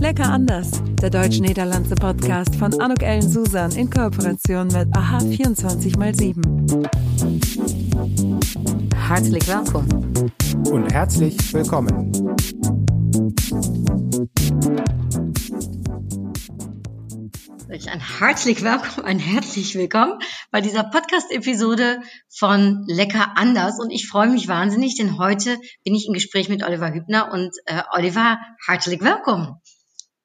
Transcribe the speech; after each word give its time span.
Lecker 0.00 0.30
anders, 0.30 0.70
der 1.02 1.10
deutsch-niederlandse 1.10 1.94
Podcast 1.94 2.56
von 2.56 2.80
Anuk 2.80 3.02
Ellen 3.02 3.28
Susan 3.30 3.70
in 3.72 3.90
Kooperation 3.90 4.68
mit 4.68 4.88
AHA 4.96 5.18
24x7. 5.18 6.88
Herzlich 8.96 9.46
willkommen. 9.46 10.32
Und 10.70 10.90
herzlich 10.90 11.52
willkommen. 11.52 12.12
Ein 17.90 18.00
herzlich 18.00 18.62
willkommen, 18.62 19.04
ein 19.04 19.18
herzlich 19.18 19.74
willkommen 19.74 20.18
bei 20.50 20.60
dieser 20.60 20.84
Podcast-Episode 20.84 22.00
von 22.28 22.84
Lecker 22.86 23.32
anders. 23.36 23.78
Und 23.80 23.90
ich 23.90 24.06
freue 24.06 24.28
mich 24.28 24.48
wahnsinnig, 24.48 24.96
denn 24.96 25.18
heute 25.18 25.58
bin 25.84 25.94
ich 25.94 26.06
im 26.06 26.14
Gespräch 26.14 26.48
mit 26.48 26.62
Oliver 26.62 26.92
Hübner 26.92 27.32
und 27.32 27.50
äh, 27.66 27.82
Oliver, 27.92 28.38
herzlich 28.64 29.00
willkommen. 29.00 29.59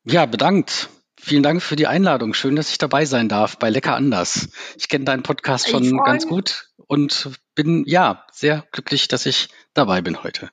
Ja, 0.08 0.28
bedankt. 0.28 0.90
Vielen 1.20 1.42
Dank 1.42 1.64
für 1.64 1.76
die 1.76 1.88
Einladung. 1.88 2.36
Schön, 2.36 2.56
dass 2.56 2.70
ich 2.70 2.78
dabei 2.78 3.06
sein 3.06 3.28
darf 3.28 3.58
bei 3.58 3.72
Lecker 3.72 3.96
anders. 3.96 4.50
Ich 4.78 4.88
kenne 4.88 5.04
deinen 5.04 5.24
Podcast 5.24 5.68
schon 5.68 5.98
ganz 5.98 6.28
gut 6.28 6.70
und 6.86 7.32
bin 7.56 7.84
ja 7.88 8.24
sehr 8.32 8.64
glücklich, 8.72 9.08
dass 9.08 9.26
ich 9.26 9.50
dabei 9.74 10.04
bin 10.04 10.22
heute. 10.22 10.52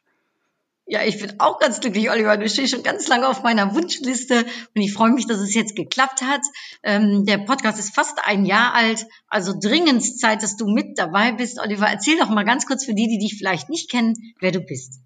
Ja, 0.86 1.04
ich 1.04 1.18
bin 1.18 1.38
auch 1.38 1.58
ganz 1.58 1.80
glücklich, 1.80 2.10
Oliver. 2.10 2.38
Du 2.38 2.48
stehst 2.48 2.72
schon 2.72 2.82
ganz 2.82 3.06
lange 3.08 3.28
auf 3.28 3.42
meiner 3.42 3.74
Wunschliste 3.74 4.46
und 4.74 4.80
ich 4.80 4.94
freue 4.94 5.10
mich, 5.10 5.26
dass 5.26 5.38
es 5.38 5.52
jetzt 5.52 5.76
geklappt 5.76 6.22
hat. 6.22 6.40
Ähm, 6.82 7.26
der 7.26 7.38
Podcast 7.38 7.78
ist 7.78 7.94
fast 7.94 8.18
ein 8.24 8.46
Jahr 8.46 8.72
alt, 8.72 9.06
also 9.28 9.52
dringend 9.60 10.02
Zeit, 10.18 10.42
dass 10.42 10.56
du 10.56 10.66
mit 10.66 10.98
dabei 10.98 11.32
bist. 11.32 11.60
Oliver, 11.60 11.88
erzähl 11.88 12.18
doch 12.18 12.30
mal 12.30 12.44
ganz 12.44 12.66
kurz 12.66 12.86
für 12.86 12.94
die, 12.94 13.06
die 13.06 13.18
dich 13.18 13.36
vielleicht 13.36 13.68
nicht 13.68 13.90
kennen, 13.90 14.14
wer 14.40 14.52
du 14.52 14.60
bist. 14.60 15.00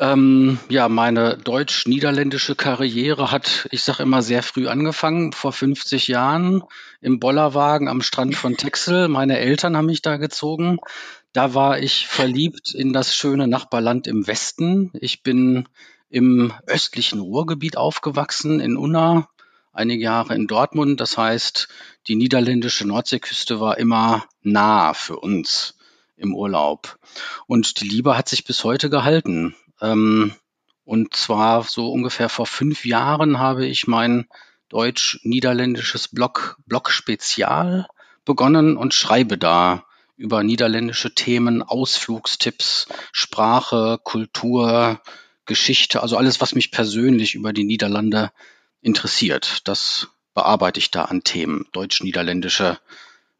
Ähm, 0.00 0.58
ja, 0.70 0.88
meine 0.88 1.36
deutsch-niederländische 1.36 2.54
Karriere 2.54 3.30
hat, 3.30 3.68
ich 3.70 3.82
sage 3.82 4.02
immer, 4.02 4.22
sehr 4.22 4.42
früh 4.42 4.66
angefangen, 4.66 5.34
vor 5.34 5.52
50 5.52 6.08
Jahren 6.08 6.62
im 7.02 7.20
Bollerwagen 7.20 7.86
am 7.86 8.00
Strand 8.00 8.34
von 8.34 8.56
Texel. 8.56 9.08
Meine 9.08 9.38
Eltern 9.38 9.76
haben 9.76 9.84
mich 9.84 10.00
da 10.00 10.16
gezogen. 10.16 10.78
Da 11.34 11.52
war 11.52 11.80
ich 11.80 12.06
verliebt 12.06 12.74
in 12.74 12.94
das 12.94 13.14
schöne 13.14 13.46
Nachbarland 13.46 14.06
im 14.06 14.26
Westen. 14.26 14.90
Ich 14.94 15.22
bin 15.22 15.68
im 16.08 16.54
östlichen 16.66 17.20
Ruhrgebiet 17.20 17.76
aufgewachsen, 17.76 18.58
in 18.58 18.78
Unna, 18.78 19.28
einige 19.70 20.04
Jahre 20.04 20.34
in 20.34 20.46
Dortmund. 20.46 20.98
Das 20.98 21.18
heißt, 21.18 21.68
die 22.08 22.16
niederländische 22.16 22.88
Nordseeküste 22.88 23.60
war 23.60 23.76
immer 23.76 24.24
nah 24.40 24.94
für 24.94 25.18
uns 25.18 25.76
im 26.16 26.34
Urlaub. 26.34 26.98
Und 27.46 27.82
die 27.82 27.88
Liebe 27.88 28.16
hat 28.16 28.30
sich 28.30 28.44
bis 28.44 28.64
heute 28.64 28.88
gehalten. 28.88 29.54
Ähm, 29.80 30.34
und 30.84 31.14
zwar 31.14 31.62
so 31.62 31.90
ungefähr 31.90 32.28
vor 32.28 32.46
fünf 32.46 32.84
Jahren 32.84 33.38
habe 33.38 33.66
ich 33.66 33.86
mein 33.86 34.26
deutsch-niederländisches 34.68 36.08
Blog, 36.08 36.56
Blog 36.66 36.90
Spezial 36.90 37.86
begonnen 38.24 38.76
und 38.76 38.94
schreibe 38.94 39.38
da 39.38 39.84
über 40.16 40.42
niederländische 40.42 41.14
Themen, 41.14 41.62
Ausflugstipps, 41.62 42.86
Sprache, 43.12 43.98
Kultur, 44.02 45.00
Geschichte, 45.46 46.02
also 46.02 46.16
alles, 46.16 46.40
was 46.40 46.54
mich 46.54 46.70
persönlich 46.70 47.34
über 47.34 47.52
die 47.52 47.64
Niederlande 47.64 48.30
interessiert. 48.82 49.66
Das 49.66 50.08
bearbeite 50.34 50.78
ich 50.78 50.90
da 50.90 51.04
an 51.04 51.24
Themen, 51.24 51.66
deutsch-niederländische 51.72 52.78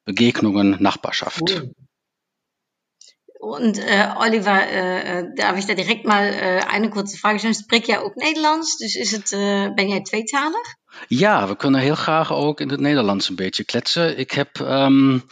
Begegnungen, 0.04 0.76
Nachbarschaft. 0.80 1.42
Cool. 1.42 1.74
Und 3.40 3.78
äh, 3.78 4.08
Oliver, 4.18 4.68
äh, 4.68 5.20
äh, 5.20 5.34
darf 5.34 5.56
ich 5.56 5.64
da 5.64 5.72
direct 5.72 6.04
mal 6.04 6.24
äh, 6.26 6.60
eine 6.68 6.90
kurze 6.90 7.16
Frage 7.16 7.38
stellen? 7.38 7.54
Spreek 7.54 7.86
jij 7.86 7.98
ook 8.00 8.14
Nederlands? 8.14 8.76
Dus 8.76 8.94
is 8.94 9.10
het, 9.12 9.32
uh, 9.32 9.74
ben 9.74 9.88
jij 9.88 10.02
tweetalig? 10.02 10.74
Ja, 11.08 11.48
we 11.48 11.56
kunnen 11.56 11.80
heel 11.80 11.94
graag 11.94 12.32
ook 12.32 12.60
in 12.60 12.68
het 12.68 12.80
Nederlands 12.80 13.28
een 13.28 13.36
beetje 13.36 13.64
kletsen. 13.64 14.18
Ik 14.18 14.30
heb, 14.30 14.58
um, 14.58 15.26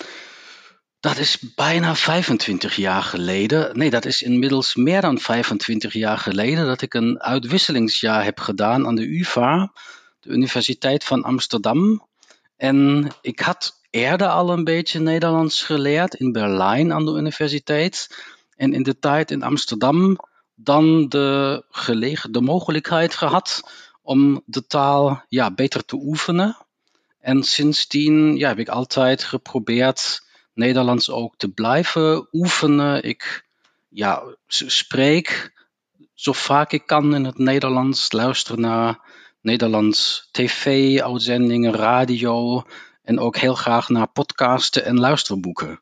dat 1.01 1.19
is 1.19 1.39
bijna 1.55 1.95
25 1.95 2.77
jaar 2.77 3.03
geleden. 3.03 3.79
Nee, 3.79 3.91
dat 3.91 4.05
is 4.05 4.23
inmiddels 4.23 4.75
meer 4.75 5.01
dan 5.01 5.19
25 5.19 5.93
jaar 5.93 6.19
geleden 6.19 6.67
dat 6.67 6.83
ik 6.83 6.95
een 6.95 7.21
uitwisselingsjaar 7.21 8.25
heb 8.25 8.41
gedaan 8.41 8.87
aan 8.87 8.95
de 8.95 9.19
UvA, 9.19 9.73
de 10.21 10.31
Universiteit 10.31 11.05
van 11.05 11.23
Amsterdam. 11.23 12.09
En 12.57 13.09
ik 13.21 13.41
had 13.41 13.78
eerder 13.91 14.29
al 14.29 14.51
een 14.51 14.65
beetje 14.65 15.01
Nederlands 15.01 15.63
geleerd 15.63 16.15
in 16.15 16.33
Berlijn 16.33 16.93
aan 16.93 17.05
de 17.05 17.13
universiteit. 17.13 18.25
En 18.57 18.73
in 18.73 18.83
de 18.83 18.99
tijd 18.99 19.31
in 19.31 19.43
Amsterdam 19.43 20.19
dan 20.55 21.09
de, 21.09 21.65
gelegen, 21.71 22.33
de 22.33 22.41
mogelijkheid 22.41 23.15
gehad 23.15 23.63
om 24.03 24.43
de 24.47 24.67
taal 24.67 25.25
ja, 25.29 25.51
beter 25.51 25.85
te 25.85 25.97
oefenen. 25.97 26.57
En 27.21 27.43
sindsdien 27.43 28.37
ja, 28.37 28.49
heb 28.49 28.59
ik 28.59 28.69
altijd 28.69 29.25
geprobeerd 29.25 30.27
Nederlands 30.55 31.11
ook 31.11 31.37
te 31.37 31.49
blijven 31.49 32.29
oefenen. 32.33 33.03
Ik 33.03 33.47
ja, 33.89 34.23
spreek 34.47 35.53
zo 36.15 36.33
vaak 36.33 36.73
ik 36.73 36.87
kan 36.87 37.15
in 37.15 37.25
het 37.25 37.39
Nederlands, 37.39 38.13
luister 38.13 38.61
naar 38.61 39.01
Nederlands 39.41 40.29
tv-uitzendingen, 40.31 41.73
radio. 41.73 42.65
En 43.09 43.19
ook 43.19 43.37
heel 43.37 43.55
graag 43.55 43.89
naar 43.89 44.09
podcasten 44.09 44.85
en 44.85 44.99
luisterboeken. 44.99 45.81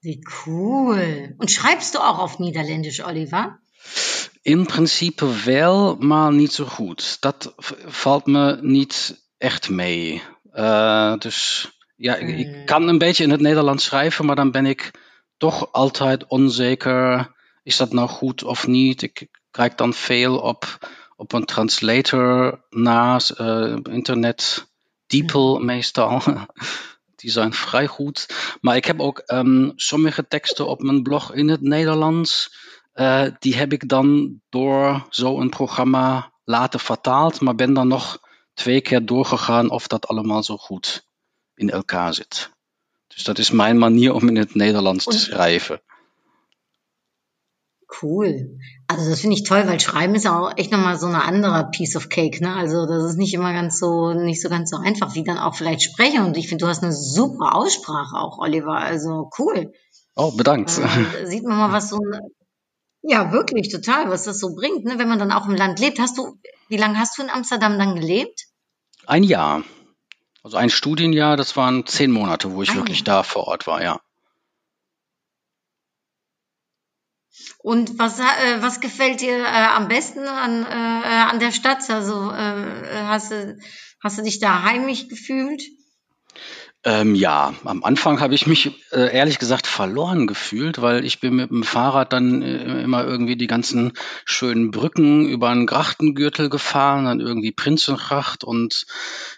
Wie 0.00 0.18
cool. 0.44 1.34
Und 1.38 1.50
schreibst 1.50 1.94
du 1.94 1.98
auch 1.98 2.18
auf 2.18 2.38
Niederländisch, 2.38 3.04
Oliver? 3.04 3.60
In 4.42 4.66
principe 4.66 5.44
wel, 5.44 5.96
maar 5.96 6.32
niet 6.32 6.52
zo 6.52 6.64
goed. 6.64 7.16
Dat 7.20 7.54
valt 7.86 8.26
me 8.26 8.58
niet 8.60 9.22
echt 9.38 9.68
mee. 9.68 10.22
Uh, 10.52 11.16
dus 11.18 11.70
ja, 11.96 12.16
ik, 12.16 12.38
ik, 12.38 12.46
hmm. 12.46 12.64
kan 12.64 12.88
een 12.88 12.98
beetje 12.98 13.24
in 13.24 13.30
het 13.30 13.40
Nederlands 13.40 13.84
schrijven, 13.84 14.24
maar 14.24 14.36
dan 14.36 14.50
ben 14.50 14.66
ik 14.66 14.90
toch 15.36 15.72
altijd 15.72 16.26
onzeker. 16.26 17.32
Is 17.62 17.76
dat 17.76 17.92
nou 17.92 18.08
goed 18.08 18.44
of 18.44 18.66
niet? 18.66 19.02
Ik 19.02 19.28
kijk 19.50 19.76
dan 19.76 19.94
veel 19.94 20.38
op, 20.38 20.78
op 21.16 21.32
een 21.32 21.44
translator 21.44 22.64
naast 22.70 23.40
uh, 23.40 23.76
internet 23.82 24.70
DeepL 25.12 25.58
meestal. 25.58 26.22
Die 27.16 27.30
zijn 27.30 27.52
vrij 27.52 27.86
goed. 27.86 28.26
Maar 28.60 28.76
ik 28.76 28.84
heb 28.84 29.00
ook 29.00 29.22
um, 29.26 29.72
sommige 29.76 30.26
teksten 30.28 30.66
op 30.66 30.82
mijn 30.82 31.02
blog 31.02 31.32
in 31.32 31.48
het 31.48 31.60
Nederlands. 31.60 32.56
Uh, 32.94 33.26
die 33.38 33.56
heb 33.56 33.72
ik 33.72 33.88
dan 33.88 34.40
door 34.48 35.06
zo'n 35.10 35.48
programma 35.48 36.32
laten 36.44 36.80
vertaald. 36.80 37.40
Maar 37.40 37.54
ben 37.54 37.72
dan 37.74 37.88
nog 37.88 38.18
twee 38.54 38.80
keer 38.80 39.06
doorgegaan 39.06 39.70
of 39.70 39.86
dat 39.86 40.06
allemaal 40.06 40.42
zo 40.42 40.56
goed 40.56 41.06
in 41.54 41.70
elkaar 41.70 42.14
zit. 42.14 42.50
Dus 43.06 43.24
dat 43.24 43.38
is 43.38 43.50
mijn 43.50 43.78
manier 43.78 44.12
om 44.12 44.28
in 44.28 44.36
het 44.36 44.54
Nederlands 44.54 45.04
te 45.04 45.18
schrijven. 45.18 45.82
Cool. 48.00 48.58
Also 48.86 49.10
das 49.10 49.20
finde 49.20 49.36
ich 49.36 49.44
toll, 49.44 49.64
weil 49.66 49.80
Schreiben 49.80 50.14
ist 50.14 50.24
ja 50.24 50.38
auch 50.38 50.56
echt 50.56 50.72
nochmal 50.72 50.98
so 50.98 51.06
eine 51.06 51.24
andere 51.24 51.68
Piece 51.70 51.96
of 51.96 52.08
Cake, 52.08 52.42
ne? 52.42 52.54
Also 52.54 52.86
das 52.86 53.10
ist 53.10 53.18
nicht 53.18 53.34
immer 53.34 53.52
ganz 53.52 53.78
so, 53.78 54.14
nicht 54.14 54.40
so 54.40 54.48
ganz 54.48 54.70
so 54.70 54.76
einfach, 54.76 55.14
wie 55.14 55.24
dann 55.24 55.38
auch 55.38 55.54
vielleicht 55.54 55.82
sprechen. 55.82 56.24
Und 56.24 56.36
ich 56.36 56.48
finde, 56.48 56.64
du 56.64 56.68
hast 56.68 56.82
eine 56.82 56.92
super 56.92 57.54
Aussprache 57.54 58.16
auch, 58.16 58.38
Oliver. 58.38 58.76
Also 58.76 59.30
cool. 59.38 59.72
Oh, 60.14 60.32
bedankt. 60.32 60.78
Äh, 60.78 61.26
sieht 61.26 61.44
man 61.44 61.58
mal, 61.58 61.72
was 61.72 61.90
so 61.90 61.98
ja, 63.02 63.32
wirklich, 63.32 63.68
total, 63.68 64.10
was 64.10 64.24
das 64.24 64.38
so 64.38 64.54
bringt, 64.54 64.84
ne? 64.84 64.94
wenn 64.98 65.08
man 65.08 65.18
dann 65.18 65.32
auch 65.32 65.46
im 65.46 65.56
Land 65.56 65.80
lebt. 65.80 65.98
Hast 65.98 66.18
du, 66.18 66.38
wie 66.68 66.76
lange 66.76 66.98
hast 66.98 67.18
du 67.18 67.22
in 67.22 67.30
Amsterdam 67.30 67.78
dann 67.78 67.96
gelebt? 67.96 68.46
Ein 69.06 69.24
Jahr. 69.24 69.64
Also 70.44 70.56
ein 70.56 70.70
Studienjahr, 70.70 71.36
das 71.36 71.56
waren 71.56 71.86
zehn 71.86 72.10
Monate, 72.10 72.52
wo 72.52 72.62
ich 72.62 72.70
ein 72.70 72.76
wirklich 72.76 72.98
Jahr. 72.98 73.18
da 73.18 73.22
vor 73.22 73.48
Ort 73.48 73.66
war, 73.66 73.82
ja. 73.82 74.00
Und 77.58 77.98
was, 77.98 78.18
äh, 78.18 78.60
was 78.60 78.80
gefällt 78.80 79.20
dir 79.20 79.38
äh, 79.38 79.44
am 79.44 79.88
besten 79.88 80.20
an, 80.20 80.64
äh, 80.64 81.30
an 81.30 81.38
der 81.38 81.52
Stadt? 81.52 81.88
Also 81.90 82.30
äh, 82.30 83.04
hast, 83.04 83.30
du, 83.30 83.58
hast 84.02 84.18
du 84.18 84.22
dich 84.22 84.38
da 84.40 84.64
heimisch 84.64 85.08
gefühlt? 85.08 85.62
Ähm, 86.84 87.14
ja, 87.14 87.54
am 87.62 87.84
Anfang 87.84 88.20
habe 88.20 88.34
ich 88.34 88.48
mich 88.48 88.72
äh, 88.90 89.14
ehrlich 89.14 89.38
gesagt 89.38 89.68
verloren 89.68 90.26
gefühlt, 90.26 90.82
weil 90.82 91.04
ich 91.04 91.20
bin 91.20 91.36
mit 91.36 91.50
dem 91.50 91.62
Fahrrad 91.62 92.12
dann 92.12 92.42
äh, 92.42 92.82
immer 92.82 93.04
irgendwie 93.04 93.36
die 93.36 93.46
ganzen 93.46 93.92
schönen 94.24 94.72
Brücken 94.72 95.28
über 95.28 95.50
einen 95.50 95.66
Grachtengürtel 95.66 96.50
gefahren, 96.50 97.04
dann 97.04 97.20
irgendwie 97.20 97.52
Prinzengracht 97.52 98.42
und 98.42 98.86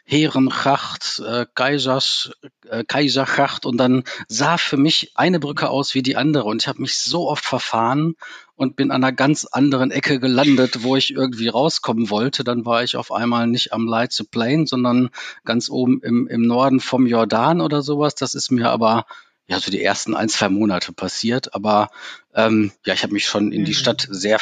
Heerengracht, 0.06 1.19
äh, 1.19 1.44
Kaisers, 1.55 2.31
äh, 2.67 2.82
Kaisergracht 2.82 3.67
und 3.67 3.76
dann 3.76 4.05
sah 4.26 4.56
für 4.56 4.79
mich 4.79 5.12
eine 5.14 5.38
Brücke 5.38 5.69
aus 5.69 5.94
wie 5.94 6.02
die 6.02 6.17
andere 6.17 6.44
und 6.44 6.62
ich 6.62 6.69
habe 6.69 6.81
mich 6.81 6.97
so 6.97 7.29
oft 7.29 7.44
verfahren 7.44 8.14
und 8.56 8.77
bin 8.77 8.91
an 8.91 9.03
einer 9.03 9.12
ganz 9.12 9.45
anderen 9.45 9.91
Ecke 9.91 10.21
gelandet, 10.21 10.83
wo 10.83 10.97
ich 10.97 11.12
irgendwie 11.12 11.49
rauskommen 11.49 12.11
wollte. 12.11 12.45
Dann 12.45 12.65
war 12.65 12.85
ich 12.85 12.97
auf 12.97 13.11
einmal 13.11 13.47
nicht 13.47 13.73
am 13.73 13.87
Leitze 13.87 14.25
Plain, 14.25 14.67
sondern 14.67 15.11
ganz 15.45 15.69
oben 15.69 16.01
im, 16.03 16.29
im 16.29 16.43
Norden 16.43 16.81
vom 16.81 17.06
Jordan 17.06 17.61
oder 17.61 17.83
sowas. 17.83 18.15
Das 18.15 18.35
ist 18.35 18.51
mir 18.51 18.71
aber 18.71 19.06
ja 19.47 19.59
so 19.59 19.71
die 19.71 19.83
ersten 19.83 20.15
ein, 20.15 20.29
zwei 20.29 20.49
Monate 20.49 20.93
passiert. 20.93 21.55
Aber 21.55 21.91
ähm, 22.35 22.73
ja, 22.85 22.95
ich 22.95 23.03
habe 23.03 23.12
mich 23.12 23.27
schon 23.27 23.51
in 23.51 23.65
die 23.65 23.73
mhm. 23.73 23.77
Stadt 23.77 24.06
sehr 24.09 24.39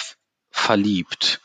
verliebt. 0.51 1.41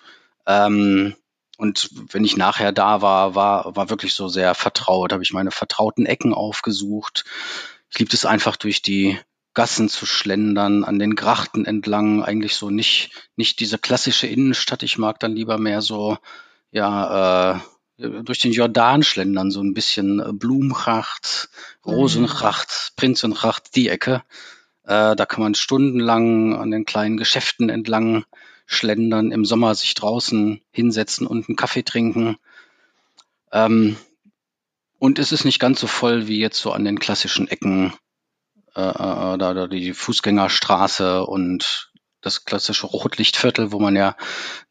Ähm, 0.45 1.15
und 1.57 1.89
wenn 2.11 2.23
ich 2.23 2.37
nachher 2.37 2.71
da 2.71 3.01
war, 3.01 3.33
war, 3.33 3.75
war 3.75 3.89
wirklich 3.89 4.13
so 4.13 4.27
sehr 4.27 4.53
vertraut, 4.53 5.11
habe 5.11 5.23
ich 5.23 5.33
meine 5.33 5.51
vertrauten 5.51 6.05
Ecken 6.05 6.33
aufgesucht. 6.33 7.25
Ich 7.89 7.97
liebte 7.97 8.15
es 8.15 8.25
einfach 8.25 8.57
durch 8.57 8.81
die 8.81 9.17
Gassen 9.57 9.89
zu 9.89 10.05
schlendern, 10.05 10.83
an 10.83 10.99
den 10.99 11.15
Grachten 11.15 11.65
entlang, 11.65 12.23
eigentlich 12.23 12.53
so 12.53 12.69
nicht, 12.69 13.09
nicht 13.37 13.59
diese 13.59 13.79
klassische 13.79 14.27
Innenstadt. 14.27 14.83
Ich 14.83 14.99
mag 14.99 15.19
dann 15.19 15.35
lieber 15.35 15.57
mehr 15.57 15.81
so, 15.81 16.19
ja, 16.69 17.55
äh, 17.97 18.21
durch 18.21 18.37
den 18.37 18.51
Jordan 18.51 19.01
schlendern, 19.01 19.49
so 19.49 19.61
ein 19.61 19.73
bisschen 19.73 20.19
äh, 20.19 20.31
Blumchacht, 20.31 21.49
Rosenchacht, 21.83 22.93
Prinzenchacht, 22.97 23.75
die 23.75 23.89
Ecke. 23.89 24.21
Äh, 24.83 25.15
da 25.15 25.25
kann 25.25 25.41
man 25.41 25.55
stundenlang 25.55 26.55
an 26.55 26.69
den 26.69 26.85
kleinen 26.85 27.17
Geschäften 27.17 27.69
entlang 27.69 28.25
schlendern, 28.67 29.31
im 29.31 29.43
Sommer 29.43 29.73
sich 29.73 29.95
draußen 29.95 30.61
hinsetzen 30.69 31.25
und 31.25 31.49
einen 31.49 31.55
Kaffee 31.55 31.81
trinken. 31.81 32.37
Ähm, 33.51 33.97
und 34.99 35.17
es 35.17 35.31
ist 35.31 35.45
nicht 35.45 35.59
ganz 35.59 35.79
so 35.79 35.87
voll 35.87 36.27
wie 36.27 36.37
jetzt 36.37 36.59
so 36.59 36.73
an 36.73 36.85
den 36.85 36.99
klassischen 36.99 37.47
Ecken, 37.47 37.91
äh, 38.77 39.33
äh 39.33 39.37
da, 39.37 39.53
da 39.53 39.67
die 39.67 39.93
Fußgängerstraße 39.93 41.25
und 41.25 41.91
das 42.21 42.45
klassische 42.45 42.87
Rotlichtviertel, 42.87 43.71
wo 43.71 43.79
man 43.79 43.95
ja 43.95 44.15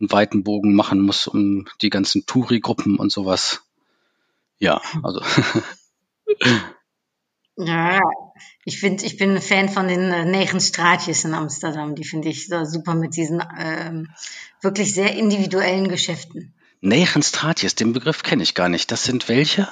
einen 0.00 0.10
weiten 0.10 0.44
Bogen 0.44 0.74
machen 0.74 1.00
muss, 1.00 1.26
um 1.26 1.66
die 1.80 1.90
ganzen 1.90 2.26
Touri-Gruppen 2.26 2.98
und 2.98 3.10
sowas. 3.10 3.62
Ja, 4.58 4.80
also. 5.02 5.20
ja, 7.56 8.00
ich 8.64 8.80
finde, 8.80 9.04
ich 9.04 9.16
bin 9.16 9.36
ein 9.36 9.42
Fan 9.42 9.68
von 9.68 9.88
den 9.88 10.12
äh, 10.12 10.24
Negen 10.24 10.60
Straatjes 10.60 11.24
in 11.24 11.34
Amsterdam. 11.34 11.94
Die 11.94 12.04
finde 12.04 12.28
ich 12.28 12.48
so 12.48 12.64
super 12.64 12.94
mit 12.94 13.16
diesen 13.16 13.42
ähm, 13.58 14.08
wirklich 14.60 14.94
sehr 14.94 15.14
individuellen 15.14 15.88
Geschäften. 15.88 16.54
Negen 16.80 17.22
Straatjes, 17.22 17.74
den 17.74 17.92
Begriff 17.92 18.22
kenne 18.22 18.42
ich 18.42 18.54
gar 18.54 18.68
nicht. 18.68 18.90
Das 18.90 19.04
sind 19.04 19.28
welche? 19.28 19.68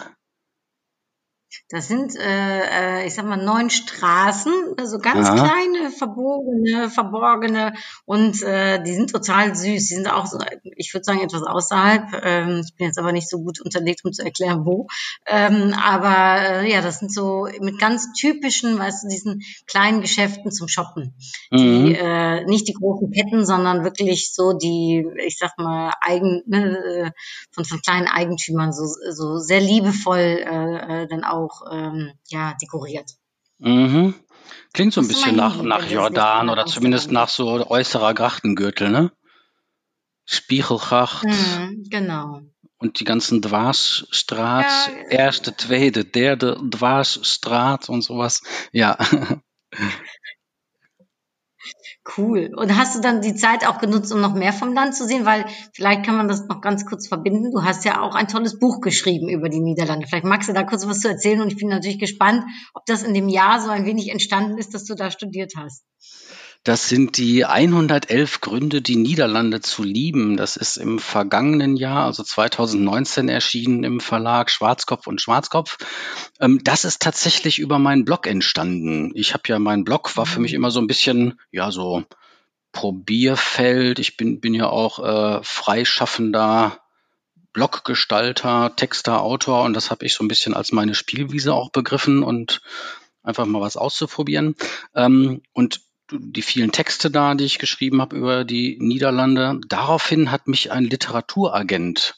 Das 1.69 1.89
sind, 1.89 2.15
äh, 2.17 3.01
äh, 3.01 3.07
ich 3.07 3.15
sag 3.15 3.27
mal, 3.27 3.37
neun 3.37 3.71
Straßen, 3.71 4.53
so 4.53 4.75
also 4.77 4.99
ganz 4.99 5.29
Aha. 5.29 5.35
kleine, 5.35 5.91
verbogene, 5.91 6.91
verborgene 6.91 7.75
und 8.05 8.43
äh, 8.43 8.83
die 8.83 8.95
sind 8.95 9.11
total 9.11 9.55
süß. 9.55 9.89
Die 9.89 9.95
sind 9.95 10.13
auch 10.13 10.27
so, 10.27 10.39
ich 10.77 10.93
würde 10.93 11.05
sagen, 11.05 11.21
etwas 11.21 11.43
außerhalb. 11.43 12.05
Ähm, 12.23 12.63
ich 12.65 12.75
bin 12.77 12.87
jetzt 12.87 12.99
aber 12.99 13.13
nicht 13.13 13.29
so 13.29 13.39
gut 13.43 13.61
unterlegt, 13.61 14.05
um 14.05 14.13
zu 14.13 14.25
erklären, 14.25 14.65
wo. 14.65 14.87
Ähm, 15.27 15.75
aber 15.75 16.43
äh, 16.43 16.71
ja, 16.71 16.81
das 16.81 16.99
sind 16.99 17.13
so 17.13 17.49
mit 17.61 17.79
ganz 17.79 18.13
typischen, 18.13 18.79
weißt 18.79 19.05
du, 19.05 19.09
diesen 19.09 19.43
kleinen 19.67 20.01
Geschäften 20.01 20.53
zum 20.53 20.69
Shoppen. 20.69 21.15
Mhm. 21.51 21.57
Die, 21.59 21.95
äh, 21.95 22.45
nicht 22.45 22.69
die 22.69 22.75
großen 22.75 23.11
Ketten, 23.11 23.47
sondern 23.47 23.85
wirklich 23.85 24.33
so 24.35 24.53
die, 24.53 25.07
ich 25.25 25.39
sag 25.39 25.59
mal, 25.59 25.93
eigen, 26.01 26.43
ne, 26.47 27.13
von, 27.53 27.65
von 27.65 27.81
kleinen 27.81 28.09
Eigentümern, 28.09 28.73
so, 28.73 28.85
so 29.11 29.39
sehr 29.39 29.61
liebevoll 29.61 30.19
äh, 30.19 31.03
äh 31.03 31.07
dann 31.09 31.25
auch 31.25 31.44
ähm, 31.71 32.13
ja, 32.29 32.55
dekoriert. 32.61 33.11
Mhm. 33.59 34.15
Klingt 34.73 34.93
so 34.93 35.01
ein 35.01 35.09
bisschen 35.09 35.37
nach, 35.37 35.63
nach 35.63 35.89
Jordan 35.89 36.51
oder 36.51 36.67
zumindest 36.67 37.11
nach 37.11 37.29
so 37.29 37.67
äußerer 37.71 38.15
Grachtengürtel, 38.15 38.91
ne? 38.91 39.13
Spiegelgracht. 40.27 41.25
Mhm, 41.25 41.85
genau. 41.91 42.41
Und 42.79 42.99
die 42.99 43.05
ganzen 43.05 43.41
Dwarsstraat, 43.41 44.67
ja, 44.89 45.09
erste, 45.09 45.57
zweite, 45.57 46.05
derde 46.05 46.59
Dwarsstraat 46.63 47.89
und 47.89 48.03
sowas. 48.03 48.43
Ja. 48.73 48.99
Cool. 52.19 52.51
Und 52.55 52.77
hast 52.77 52.95
du 52.95 53.01
dann 53.01 53.23
die 53.23 53.35
Zeit 53.35 53.67
auch 53.67 53.79
genutzt, 53.79 54.13
um 54.13 54.21
noch 54.21 54.35
mehr 54.35 54.53
vom 54.53 54.75
Land 54.75 54.95
zu 54.95 55.07
sehen? 55.07 55.25
Weil 55.25 55.47
vielleicht 55.73 56.05
kann 56.05 56.17
man 56.17 56.29
das 56.29 56.47
noch 56.47 56.61
ganz 56.61 56.85
kurz 56.85 57.09
verbinden. 57.09 57.51
Du 57.51 57.65
hast 57.65 57.87
ja 57.87 58.03
auch 58.03 58.15
ein 58.15 58.29
tolles 58.29 58.59
Buch 58.59 58.83
geschrieben 58.83 59.31
über 59.31 59.49
die 59.49 59.61
Niederlande. 59.61 60.07
Vielleicht 60.07 60.27
magst 60.27 60.49
du 60.49 60.53
da 60.53 60.65
kurz 60.65 60.87
was 60.87 61.01
zu 61.01 61.09
erzählen. 61.09 61.41
Und 61.41 61.49
ich 61.49 61.57
bin 61.57 61.69
natürlich 61.69 61.99
gespannt, 61.99 62.45
ob 62.75 62.85
das 62.85 63.05
in 63.05 63.15
dem 63.15 63.29
Jahr 63.29 63.59
so 63.61 63.71
ein 63.71 63.87
wenig 63.87 64.11
entstanden 64.11 64.59
ist, 64.59 64.75
dass 64.75 64.85
du 64.85 64.95
da 64.95 65.11
studiert 65.11 65.55
hast. 65.57 65.83
Das 66.65 66.89
sind 66.89 67.19
die 67.19 67.45
111 67.45 68.41
Gründe, 68.41 68.81
die 68.81 68.97
Niederlande 68.97 69.61
zu 69.61 69.83
lieben. 69.83 70.39
Das 70.39 70.57
ist 70.57 70.79
im 70.79 70.99
vergangenen 70.99 71.77
Jahr, 71.77 72.07
also 72.07 72.23
2019 72.23 73.29
erschienen 73.29 73.85
im 73.85 74.01
Verlag 74.01 74.51
Schwarzkopf 74.51 75.07
und 75.07 75.21
Schwarzkopf. 75.21 75.77
Ähm, 76.41 76.61
das 76.65 76.87
ist 76.87 77.03
tatsächlich 77.03 77.59
über 77.59 77.79
meinen 77.79 78.07
Blog 78.07 78.27
entstanden. 78.27 79.13
Ich 79.15 79.35
habe 79.35 79.43
ja, 79.49 79.59
mein 79.59 79.85
Blog 79.85 80.17
war 80.17 80.25
für 80.25 80.41
mich 80.41 80.53
mhm. 80.53 80.57
immer 80.57 80.71
so 80.71 80.81
ein 80.81 80.87
bisschen, 80.87 81.39
ja, 81.53 81.71
so 81.71 82.03
Probierfeld. 82.73 83.99
Ich 83.99 84.17
bin, 84.17 84.41
bin 84.41 84.55
ja 84.55 84.67
auch 84.67 84.99
äh, 84.99 85.43
freischaffender 85.43 86.79
Bloggestalter, 87.53 88.75
Texter, 88.75 89.21
Autor 89.21 89.65
und 89.65 89.75
das 89.75 89.91
habe 89.91 90.07
ich 90.07 90.15
so 90.15 90.25
ein 90.25 90.29
bisschen 90.29 90.55
als 90.55 90.73
meine 90.73 90.95
Spielwiese 90.95 91.53
auch 91.53 91.71
begriffen 91.71 92.23
und 92.23 92.63
einfach 93.23 93.45
mal 93.45 93.61
was 93.61 93.77
auszuprobieren. 93.77 94.57
Ähm, 94.95 95.43
und 95.53 95.83
die 96.19 96.43
vielen 96.43 96.73
Texte 96.73 97.11
da, 97.11 97.35
die 97.35 97.45
ich 97.45 97.59
geschrieben 97.59 98.01
habe 98.01 98.17
über 98.17 98.45
die 98.45 98.79
Niederlande. 98.81 99.61
Daraufhin 99.69 100.31
hat 100.31 100.49
mich 100.49 100.73
ein 100.73 100.85
Literaturagent 100.85 102.17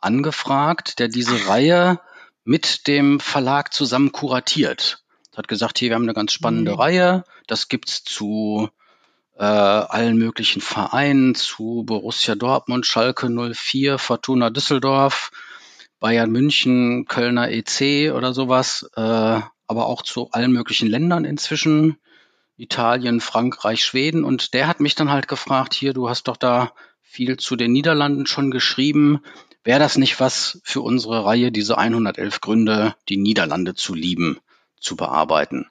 angefragt, 0.00 0.98
der 0.98 1.08
diese 1.08 1.48
Reihe 1.48 2.00
mit 2.44 2.86
dem 2.86 3.20
Verlag 3.20 3.72
zusammen 3.72 4.12
kuratiert. 4.12 5.04
Hat 5.36 5.48
gesagt, 5.48 5.78
hier, 5.78 5.90
wir 5.90 5.96
haben 5.96 6.04
eine 6.04 6.14
ganz 6.14 6.32
spannende 6.32 6.72
mhm. 6.72 6.78
Reihe. 6.78 7.24
Das 7.46 7.68
gibt's 7.68 8.04
zu 8.04 8.70
äh, 9.38 9.44
allen 9.44 10.16
möglichen 10.16 10.62
Vereinen, 10.62 11.34
zu 11.34 11.84
Borussia 11.84 12.34
Dortmund, 12.34 12.86
Schalke 12.86 13.28
04, 13.28 13.98
Fortuna 13.98 14.50
Düsseldorf, 14.50 15.30
Bayern 16.00 16.30
München, 16.30 17.06
Kölner 17.06 17.50
EC 17.50 18.12
oder 18.14 18.32
sowas, 18.32 18.88
äh, 18.96 19.00
aber 19.00 19.86
auch 19.86 20.02
zu 20.02 20.30
allen 20.30 20.52
möglichen 20.52 20.88
Ländern 20.88 21.24
inzwischen. 21.24 21.98
Italien, 22.56 23.20
Frankreich, 23.20 23.84
Schweden. 23.84 24.24
Und 24.24 24.54
der 24.54 24.66
hat 24.66 24.80
mich 24.80 24.94
dann 24.94 25.10
halt 25.10 25.28
gefragt, 25.28 25.74
hier, 25.74 25.92
du 25.92 26.08
hast 26.08 26.28
doch 26.28 26.36
da 26.36 26.72
viel 27.02 27.36
zu 27.36 27.56
den 27.56 27.72
Niederlanden 27.72 28.26
schon 28.26 28.50
geschrieben. 28.50 29.22
Wäre 29.64 29.78
das 29.78 29.98
nicht 29.98 30.20
was 30.20 30.60
für 30.64 30.80
unsere 30.80 31.24
Reihe, 31.24 31.50
diese 31.50 31.78
111 31.78 32.40
Gründe, 32.40 32.94
die 33.08 33.16
Niederlande 33.16 33.74
zu 33.74 33.94
lieben, 33.94 34.38
zu 34.78 34.96
bearbeiten? 34.96 35.66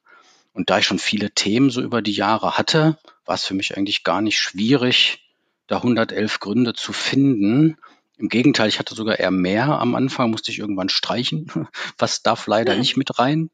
Und 0.53 0.69
da 0.69 0.79
ich 0.79 0.85
schon 0.85 0.99
viele 0.99 1.31
Themen 1.31 1.69
so 1.69 1.81
über 1.81 2.01
die 2.01 2.13
Jahre 2.13 2.57
hatte, 2.57 2.97
war 3.25 3.35
es 3.35 3.45
für 3.45 3.53
mich 3.53 3.75
eigentlich 3.77 4.03
gar 4.03 4.21
nicht 4.21 4.39
schwierig, 4.39 5.25
da 5.67 5.77
111 5.77 6.39
Gründe 6.39 6.73
zu 6.73 6.93
finden. 6.93 7.77
Im 8.18 8.30
Gegenteil, 8.30 8.69
ich 8.69 8.80
hatte 8.80 8.95
sogar 8.95 9.19
eher 9.19 9.31
mehr. 9.31 9.68
Am 9.80 9.95
Anfang 9.95 10.31
musste 10.31 10.52
ich 10.52 10.60
irgendwann 10.60 10.90
streichen. 10.90 11.52
Was 11.98 12.24
darf 12.24 12.48
leider 12.48 12.76
nicht 12.76 12.98
mit 12.98 13.19
rein? 13.19 13.50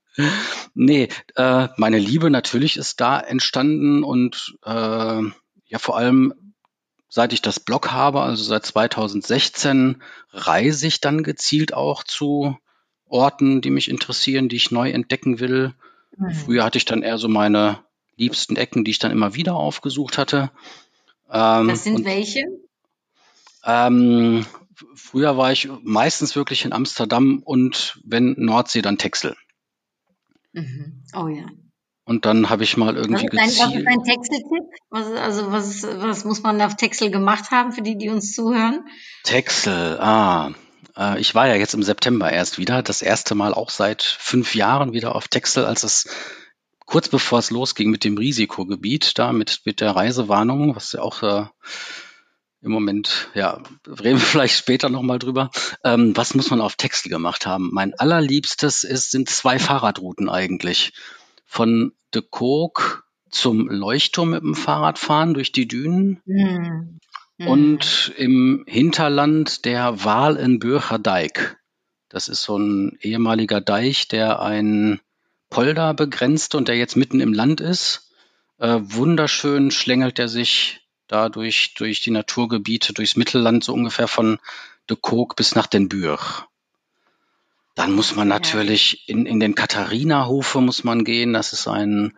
Nee, 0.73 1.09
äh, 1.35 1.67
meine 1.77 1.97
Liebe 1.97 2.29
natürlich 2.29 2.77
ist 2.77 3.01
da 3.01 3.19
entstanden 3.19 4.03
und 4.03 4.57
äh, 4.65 5.21
ja 5.65 5.79
vor 5.79 5.97
allem 5.97 6.33
seit 7.11 7.33
ich 7.33 7.41
das 7.41 7.59
Blog 7.59 7.91
habe, 7.91 8.21
also 8.21 8.41
seit 8.41 8.65
2016, 8.65 10.01
reise 10.31 10.87
ich 10.87 11.01
dann 11.01 11.23
gezielt 11.23 11.73
auch 11.73 12.05
zu 12.05 12.57
Orten, 13.05 13.59
die 13.59 13.69
mich 13.69 13.89
interessieren, 13.89 14.47
die 14.47 14.55
ich 14.55 14.71
neu 14.71 14.89
entdecken 14.89 15.41
will. 15.41 15.73
Mhm. 16.17 16.31
Früher 16.31 16.63
hatte 16.63 16.77
ich 16.77 16.85
dann 16.85 17.03
eher 17.03 17.17
so 17.17 17.27
meine 17.27 17.79
liebsten 18.15 18.55
Ecken, 18.55 18.85
die 18.85 18.91
ich 18.91 18.99
dann 18.99 19.11
immer 19.11 19.35
wieder 19.35 19.55
aufgesucht 19.55 20.17
hatte. 20.17 20.51
Ähm, 21.29 21.67
das 21.67 21.83
sind 21.83 22.05
welche? 22.05 22.43
Ähm, 23.63 24.45
früher 24.95 25.37
war 25.37 25.51
ich 25.51 25.69
meistens 25.83 26.35
wirklich 26.35 26.65
in 26.65 26.73
Amsterdam 26.73 27.41
und 27.43 27.99
wenn 28.03 28.35
Nordsee, 28.37 28.81
dann 28.81 28.97
Texel. 28.97 29.35
Mhm. 30.53 31.03
Oh 31.15 31.27
ja. 31.27 31.45
Und 32.03 32.25
dann 32.25 32.49
habe 32.49 32.63
ich 32.63 32.77
mal 32.77 32.97
irgendwie 32.97 33.29
was 33.31 33.51
ist 33.51 33.59
dein, 33.59 33.69
was 33.69 33.75
ist 33.75 33.85
dein 33.85 34.03
Texel-Tipp? 34.03 34.63
Was, 34.89 35.05
also 35.11 35.51
was, 35.51 35.83
was 35.83 36.25
muss 36.25 36.43
man 36.43 36.61
auf 36.61 36.75
Texel 36.75 37.11
gemacht 37.11 37.51
haben 37.51 37.71
für 37.71 37.81
die, 37.81 37.97
die 37.97 38.09
uns 38.09 38.33
zuhören? 38.33 38.85
Texel, 39.23 39.99
ah. 39.99 40.51
Äh, 40.97 41.19
ich 41.21 41.35
war 41.35 41.47
ja 41.47 41.55
jetzt 41.55 41.73
im 41.73 41.83
September 41.83 42.31
erst 42.31 42.57
wieder, 42.57 42.81
das 42.81 43.01
erste 43.01 43.35
Mal 43.35 43.53
auch 43.53 43.69
seit 43.69 44.01
fünf 44.01 44.55
Jahren 44.55 44.93
wieder 44.93 45.15
auf 45.15 45.27
Texel, 45.27 45.65
als 45.65 45.83
es 45.83 46.09
kurz 46.85 47.07
bevor 47.07 47.39
es 47.39 47.51
losging 47.51 47.89
mit 47.89 48.03
dem 48.03 48.17
Risikogebiet, 48.17 49.17
da 49.17 49.31
mit, 49.31 49.61
mit 49.63 49.79
der 49.79 49.95
Reisewarnung, 49.95 50.75
was 50.75 50.91
ja 50.91 51.01
auch 51.01 51.23
äh, 51.23 51.45
im 52.61 52.71
Moment, 52.71 53.29
ja, 53.33 53.61
reden 53.87 54.19
wir 54.19 54.19
vielleicht 54.19 54.57
später 54.57 54.89
nochmal 54.89 55.19
drüber. 55.19 55.49
Ähm, 55.83 56.15
was 56.15 56.35
muss 56.35 56.49
man 56.49 56.61
auf 56.61 56.75
Texel 56.75 57.09
gemacht 57.09 57.45
haben? 57.45 57.69
Mein 57.71 57.93
allerliebstes 57.93 58.83
ist, 58.83 59.11
sind 59.11 59.29
zwei 59.29 59.59
Fahrradrouten 59.59 60.29
eigentlich. 60.29 60.93
Von 61.45 61.93
De 62.13 62.21
Kook 62.21 63.05
zum 63.29 63.67
Leuchtturm 63.69 64.31
mit 64.31 64.43
dem 64.43 64.55
Fahrrad 64.55 64.99
fahren 64.99 65.33
durch 65.33 65.51
die 65.51 65.67
Dünen. 65.67 66.21
Mhm. 66.25 66.99
Und 67.47 68.13
im 68.17 68.63
Hinterland 68.67 69.65
der 69.65 70.03
Waal 70.03 70.35
in 70.35 70.59
Bürcher 70.59 70.99
Dijk. 70.99 71.57
Das 72.09 72.27
ist 72.27 72.43
so 72.43 72.57
ein 72.57 72.97
ehemaliger 73.01 73.61
Deich, 73.61 74.07
der 74.07 74.41
ein 74.41 74.99
Polder 75.49 75.93
begrenzt 75.93 76.53
und 76.55 76.67
der 76.67 76.77
jetzt 76.77 76.95
mitten 76.95 77.19
im 77.19 77.33
Land 77.33 77.61
ist. 77.61 78.11
Äh, 78.59 78.79
wunderschön 78.81 79.71
schlängelt 79.71 80.19
er 80.19 80.27
sich 80.27 80.80
da 81.11 81.29
durch, 81.29 81.73
durch 81.75 82.01
die 82.01 82.11
Naturgebiete, 82.11 82.93
durchs 82.93 83.17
Mittelland, 83.17 83.63
so 83.63 83.73
ungefähr 83.73 84.07
von 84.07 84.39
de 84.89 84.97
Kook 84.99 85.35
bis 85.35 85.55
nach 85.55 85.67
den 85.67 85.89
Bürch. 85.89 86.43
Dann 87.75 87.93
muss 87.93 88.15
man 88.15 88.27
natürlich 88.27 89.07
in, 89.09 89.25
in 89.25 89.39
den 89.39 89.55
Katharina-Hofe 89.55 90.61
muss 90.61 90.83
man 90.83 91.03
gehen. 91.03 91.33
Das 91.33 91.53
ist 91.53 91.67
ein 91.67 92.13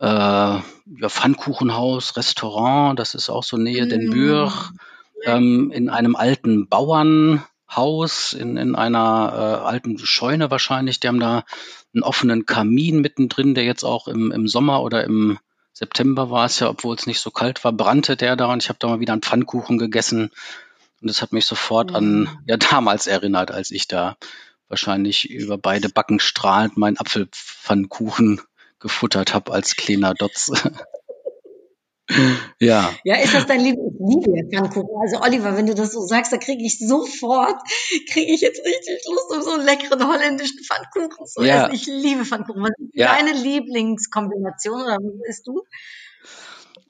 äh, 0.00 0.06
ja, 0.06 0.62
Pfannkuchenhaus, 1.08 2.16
Restaurant. 2.16 2.98
Das 2.98 3.14
ist 3.14 3.30
auch 3.30 3.44
so 3.44 3.56
Nähe 3.56 3.86
den 3.86 4.10
Bürch. 4.10 4.70
Ähm, 5.24 5.70
in 5.72 5.88
einem 5.88 6.16
alten 6.16 6.68
Bauernhaus, 6.68 8.34
in, 8.34 8.56
in 8.58 8.74
einer 8.74 9.32
äh, 9.32 9.66
alten 9.66 9.98
Scheune 9.98 10.50
wahrscheinlich. 10.50 11.00
Die 11.00 11.08
haben 11.08 11.20
da 11.20 11.44
einen 11.94 12.02
offenen 12.02 12.44
Kamin 12.44 13.00
mittendrin, 13.00 13.54
der 13.54 13.64
jetzt 13.64 13.84
auch 13.84 14.06
im, 14.06 14.32
im 14.32 14.48
Sommer 14.48 14.82
oder 14.82 15.04
im 15.04 15.38
September 15.74 16.30
war 16.30 16.46
es 16.46 16.60
ja, 16.60 16.68
obwohl 16.70 16.94
es 16.94 17.06
nicht 17.06 17.20
so 17.20 17.30
kalt 17.30 17.64
war, 17.64 17.72
brannte 17.72 18.16
der 18.16 18.36
da 18.36 18.46
und 18.46 18.62
ich 18.62 18.68
habe 18.68 18.78
da 18.78 18.86
mal 18.86 19.00
wieder 19.00 19.12
einen 19.12 19.22
Pfannkuchen 19.22 19.76
gegessen. 19.76 20.30
Und 21.00 21.10
das 21.10 21.20
hat 21.20 21.32
mich 21.32 21.46
sofort 21.46 21.94
an 21.94 22.38
ja 22.46 22.56
damals 22.56 23.06
erinnert, 23.06 23.50
als 23.50 23.72
ich 23.72 23.88
da 23.88 24.16
wahrscheinlich 24.68 25.28
über 25.28 25.58
beide 25.58 25.88
Backen 25.88 26.20
strahlend 26.20 26.76
meinen 26.76 26.96
Apfelpfannkuchen 26.96 28.40
gefuttert 28.78 29.34
habe 29.34 29.52
als 29.52 29.76
kleiner 29.76 30.14
Dotz. 30.14 30.52
ja. 32.60 32.94
Ja, 33.04 33.16
ist 33.16 33.34
das 33.34 33.46
dein 33.46 33.60
Lieblings? 33.60 33.94
Ich 33.94 34.26
liebe 34.26 34.36
ja 34.38 34.44
Pfannkuchen. 34.60 34.88
Also 35.00 35.20
Oliver, 35.22 35.56
wenn 35.56 35.66
du 35.66 35.74
das 35.74 35.92
so 35.92 36.00
sagst, 36.06 36.32
da 36.32 36.36
kriege 36.36 36.62
ich 36.64 36.78
sofort, 36.78 37.56
kriege 38.12 38.32
ich 38.32 38.40
jetzt 38.42 38.60
richtig 38.64 38.98
Lust, 39.08 39.30
um 39.34 39.42
so 39.42 39.52
einen 39.52 39.64
leckeren 39.64 40.06
holländischen 40.06 40.58
Pfannkuchen 40.64 41.26
zu 41.26 41.42
Ja. 41.42 41.64
essen. 41.66 41.74
Ich 41.74 41.86
liebe 41.86 42.24
Pfannkuchen. 42.24 42.62
Was 42.62 42.70
ist 42.78 42.90
Ja. 42.92 43.14
deine 43.16 43.32
Lieblingskombination 43.32 44.82
oder 44.82 44.96
was 44.98 45.28
isst 45.28 45.46
du? 45.46 45.62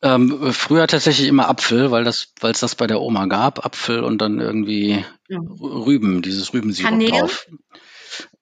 Ähm, 0.02 0.52
früher 0.52 0.86
tatsächlich 0.86 1.28
immer 1.28 1.48
Apfel, 1.48 1.90
weil 1.90 2.04
das, 2.04 2.32
weil 2.40 2.52
es 2.52 2.60
das 2.60 2.74
bei 2.74 2.86
der 2.86 3.00
Oma 3.00 3.26
gab, 3.26 3.64
Apfel 3.64 4.02
und 4.04 4.18
dann 4.18 4.40
irgendwie 4.40 5.04
Ja. 5.28 5.38
Rü- 5.38 5.86
Rüben, 5.86 6.20
dieses 6.22 6.52
Rübensirup 6.52 6.90
Kanäle? 6.90 7.10
drauf. 7.12 7.46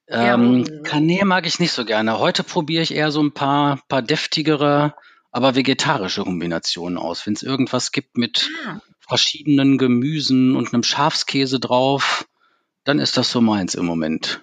Ja, 0.09 0.35
Ähm, 0.35 0.63
Rüben. 0.65 0.83
Kanäle 0.83 1.25
mag 1.25 1.47
ich 1.47 1.61
nicht 1.61 1.73
so 1.73 1.85
gerne. 1.85 2.19
Heute 2.19 2.43
probiere 2.43 2.83
ich 2.83 2.95
eher 2.95 3.13
so 3.13 3.23
ein 3.23 3.33
paar, 3.33 3.81
paar 3.89 4.03
deftigere, 4.03 4.95
aber 5.33 5.55
vegetarische 5.57 6.23
Kombinationen 6.23 6.99
aus. 6.99 7.27
Wenn 7.27 7.33
es 7.35 7.43
irgendwas 7.43 7.91
gibt 7.91 8.17
mit 8.17 8.51
Ah, 8.67 8.81
verschiedenen 9.01 9.79
Gemüsen 9.79 10.55
und 10.55 10.73
einem 10.73 10.83
Schafskäse 10.85 11.59
drauf, 11.59 12.29
dann 12.85 12.99
ist 12.99 13.17
das 13.17 13.31
so 13.31 13.41
meins 13.41 13.75
im 13.75 13.87
Moment. 13.87 14.43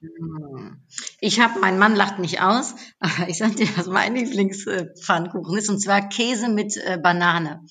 hm. 0.00 0.82
Ich 1.20 1.40
habe, 1.40 1.60
mein 1.60 1.78
Mann 1.78 1.94
lacht 1.94 2.18
mich 2.18 2.40
aus, 2.40 2.74
aber 2.98 3.28
ich 3.28 3.38
sag 3.38 3.56
dir, 3.56 3.68
was 3.76 3.86
mein 3.86 4.16
Lieblingspfannkuchen 4.16 5.58
ist, 5.58 5.68
und 5.68 5.80
zwar 5.80 6.08
Käse 6.08 6.48
mit 6.48 6.76
äh, 6.76 6.98
Banane. 7.00 7.64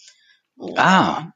Oh. 0.58 0.74
Ah, 0.78 1.34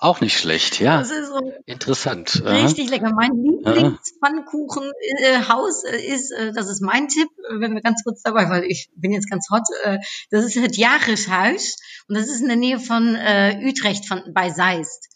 auch 0.00 0.20
nicht 0.20 0.36
schlecht, 0.38 0.80
ja. 0.80 0.98
Das 0.98 1.10
ist 1.10 1.28
so 1.28 1.38
Interessant. 1.66 2.42
Aha. 2.44 2.64
Richtig 2.64 2.90
lecker. 2.90 3.12
Mein 3.14 3.30
Lieblingspfannkuchenhaus 3.32 5.84
äh, 5.84 6.14
ist, 6.14 6.30
äh, 6.32 6.52
das 6.52 6.68
ist 6.70 6.80
mein 6.82 7.08
Tipp, 7.08 7.28
äh, 7.48 7.60
wenn 7.60 7.74
wir 7.74 7.82
ganz 7.82 8.02
kurz 8.02 8.22
dabei, 8.22 8.48
weil 8.48 8.64
ich 8.64 8.88
bin 8.96 9.12
jetzt 9.12 9.30
ganz 9.30 9.48
hot, 9.50 9.62
äh, 9.84 9.98
das 10.30 10.44
ist 10.44 10.56
das 10.56 10.76
Jahreshuis 10.76 11.76
und 12.08 12.16
das 12.16 12.28
ist 12.28 12.40
in 12.40 12.48
der 12.48 12.56
Nähe 12.56 12.78
von 12.78 13.14
äh, 13.14 13.58
Utrecht 13.62 14.06
von, 14.06 14.22
bei 14.32 14.50
Seist. 14.50 15.06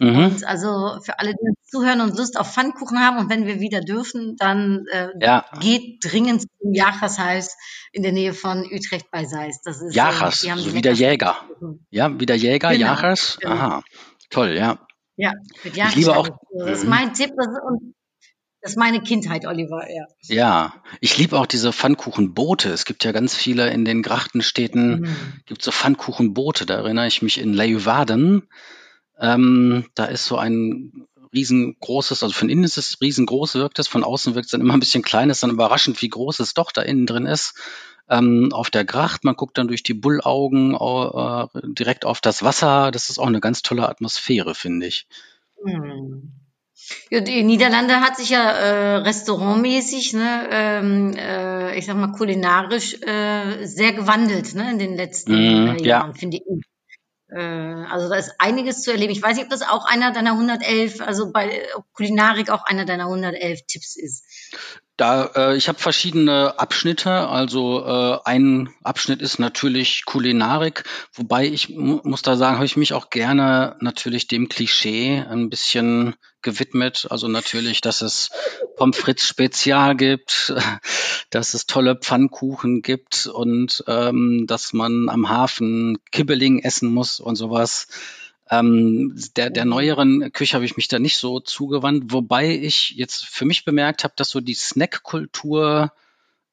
Mhm. 0.00 0.24
Und 0.24 0.44
also 0.44 0.98
für 1.04 1.20
alle, 1.20 1.34
die 1.34 1.54
zuhören 1.70 2.00
und 2.00 2.16
Lust 2.18 2.36
auf 2.38 2.52
Pfannkuchen 2.52 2.98
haben 2.98 3.16
und 3.18 3.30
wenn 3.30 3.46
wir 3.46 3.60
wieder 3.60 3.80
dürfen, 3.80 4.34
dann 4.36 4.84
äh, 4.90 5.08
Ja, 5.20 5.44
geht 5.60 5.98
dringend 6.04 6.42
zum 6.42 6.72
Jachashuis 6.74 7.56
in 7.92 8.02
der 8.02 8.10
Nähe 8.10 8.34
von 8.34 8.64
Utrecht 8.64 9.08
bei 9.12 9.24
Seist. 9.24 9.64
Das 9.66 9.80
ist, 9.80 9.92
äh, 9.94 9.96
Jachas, 9.96 10.42
haben 10.50 10.58
so 10.58 10.70
die 10.70 10.74
wie 10.74 10.82
der 10.82 10.94
Jäger. 10.94 11.36
Ja, 11.90 12.10
wie 12.18 12.26
der 12.26 12.34
Jäger, 12.36 12.70
Genau, 12.72 12.86
Jachas. 12.86 13.38
genau. 13.40 13.54
Aha, 13.54 13.82
toll, 14.34 14.54
ja. 14.56 14.78
Ja, 15.16 15.32
mit 15.62 15.76
Ich 15.76 15.94
liebe 15.94 16.16
auch-. 16.16 16.28
Das 16.58 16.78
ist 16.78 16.84
Mhm. 16.84 16.90
mein 16.90 17.14
Tipp 17.14 17.30
das 17.36 17.46
ist, 17.46 17.60
und 17.66 17.94
das 18.60 18.72
ist 18.72 18.78
meine 18.78 19.00
Kindheit, 19.00 19.46
Oliver, 19.46 19.86
ja. 19.90 20.04
Ja, 20.22 20.74
ich 21.00 21.16
liebe 21.18 21.38
auch 21.38 21.46
diese 21.46 21.72
Pfannkuchenboote. 21.72 22.70
Es 22.70 22.84
gibt 22.84 23.04
ja 23.04 23.12
ganz 23.12 23.34
viele 23.34 23.70
in 23.70 23.84
den 23.84 24.02
Grachtenstädten, 24.02 25.00
Mhm. 25.00 25.16
gibt 25.46 25.62
so 25.62 25.70
Pfannkuchenboote. 25.70 26.66
Da 26.66 26.74
erinnere 26.76 27.06
ich 27.06 27.22
mich 27.22 27.38
in 27.38 27.52
Leeuwarden. 27.52 28.48
Ähm, 29.20 29.86
da 29.94 30.06
ist 30.06 30.24
so 30.24 30.36
ein 30.36 31.06
riesengroßes, 31.32 32.22
also 32.22 32.34
von 32.34 32.48
innen 32.48 32.64
ist 32.64 32.78
es 32.78 33.00
riesengroß, 33.00 33.56
wirkt 33.56 33.78
es, 33.78 33.88
von 33.88 34.04
außen 34.04 34.34
wirkt 34.34 34.46
es 34.46 34.52
dann 34.52 34.60
immer 34.60 34.74
ein 34.74 34.80
bisschen 34.80 35.02
klein, 35.02 35.30
ist 35.30 35.42
dann 35.42 35.50
überraschend, 35.50 36.00
wie 36.00 36.08
groß 36.08 36.40
es 36.40 36.54
doch 36.54 36.72
da 36.72 36.82
innen 36.82 37.06
drin 37.06 37.26
ist. 37.26 37.54
Ähm, 38.08 38.50
auf 38.52 38.70
der 38.70 38.84
Gracht, 38.84 39.24
man 39.24 39.34
guckt 39.36 39.56
dann 39.58 39.68
durch 39.68 39.82
die 39.82 39.94
Bullaugen 39.94 40.74
au- 40.76 41.48
äh, 41.54 41.60
direkt 41.64 42.04
auf 42.04 42.20
das 42.20 42.42
Wasser. 42.42 42.90
Das 42.90 43.08
ist 43.10 43.18
auch 43.18 43.26
eine 43.26 43.40
ganz 43.40 43.62
tolle 43.62 43.88
Atmosphäre, 43.88 44.54
finde 44.54 44.86
ich. 44.86 45.06
Hm. 45.64 46.32
Ja, 47.10 47.20
die 47.20 47.42
Niederlande 47.44 48.00
hat 48.00 48.16
sich 48.16 48.30
ja 48.30 48.50
äh, 48.50 48.96
restaurantmäßig, 48.96 50.12
ne, 50.12 50.48
ähm, 50.50 51.14
äh, 51.16 51.78
ich 51.78 51.86
sag 51.86 51.96
mal 51.96 52.12
kulinarisch 52.12 53.00
äh, 53.02 53.64
sehr 53.64 53.92
gewandelt, 53.92 54.54
ne, 54.54 54.70
in 54.72 54.78
den 54.78 54.96
letzten 54.96 55.32
Mm, 55.32 55.68
äh, 55.68 55.78
ja. 55.78 55.86
Jahren, 56.00 56.14
finde 56.14 56.38
ich. 56.38 56.42
Äh, 57.30 57.40
also 57.40 58.08
da 58.08 58.16
ist 58.16 58.34
einiges 58.38 58.82
zu 58.82 58.92
erleben. 58.92 59.12
Ich 59.12 59.22
weiß 59.22 59.36
nicht, 59.36 59.44
ob 59.44 59.50
das 59.50 59.62
auch 59.62 59.86
einer 59.86 60.12
deiner 60.12 60.32
111, 60.32 61.00
also 61.00 61.32
bei 61.32 61.62
ob 61.74 61.84
Kulinarik 61.94 62.50
auch 62.50 62.64
einer 62.64 62.84
deiner 62.84 63.04
111 63.06 63.60
Tipps 63.66 63.96
ist. 63.96 64.24
Da, 64.96 65.30
äh, 65.34 65.56
ich 65.56 65.68
habe 65.68 65.78
verschiedene 65.80 66.58
Abschnitte. 66.58 67.10
Also 67.10 67.84
äh, 67.84 68.18
ein 68.24 68.68
Abschnitt 68.84 69.22
ist 69.22 69.38
natürlich 69.40 70.04
Kulinarik, 70.04 70.84
wobei 71.12 71.46
ich 71.46 71.68
mu 71.70 72.00
muss 72.04 72.22
da 72.22 72.36
sagen, 72.36 72.56
habe 72.56 72.66
ich 72.66 72.76
mich 72.76 72.92
auch 72.92 73.10
gerne 73.10 73.76
natürlich 73.80 74.28
dem 74.28 74.48
Klischee 74.48 75.18
ein 75.28 75.50
bisschen 75.50 76.14
gewidmet. 76.42 77.08
Also 77.10 77.26
natürlich, 77.26 77.80
dass 77.80 78.02
es 78.02 78.30
Pommes 78.76 78.96
frites 78.96 79.26
Spezial 79.26 79.96
gibt, 79.96 80.54
dass 81.30 81.54
es 81.54 81.66
tolle 81.66 81.96
Pfannkuchen 81.96 82.82
gibt 82.82 83.26
und 83.26 83.82
ähm, 83.88 84.44
dass 84.46 84.72
man 84.72 85.08
am 85.08 85.28
Hafen 85.28 85.98
Kibbeling 86.12 86.60
essen 86.60 86.94
muss 86.94 87.18
und 87.18 87.34
sowas. 87.34 87.88
Ähm, 88.50 89.14
der, 89.36 89.50
der 89.50 89.64
neueren 89.64 90.32
Küche 90.32 90.54
habe 90.54 90.64
ich 90.64 90.76
mich 90.76 90.88
da 90.88 90.98
nicht 90.98 91.16
so 91.16 91.40
zugewandt, 91.40 92.12
wobei 92.12 92.54
ich 92.54 92.90
jetzt 92.90 93.24
für 93.24 93.44
mich 93.44 93.64
bemerkt 93.64 94.04
habe, 94.04 94.14
dass 94.16 94.28
so 94.30 94.40
die 94.40 94.54
Snackkultur 94.54 95.92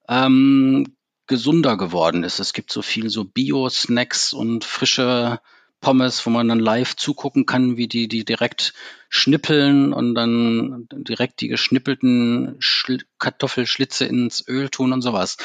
ähm, 0.08 0.96
gesunder 1.28 1.78
geworden 1.78 2.24
ist. 2.24 2.40
Es 2.40 2.54
gibt 2.54 2.72
so 2.72 2.82
viel 2.82 3.10
so 3.10 3.26
Bio-Snacks 3.26 4.34
und 4.34 4.64
frische 4.64 5.40
Pommes, 5.82 6.26
wo 6.26 6.30
man 6.30 6.48
dann 6.48 6.60
live 6.60 6.96
zugucken 6.96 7.46
kann, 7.46 7.76
wie 7.76 7.88
die 7.88 8.08
die 8.08 8.24
direkt 8.24 8.74
schnippeln 9.10 9.92
und 9.92 10.16
dann 10.16 10.88
direkt 10.92 11.42
die 11.42 11.48
geschnippelten 11.48 12.56
Schl 12.60 13.00
Kartoffelschlitze 13.20 14.06
ins 14.06 14.48
Öl 14.48 14.70
tun 14.70 14.94
und 14.94 15.02
sowas. 15.02 15.38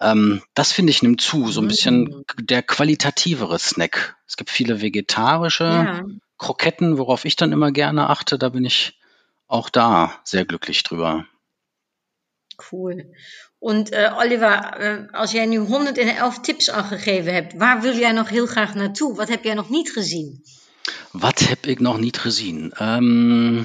Ähm, 0.00 0.42
das 0.54 0.72
finde 0.72 0.90
ich 0.90 1.02
nimmt 1.02 1.20
zu, 1.20 1.48
so 1.48 1.60
ein 1.60 1.68
bisschen 1.68 2.24
der 2.38 2.62
qualitativere 2.62 3.58
Snack. 3.58 4.16
Es 4.26 4.36
gibt 4.36 4.50
viele 4.50 4.80
vegetarische 4.80 5.64
Ja. 5.64 6.04
Kroketten, 6.38 6.98
worauf 6.98 7.24
ich 7.24 7.36
dann 7.36 7.52
immer 7.52 7.72
gerne 7.72 8.08
achte. 8.08 8.38
Da 8.38 8.48
bin 8.48 8.64
ich 8.64 8.98
auch 9.48 9.68
da 9.68 10.14
sehr 10.24 10.44
glücklich 10.44 10.82
drüber. 10.82 11.26
Cool. 12.56 13.04
Und 13.58 13.90
eh, 13.90 14.18
Oliver, 14.18 14.62
eh, 14.62 15.20
als 15.20 15.30
jij 15.30 15.46
nu 15.46 15.58
111 15.58 16.40
tips 16.40 16.70
al 16.70 16.82
gegeven 16.82 17.34
hebt, 17.34 17.54
waar 17.54 17.80
wil 17.80 17.94
jij 17.96 18.12
nog 18.12 18.28
heel 18.28 18.46
graag 18.46 18.74
naartoe? 18.74 19.14
Wat 19.16 19.28
heb 19.28 19.44
jij 19.44 19.54
nog 19.54 19.68
niet 19.70 19.92
gezien? 19.92 20.42
Wat 21.10 21.38
heb 21.38 21.66
ik 21.66 21.80
nog 21.80 21.98
niet 21.98 22.18
gezien? 22.18 22.72
Ehm, 22.72 23.62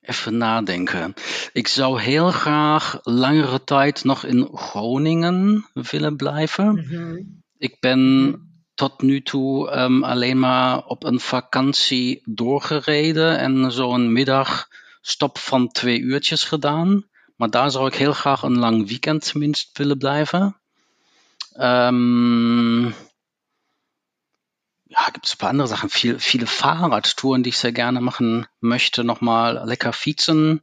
even 0.00 0.36
nadenken. 0.36 1.14
Ik 1.52 1.68
zou 1.68 2.00
heel 2.00 2.30
graag 2.30 2.98
langere 3.02 3.64
tijd 3.64 4.04
nog 4.04 4.24
in 4.24 4.48
Groningen 4.52 5.66
willen 5.72 6.16
blijven. 6.16 6.74
Mhm. 6.74 7.22
Ik 7.58 7.76
ben 7.80 8.32
tot 8.74 9.02
nu 9.02 9.22
toe 9.22 9.70
ehm, 9.70 10.02
alleen 10.02 10.38
maar 10.38 10.84
op 10.84 11.04
een 11.04 11.20
vakantie 11.20 12.22
doorgereden 12.24 13.38
en 13.38 13.72
zo'n 13.72 14.12
middagstop 14.12 15.38
van 15.38 15.68
twee 15.68 16.00
uurtjes 16.00 16.44
gedaan. 16.44 17.06
Maar 17.38 17.50
daar 17.50 17.70
zou 17.70 17.86
ik 17.86 17.94
heel 17.94 18.12
graag 18.12 18.42
een 18.42 18.58
lang 18.58 18.88
weekend 18.88 19.30
tenminste 19.30 19.70
willen 19.72 19.98
blijven. 19.98 20.56
Ähm, 21.56 22.84
ja, 24.86 25.04
gibt 25.12 25.26
es 25.26 25.34
ein 25.34 25.38
paar 25.38 25.50
andere 25.50 25.68
Sachen. 25.68 25.88
Viel, 25.88 26.18
viele 26.18 26.46
Fahrradtouren, 26.46 27.42
die 27.42 27.50
ich 27.50 27.58
sehr 27.58 27.72
gerne 27.72 28.00
machen 28.00 28.46
möchte. 28.60 29.04
Nochmal 29.04 29.62
lecker 29.64 29.92
Vizen. 29.92 30.62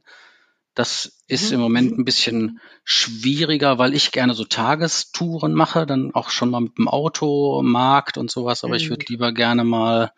Das 0.74 1.22
ist 1.26 1.52
im 1.52 1.60
Moment 1.60 1.98
ein 1.98 2.04
bisschen 2.04 2.60
schwieriger, 2.84 3.78
weil 3.78 3.94
ich 3.94 4.12
gerne 4.12 4.34
so 4.34 4.44
Tagestouren 4.44 5.54
mache, 5.54 5.86
dann 5.86 6.14
auch 6.14 6.28
schon 6.28 6.50
mal 6.50 6.60
mit 6.60 6.76
dem 6.76 6.88
Auto, 6.88 7.62
Markt 7.62 8.18
und 8.18 8.30
sowas. 8.30 8.64
Aber 8.64 8.76
ich 8.76 8.90
würde 8.90 9.06
lieber 9.08 9.32
gerne 9.32 9.64
mal 9.64 10.12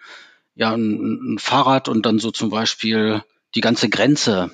ja 0.57 0.73
ein, 0.73 1.35
ein 1.35 1.38
Fahrrad 1.38 1.88
und 1.88 2.05
dann 2.05 2.19
so 2.19 2.33
zum 2.33 2.50
Beispiel 2.50 3.23
die 3.55 3.61
ganze 3.61 3.88
Grenze, 3.88 4.50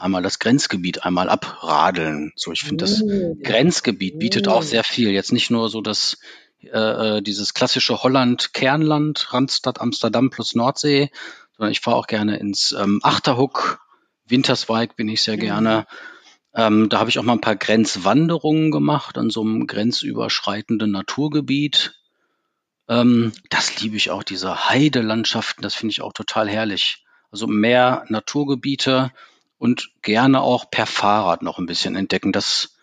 einmal 0.00 0.22
das 0.22 0.38
Grenzgebiet 0.38 1.04
einmal 1.04 1.28
abradeln. 1.28 2.32
So, 2.36 2.52
ich 2.52 2.62
finde 2.62 2.84
das 2.84 3.02
Oh. 3.02 3.36
Grenzgebiet 3.42 4.18
bietet 4.18 4.48
auch 4.48 4.60
Oh. 4.60 4.62
sehr 4.62 4.84
viel. 4.84 5.10
Jetzt 5.10 5.32
nicht 5.32 5.50
nur 5.50 5.68
so 5.68 5.80
das 5.80 6.18
äh, 6.62 7.16
äh, 7.18 7.22
dieses 7.22 7.54
klassische 7.54 8.02
Holland-Kernland, 8.02 9.32
Randstadt 9.32 9.80
Amsterdam 9.80 10.28
plus 10.28 10.54
Nordsee, 10.54 11.10
sondern 11.56 11.72
ich 11.72 11.80
fahre 11.80 11.96
auch 11.96 12.06
gerne 12.06 12.36
ins 12.36 12.72
ähm, 12.72 13.00
Achterhook, 13.02 13.80
Winterswijk 14.26 14.94
bin 14.94 15.08
ich 15.08 15.22
sehr 15.22 15.36
mhm. 15.36 15.40
gerne. 15.40 15.86
Ähm, 16.54 16.88
da 16.88 16.98
habe 16.98 17.08
ich 17.08 17.18
auch 17.18 17.22
mal 17.22 17.34
ein 17.34 17.40
paar 17.40 17.56
Grenzwanderungen 17.56 18.70
gemacht 18.70 19.16
an 19.16 19.30
so 19.30 19.40
einem 19.40 19.66
grenzüberschreitenden 19.66 20.90
Naturgebiet. 20.90 21.94
Ähm, 22.88 23.32
das 23.48 23.80
liebe 23.80 23.96
ich 23.96 24.10
auch, 24.10 24.22
diese 24.22 24.68
Heidelandschaften, 24.68 25.62
das 25.62 25.74
finde 25.74 25.92
ich 25.92 26.02
auch 26.02 26.12
total 26.12 26.48
herrlich. 26.48 27.04
Also 27.30 27.46
mehr 27.46 28.04
Naturgebiete 28.08 29.12
und 29.60 29.90
gerne 30.00 30.40
auch 30.40 30.70
per 30.70 30.86
Fahrrad 30.86 31.42
noch 31.42 31.58
ein 31.58 31.66
bisschen 31.66 31.94
entdecken. 31.94 32.32
Das 32.32 32.78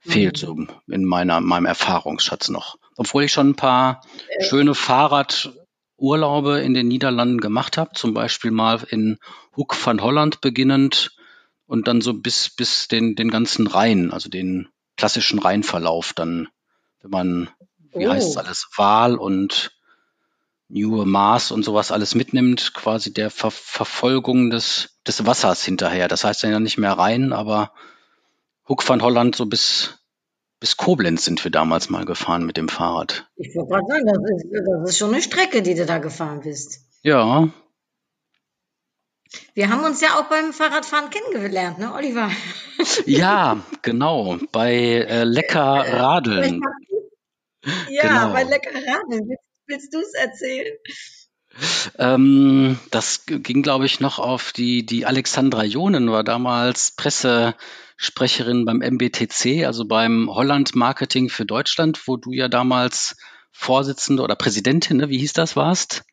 fehlt 0.00 0.36
so 0.36 0.54
in 0.86 1.04
meiner, 1.04 1.40
meinem 1.40 1.64
Erfahrungsschatz 1.64 2.50
noch. 2.50 2.76
Obwohl 2.96 3.24
ich 3.24 3.32
schon 3.32 3.50
ein 3.50 3.56
paar 3.56 4.02
äh. 4.28 4.44
schöne 4.44 4.74
Fahrradurlaube 4.74 6.60
in 6.60 6.74
den 6.74 6.86
Niederlanden 6.86 7.40
gemacht 7.40 7.78
habe, 7.78 7.92
zum 7.94 8.12
Beispiel 8.12 8.50
mal 8.50 8.86
in 8.90 9.18
Hoek 9.56 9.74
van 9.84 10.02
Holland 10.02 10.42
beginnend 10.42 11.16
und 11.66 11.88
dann 11.88 12.02
so 12.02 12.12
bis, 12.12 12.50
bis 12.50 12.88
den, 12.88 13.16
den 13.16 13.30
ganzen 13.30 13.66
Rhein, 13.66 14.12
also 14.12 14.28
den 14.28 14.68
klassischen 14.98 15.38
Rheinverlauf 15.38 16.12
dann, 16.12 16.48
wenn 17.00 17.10
man 17.10 17.50
wie 17.94 18.06
oh. 18.06 18.12
heißt 18.12 18.28
es 18.28 18.36
alles, 18.36 18.68
Wahl 18.76 19.16
und 19.16 19.72
New 20.68 21.06
Mars 21.06 21.50
und 21.52 21.64
sowas 21.64 21.90
alles 21.90 22.14
mitnimmt, 22.14 22.74
quasi 22.74 23.14
der 23.14 23.30
Ver 23.30 23.50
Verfolgung 23.50 24.50
des, 24.50 24.97
des 25.08 25.26
Wassers 25.26 25.64
hinterher. 25.64 26.06
Das 26.08 26.24
heißt 26.24 26.44
dann 26.44 26.52
ja 26.52 26.60
nicht 26.60 26.78
mehr 26.78 26.92
rein, 26.92 27.32
aber 27.32 27.72
Hook 28.68 28.88
van 28.88 29.02
Holland 29.02 29.34
so 29.34 29.46
bis, 29.46 29.98
bis 30.60 30.76
Koblenz 30.76 31.24
sind 31.24 31.42
wir 31.42 31.50
damals 31.50 31.88
mal 31.88 32.04
gefahren 32.04 32.44
mit 32.44 32.56
dem 32.56 32.68
Fahrrad. 32.68 33.28
Ich 33.36 33.54
wollte 33.56 33.70
gerade 33.70 33.86
sagen, 33.86 34.06
das 34.06 34.44
ist, 34.44 34.46
das 34.52 34.90
ist 34.90 34.98
schon 34.98 35.12
eine 35.12 35.22
Strecke, 35.22 35.62
die 35.62 35.74
du 35.74 35.86
da 35.86 35.98
gefahren 35.98 36.42
bist. 36.42 36.80
Ja. 37.02 37.48
Wir 39.54 39.70
haben 39.70 39.84
uns 39.84 40.00
ja 40.00 40.18
auch 40.18 40.28
beim 40.28 40.52
Fahrradfahren 40.52 41.10
kennengelernt, 41.10 41.78
ne, 41.78 41.92
Oliver? 41.94 42.30
Ja, 43.06 43.60
genau, 43.82 44.38
bei 44.52 44.72
äh, 44.72 45.24
Lecker 45.24 45.60
Radeln. 45.60 46.62
Ja, 47.90 48.02
genau. 48.02 48.32
bei 48.32 48.44
Lecker 48.44 48.70
Radeln. 48.70 49.28
Willst, 49.28 49.42
willst 49.66 49.94
du 49.94 49.98
es 49.98 50.14
erzählen? 50.14 50.76
Ähm, 51.98 52.78
das 52.90 53.24
ging, 53.26 53.62
glaube 53.62 53.86
ich, 53.86 54.00
noch 54.00 54.18
auf 54.18 54.52
die, 54.52 54.84
die 54.84 55.06
Alexandra 55.06 55.64
Jonen 55.64 56.10
war 56.10 56.24
damals 56.24 56.92
Pressesprecherin 56.96 58.64
beim 58.64 58.80
MBTC, 58.80 59.64
also 59.64 59.84
beim 59.86 60.28
Holland 60.30 60.74
Marketing 60.74 61.28
für 61.28 61.44
Deutschland, 61.44 62.06
wo 62.06 62.16
du 62.16 62.32
ja 62.32 62.48
damals 62.48 63.16
Vorsitzende 63.52 64.22
oder 64.22 64.36
Präsidentin, 64.36 64.98
ne, 64.98 65.08
wie 65.08 65.18
hieß 65.18 65.32
das, 65.32 65.56
warst? 65.56 66.04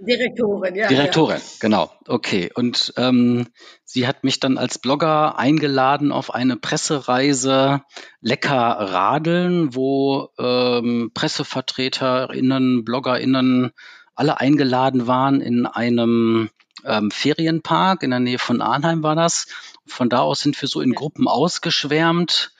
Direktorin, 0.00 0.74
ja. 0.74 0.88
Direktorin, 0.88 1.38
ja. 1.38 1.42
genau. 1.60 1.90
Okay. 2.06 2.50
Und 2.54 2.92
ähm, 2.96 3.48
sie 3.84 4.06
hat 4.06 4.24
mich 4.24 4.40
dann 4.40 4.58
als 4.58 4.78
Blogger 4.78 5.38
eingeladen 5.38 6.12
auf 6.12 6.34
eine 6.34 6.56
Pressereise 6.56 7.82
Lecker 8.20 8.56
Radeln, 8.56 9.74
wo 9.74 10.30
ähm, 10.38 11.10
PressevertreterInnen, 11.14 12.84
BloggerInnen 12.84 13.72
alle 14.14 14.40
eingeladen 14.40 15.06
waren 15.06 15.40
in 15.40 15.66
einem 15.66 16.50
ähm, 16.84 17.10
Ferienpark 17.10 18.02
in 18.02 18.10
der 18.10 18.20
Nähe 18.20 18.38
von 18.38 18.60
Arnheim 18.60 19.02
war 19.02 19.16
das. 19.16 19.46
Von 19.86 20.08
da 20.08 20.20
aus 20.20 20.40
sind 20.40 20.60
wir 20.60 20.68
so 20.68 20.80
in 20.80 20.92
Gruppen 20.92 21.28
ausgeschwärmt. 21.28 22.52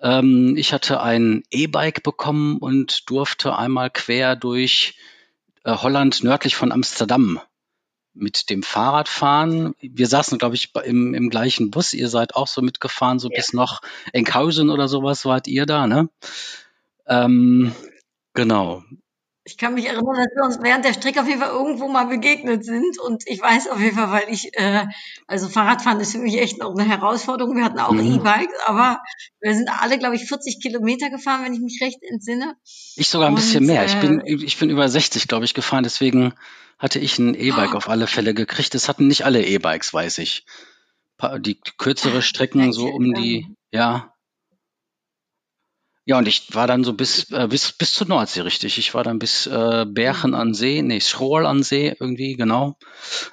Ähm, 0.00 0.56
ich 0.56 0.72
hatte 0.72 1.02
ein 1.02 1.42
E-Bike 1.50 2.02
bekommen 2.02 2.58
und 2.58 3.08
durfte 3.10 3.56
einmal 3.56 3.90
quer 3.90 4.36
durch 4.36 4.96
äh, 5.64 5.72
Holland 5.72 6.22
nördlich 6.22 6.56
von 6.56 6.72
Amsterdam 6.72 7.40
mit 8.14 8.48
dem 8.50 8.62
Fahrrad 8.62 9.08
fahren. 9.08 9.74
Wir 9.80 10.06
saßen, 10.06 10.38
glaube 10.38 10.54
ich, 10.54 10.74
im, 10.84 11.12
im 11.12 11.28
gleichen 11.28 11.70
Bus. 11.70 11.92
Ihr 11.92 12.08
seid 12.08 12.34
auch 12.34 12.46
so 12.46 12.62
mitgefahren, 12.62 13.18
so 13.18 13.28
ja. 13.30 13.36
bis 13.36 13.52
noch 13.52 13.82
Enkhausen 14.12 14.70
oder 14.70 14.88
sowas 14.88 15.24
wart 15.26 15.46
ihr 15.46 15.66
da, 15.66 15.86
ne? 15.86 16.08
Ähm, 17.06 17.74
genau. 18.32 18.82
Ich 19.46 19.56
kann 19.56 19.74
mich 19.74 19.86
erinnern, 19.86 20.16
dass 20.16 20.34
wir 20.34 20.44
uns 20.44 20.58
während 20.60 20.84
der 20.84 20.92
Strecke 20.92 21.20
auf 21.20 21.28
jeden 21.28 21.40
Fall 21.40 21.52
irgendwo 21.52 21.86
mal 21.86 22.06
begegnet 22.06 22.64
sind. 22.64 22.98
Und 22.98 23.22
ich 23.26 23.40
weiß 23.40 23.68
auf 23.68 23.78
jeden 23.78 23.94
Fall, 23.94 24.10
weil 24.10 24.24
ich, 24.28 24.50
äh, 24.58 24.84
also 25.28 25.48
Fahrradfahren 25.48 26.00
ist 26.00 26.10
für 26.10 26.18
mich 26.18 26.36
echt 26.40 26.58
noch 26.58 26.76
eine 26.76 26.84
Herausforderung. 26.84 27.56
Wir 27.56 27.64
hatten 27.64 27.78
auch 27.78 27.92
mhm. 27.92 28.16
E-Bikes, 28.16 28.56
aber 28.66 29.00
wir 29.40 29.54
sind 29.54 29.70
alle, 29.70 30.00
glaube 30.00 30.16
ich, 30.16 30.24
40 30.24 30.60
Kilometer 30.60 31.10
gefahren, 31.10 31.44
wenn 31.44 31.54
ich 31.54 31.60
mich 31.60 31.78
recht 31.80 32.02
entsinne. 32.02 32.56
Ich 32.96 33.08
sogar 33.08 33.28
ein 33.28 33.34
Und, 33.34 33.40
bisschen 33.40 33.64
mehr. 33.64 33.84
ich 33.84 33.94
bin, 34.00 34.20
äh, 34.20 34.34
ich 34.34 34.58
bin 34.58 34.68
über 34.68 34.88
60, 34.88 35.28
glaube 35.28 35.44
ich, 35.44 35.54
gefahren. 35.54 35.84
Deswegen 35.84 36.34
hatte 36.76 36.98
ich 36.98 37.16
ein 37.20 37.34
E-Bike 37.34 37.74
oh. 37.74 37.76
auf 37.76 37.88
alle 37.88 38.08
Fälle 38.08 38.34
gekriegt. 38.34 38.74
Das 38.74 38.88
hatten 38.88 39.06
nicht 39.06 39.24
alle 39.24 39.46
E-Bikes, 39.46 39.94
weiß 39.94 40.18
ich. 40.18 40.44
Die 41.38 41.60
kürzere 41.78 42.20
Strecken 42.20 42.72
so 42.72 42.88
um 42.88 43.14
die, 43.14 43.46
ja, 43.70 44.12
ja, 46.06 46.18
und 46.18 46.28
ich 46.28 46.54
war 46.54 46.68
dann 46.68 46.84
so 46.84 46.92
bis, 46.92 47.30
äh, 47.32 47.48
bis, 47.48 47.72
bis 47.72 47.92
zur 47.92 48.06
Nordsee, 48.06 48.40
richtig. 48.42 48.78
Ich 48.78 48.94
war 48.94 49.02
dann 49.02 49.18
bis 49.18 49.46
äh, 49.46 49.84
Berchen 49.86 50.34
an 50.34 50.54
See, 50.54 50.80
nee, 50.80 51.00
Schroll 51.00 51.44
an 51.44 51.64
See 51.64 51.96
irgendwie, 51.98 52.36
genau. 52.36 52.78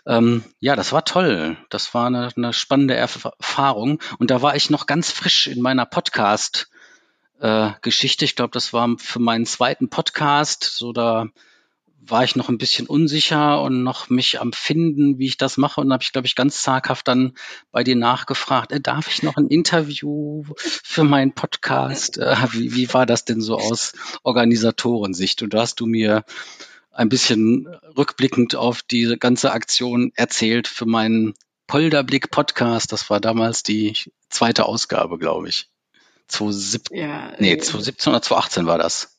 Ähm, 0.08 0.44
ja, 0.60 0.76
das 0.76 0.92
war 0.92 1.06
toll. 1.06 1.56
Das 1.70 1.94
war 1.94 2.08
eine, 2.08 2.30
eine 2.36 2.52
spannende 2.52 2.96
Erfahrung. 2.96 4.00
Und 4.18 4.32
da 4.32 4.42
war 4.42 4.56
ich 4.56 4.72
noch 4.72 4.88
ganz 4.88 5.12
frisch 5.12 5.48
in 5.48 5.62
meiner 5.62 5.86
Podcast- 5.86 6.68
äh, 7.40 7.72
Geschichte. 7.82 8.26
Ich 8.26 8.36
glaube, 8.36 8.52
das 8.52 8.74
war 8.74 8.90
für 8.98 9.20
meinen 9.20 9.46
zweiten 9.46 9.90
Podcast. 9.90 10.64
So 10.64 10.94
da 10.94 11.28
war 12.06 12.24
ich 12.24 12.36
noch 12.36 12.50
ein 12.50 12.58
bisschen 12.58 12.88
unsicher 12.88 13.62
und 13.62 13.84
noch 13.84 14.10
mich 14.10 14.42
am 14.42 14.54
Finden, 14.54 15.20
wie 15.20 15.28
ich 15.28 15.38
das 15.38 15.58
mache. 15.58 15.82
Und 15.82 15.92
habe 15.94 16.04
ich, 16.04 16.12
glaube 16.12 16.28
ich, 16.28 16.36
ganz 16.36 16.62
zaghaft 16.62 17.08
dann 17.08 17.34
bei 17.72 17.84
dir 17.84 17.96
nachgefragt, 17.96 18.72
äh, 18.72 18.82
darf 18.82 19.08
ich 19.08 19.24
noch 19.24 19.38
ein 19.38 19.48
Interview 19.48 20.44
für 20.58 21.04
meinen 21.04 21.34
Podcast? 21.34 22.18
Äh, 22.18 22.36
wie, 22.52 22.76
wie 22.76 22.94
war 22.94 23.06
das 23.06 23.26
denn 23.26 23.42
so 23.42 23.58
aus 23.58 23.94
Organisatorensicht? 24.24 25.42
Und 25.42 25.54
da 25.54 25.62
hast 25.62 25.80
du 25.80 25.86
mir 25.86 26.24
ein 26.92 27.10
bisschen 27.10 27.68
rückblickend 27.98 28.56
auf 28.56 28.82
diese 28.84 29.18
ganze 29.18 29.52
Aktion 29.52 30.12
erzählt 30.16 30.68
für 30.68 30.86
meinen 30.86 31.34
Polderblick-Podcast. 31.68 32.92
Das 32.92 33.10
war 33.10 33.20
damals 33.20 33.64
die 33.64 33.94
zweite 34.30 34.66
Ausgabe, 34.66 35.18
glaube 35.18 35.50
ich. 35.50 35.70
2017, 36.28 36.98
ja, 36.98 37.34
nee, 37.40 37.58
2017 37.58 38.12
äh, 38.12 38.16
oder 38.16 38.22
2018 38.22 38.66
war 38.66 38.78
das. 38.78 39.13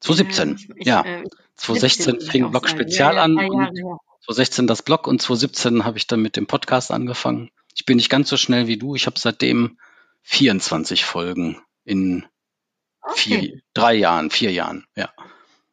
2017, 0.00 0.48
ja. 0.48 0.74
Ich, 0.76 0.86
ja. 0.86 1.04
Äh, 1.04 1.24
2016 1.56 2.20
fing 2.20 2.50
Blog 2.50 2.68
Spezial 2.68 3.16
ja, 3.16 3.22
an. 3.22 3.36
Ja, 3.36 3.46
und 3.46 4.00
2016 4.24 4.66
das 4.66 4.82
Blog 4.82 5.06
und 5.06 5.20
2017 5.20 5.84
habe 5.84 5.98
ich 5.98 6.06
dann 6.06 6.22
mit 6.22 6.36
dem 6.36 6.46
Podcast 6.46 6.90
angefangen. 6.90 7.50
Ich 7.74 7.84
bin 7.84 7.96
nicht 7.96 8.10
ganz 8.10 8.28
so 8.28 8.36
schnell 8.36 8.66
wie 8.66 8.76
du. 8.76 8.94
Ich 8.94 9.06
habe 9.06 9.18
seitdem 9.18 9.78
24 10.22 11.04
Folgen 11.04 11.58
in 11.84 12.26
okay. 13.02 13.14
vier, 13.16 13.60
drei 13.74 13.94
Jahren, 13.94 14.30
vier 14.30 14.52
Jahren, 14.52 14.84
ja. 14.96 15.10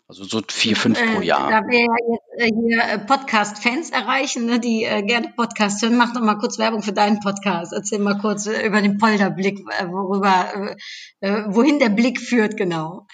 Also 0.09 0.23
so 0.23 0.41
vier, 0.47 0.77
fünf 0.77 0.97
pro 0.97 1.19
äh, 1.19 1.25
Jahr. 1.25 1.49
Da 1.51 1.67
wir 1.67 1.79
ja 1.79 1.95
jetzt 2.13 2.41
äh, 2.41 2.55
hier 2.55 2.81
äh, 2.81 2.97
Podcast-Fans 2.97 3.89
erreichen, 3.89 4.45
ne, 4.45 4.57
die 4.57 4.85
äh, 4.85 5.03
gerne 5.03 5.33
Podcast 5.35 5.81
hören, 5.81 5.97
mach 5.97 6.13
doch 6.13 6.21
mal 6.21 6.37
kurz 6.37 6.57
Werbung 6.57 6.81
für 6.81 6.93
deinen 6.93 7.19
Podcast. 7.19 7.73
Erzähl 7.73 7.99
mal 7.99 8.17
kurz 8.17 8.45
äh, 8.45 8.65
über 8.65 8.81
den 8.81 8.97
Polderblick, 8.97 9.59
äh, 9.77 9.87
worüber, 9.87 10.77
wohin 11.19 11.79
der 11.79 11.89
Blick 11.89 12.21
führt, 12.21 12.55
genau. 12.55 13.05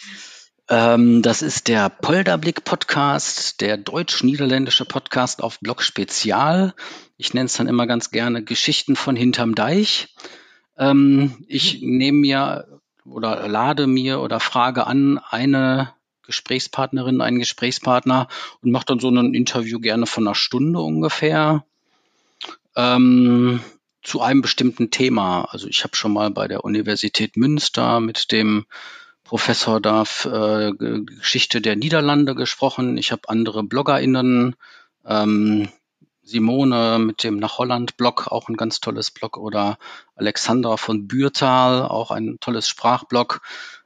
Ähm, 0.70 1.22
das 1.22 1.42
ist 1.42 1.68
der 1.68 1.90
Polderblick-Podcast, 1.90 3.60
der 3.60 3.78
deutsch-niederländische 3.78 4.86
Podcast 4.86 5.44
auf 5.44 5.60
Blog 5.60 5.82
Spezial. 5.82 6.74
Ich 7.18 7.34
nenne 7.34 7.48
es 7.48 7.56
dann 7.56 7.68
immer 7.68 7.86
ganz 7.86 8.12
gerne 8.12 8.44
Geschichten 8.44 8.96
von 8.96 9.16
hinterm 9.16 9.56
Deich. 9.56 10.16
Ähm, 10.78 11.44
ich 11.48 11.82
nehme 11.82 12.20
mir 12.20 12.80
oder 13.06 13.48
lade 13.50 13.88
mir 13.88 14.22
oder 14.22 14.40
frage 14.40 14.88
an 14.88 15.20
eine 15.30 15.94
Gesprächspartnerin, 16.26 17.20
einen 17.20 17.40
Gesprächspartner 17.40 18.30
und 18.62 18.72
mache 18.72 18.86
dann 18.86 19.00
so 19.00 19.10
ein 19.10 19.34
Interview 19.34 19.80
gerne 19.80 20.06
von 20.06 20.26
einer 20.26 20.36
Stunde 20.36 20.80
ungefähr 20.80 21.66
ähm, 22.78 23.62
zu 24.02 24.22
einem 24.22 24.42
bestimmten 24.42 24.90
Thema. 24.90 25.44
Also 25.52 25.68
ich 25.68 25.84
habe 25.84 25.98
schon 25.98 26.14
mal 26.14 26.32
bei 26.32 26.48
der 26.48 26.64
Universität 26.64 27.36
Münster 27.36 28.00
mit 28.00 28.32
dem 28.32 28.66
Professor 29.24 29.80
Darf 29.80 30.26
äh, 30.26 30.72
Geschichte 30.74 31.62
der 31.62 31.76
Niederlande 31.76 32.36
gesprochen. 32.36 32.98
Ich 32.98 33.12
habe 33.12 33.30
andere 33.30 33.64
BloggerInnen, 33.64 34.56
ähm, 35.06 35.70
Simone 36.24 37.00
mit 37.00 37.24
dem 37.24 37.38
Nach 37.38 37.58
Holland-Blog, 37.58 38.28
auch 38.28 38.48
ein 38.48 38.56
ganz 38.56 38.80
tolles 38.80 39.12
Blog, 39.12 39.38
oder 39.38 39.78
Alexandra 40.16 40.78
von 40.78 41.08
Bürtal, 41.08 41.84
auch 41.84 42.12
ein 42.12 42.38
tolles 42.40 42.68
Sprachblog, 42.68 43.42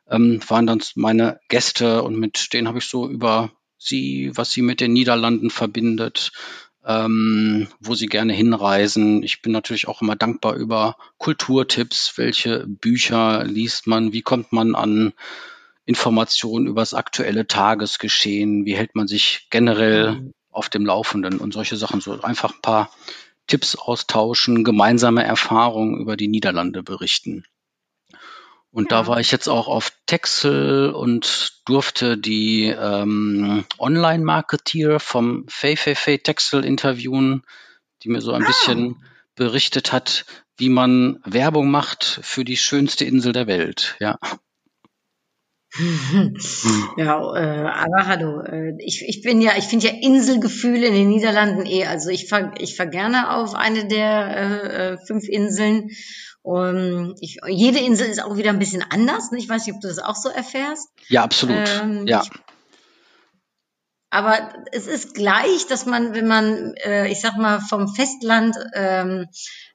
ähm, 0.10 0.39
waren 0.47 0.67
dann 0.67 0.82
meine 0.95 1.39
Gäste 1.50 2.04
und 2.04 2.17
mit 2.17 2.54
denen 2.54 2.67
habe 2.67 2.78
ich 2.78 2.86
so 2.86 3.10
über 3.10 3.52
sie, 3.78 4.32
was 4.36 4.52
sie 4.52 4.62
mit 4.62 4.82
den 4.82 4.93
Niederlanden 4.93 5.50
verbindet, 5.50 6.32
ähm, 6.88 7.67
wo 7.80 7.93
sie 7.93 8.08
gerne 8.08 8.34
hinreisen. 8.34 9.21
Ich 9.21 9.41
bin 9.41 9.52
natürlich 9.52 9.88
auch 9.88 10.02
immer 10.02 10.15
dankbar 10.15 10.56
über 10.56 10.95
Kulturtipps. 11.17 12.17
Welche 12.17 12.65
Bücher 12.65 13.43
liest 13.43 13.88
man? 13.88 14.13
Wie 14.13 14.21
kommt 14.21 14.54
man 14.54 14.73
an 14.73 15.13
Informationen 15.88 16.67
über 16.67 16.82
das 16.82 16.93
aktuelle 16.93 17.47
Tagesgeschehen, 17.47 18.65
wie 18.65 18.76
hält 18.76 18.93
man 18.93 19.08
sich 19.08 19.47
generell 19.50 20.12
mhm. 20.12 20.34
auf 20.52 20.67
dem 20.67 20.86
Laufenden 20.86 21.38
und 21.39 21.54
solche 21.54 21.78
Sachen. 21.78 22.02
So 22.02 22.21
einfach 22.21 22.54
ein 22.54 22.62
paar 22.62 22.91
Tipps 23.47 23.76
austauschen, 23.76 24.65
gemeinsame 24.65 25.23
Erfahrungen 25.23 26.00
über 26.00 26.17
die 26.17 26.28
Niederlande 26.28 26.84
berichten. 26.84 27.45
Und 28.71 28.91
ja. 28.91 29.01
da 29.01 29.08
war 29.08 29.19
ich 29.19 29.32
jetzt 29.32 29.47
auch 29.47 29.67
auf 29.67 29.91
Texel 30.06 30.91
und 30.91 31.62
durfte 31.65 32.17
die 32.17 32.65
ähm, 32.65 33.65
Online-Marketeer 33.80 34.99
vom 34.99 35.45
Fei 35.47 35.75
Fei 35.75 35.95
Fei 35.95 36.17
Texel 36.17 36.65
interviewen, 36.65 37.43
die 38.03 38.10
mir 38.10 38.21
so 38.21 38.34
ein 38.34 38.43
ah. 38.43 38.47
bisschen 38.47 39.03
berichtet 39.36 39.93
hat, 39.93 40.25
wie 40.58 40.69
man 40.69 41.19
Werbung 41.25 41.69
macht 41.69 42.19
für 42.23 42.43
die 42.43 42.58
schönste 42.58 43.06
Insel 43.06 43.32
der 43.32 43.47
Welt. 43.47 43.95
Ja. 43.99 44.17
ja, 46.97 47.36
äh, 47.36 47.67
aber 47.67 48.08
hallo, 48.08 48.41
äh, 48.41 48.73
ich, 48.80 49.03
ich 49.08 49.21
bin 49.21 49.41
ja, 49.41 49.51
ich 49.58 49.65
finde 49.65 49.88
ja 49.88 49.93
Inselgefühle 50.01 50.88
in 50.88 50.93
den 50.93 51.10
Niederlanden 51.10 51.65
eh, 51.65 51.86
also 51.86 52.10
ich 52.10 52.27
fahr, 52.27 52.53
ich 52.60 52.75
fahr 52.75 52.88
gerne 52.88 53.36
auf 53.36 53.53
eine 53.53 53.88
der 53.88 54.38
äh, 54.38 54.93
äh 54.93 54.97
fünf 55.06 55.27
Inseln. 55.27 55.89
Um, 56.48 57.14
ich, 57.20 57.40
jede 57.46 57.80
Insel 57.80 58.08
ist 58.08 58.24
auch 58.24 58.38
wieder 58.38 58.52
ein 58.52 58.60
bisschen 58.60 58.82
anders. 58.82 59.32
Ne? 59.32 59.38
Ich 59.38 59.50
weiß 59.50 59.66
nicht, 59.66 59.76
ob 59.76 59.82
du 59.82 59.90
das 59.90 60.00
auch 60.00 60.16
so 60.16 60.30
erfährst. 60.30 60.88
Ja, 61.10 61.24
absolut. 61.24 61.58
Ähm, 61.82 62.08
ja. 62.08 62.22
Ich, 62.24 62.30
aber 64.10 64.54
es 64.72 64.88
ist 64.88 65.15
gleich, 65.15 65.67
dass 65.67 65.86
man, 65.86 66.13
wenn 66.13 66.28
man, 66.28 66.74
äh, 66.86 67.12
ich 67.12 67.20
sag 67.20 67.38
mal, 67.38 67.60
vom 67.60 67.88
Festland 67.89 68.56
ähm, 68.74 69.28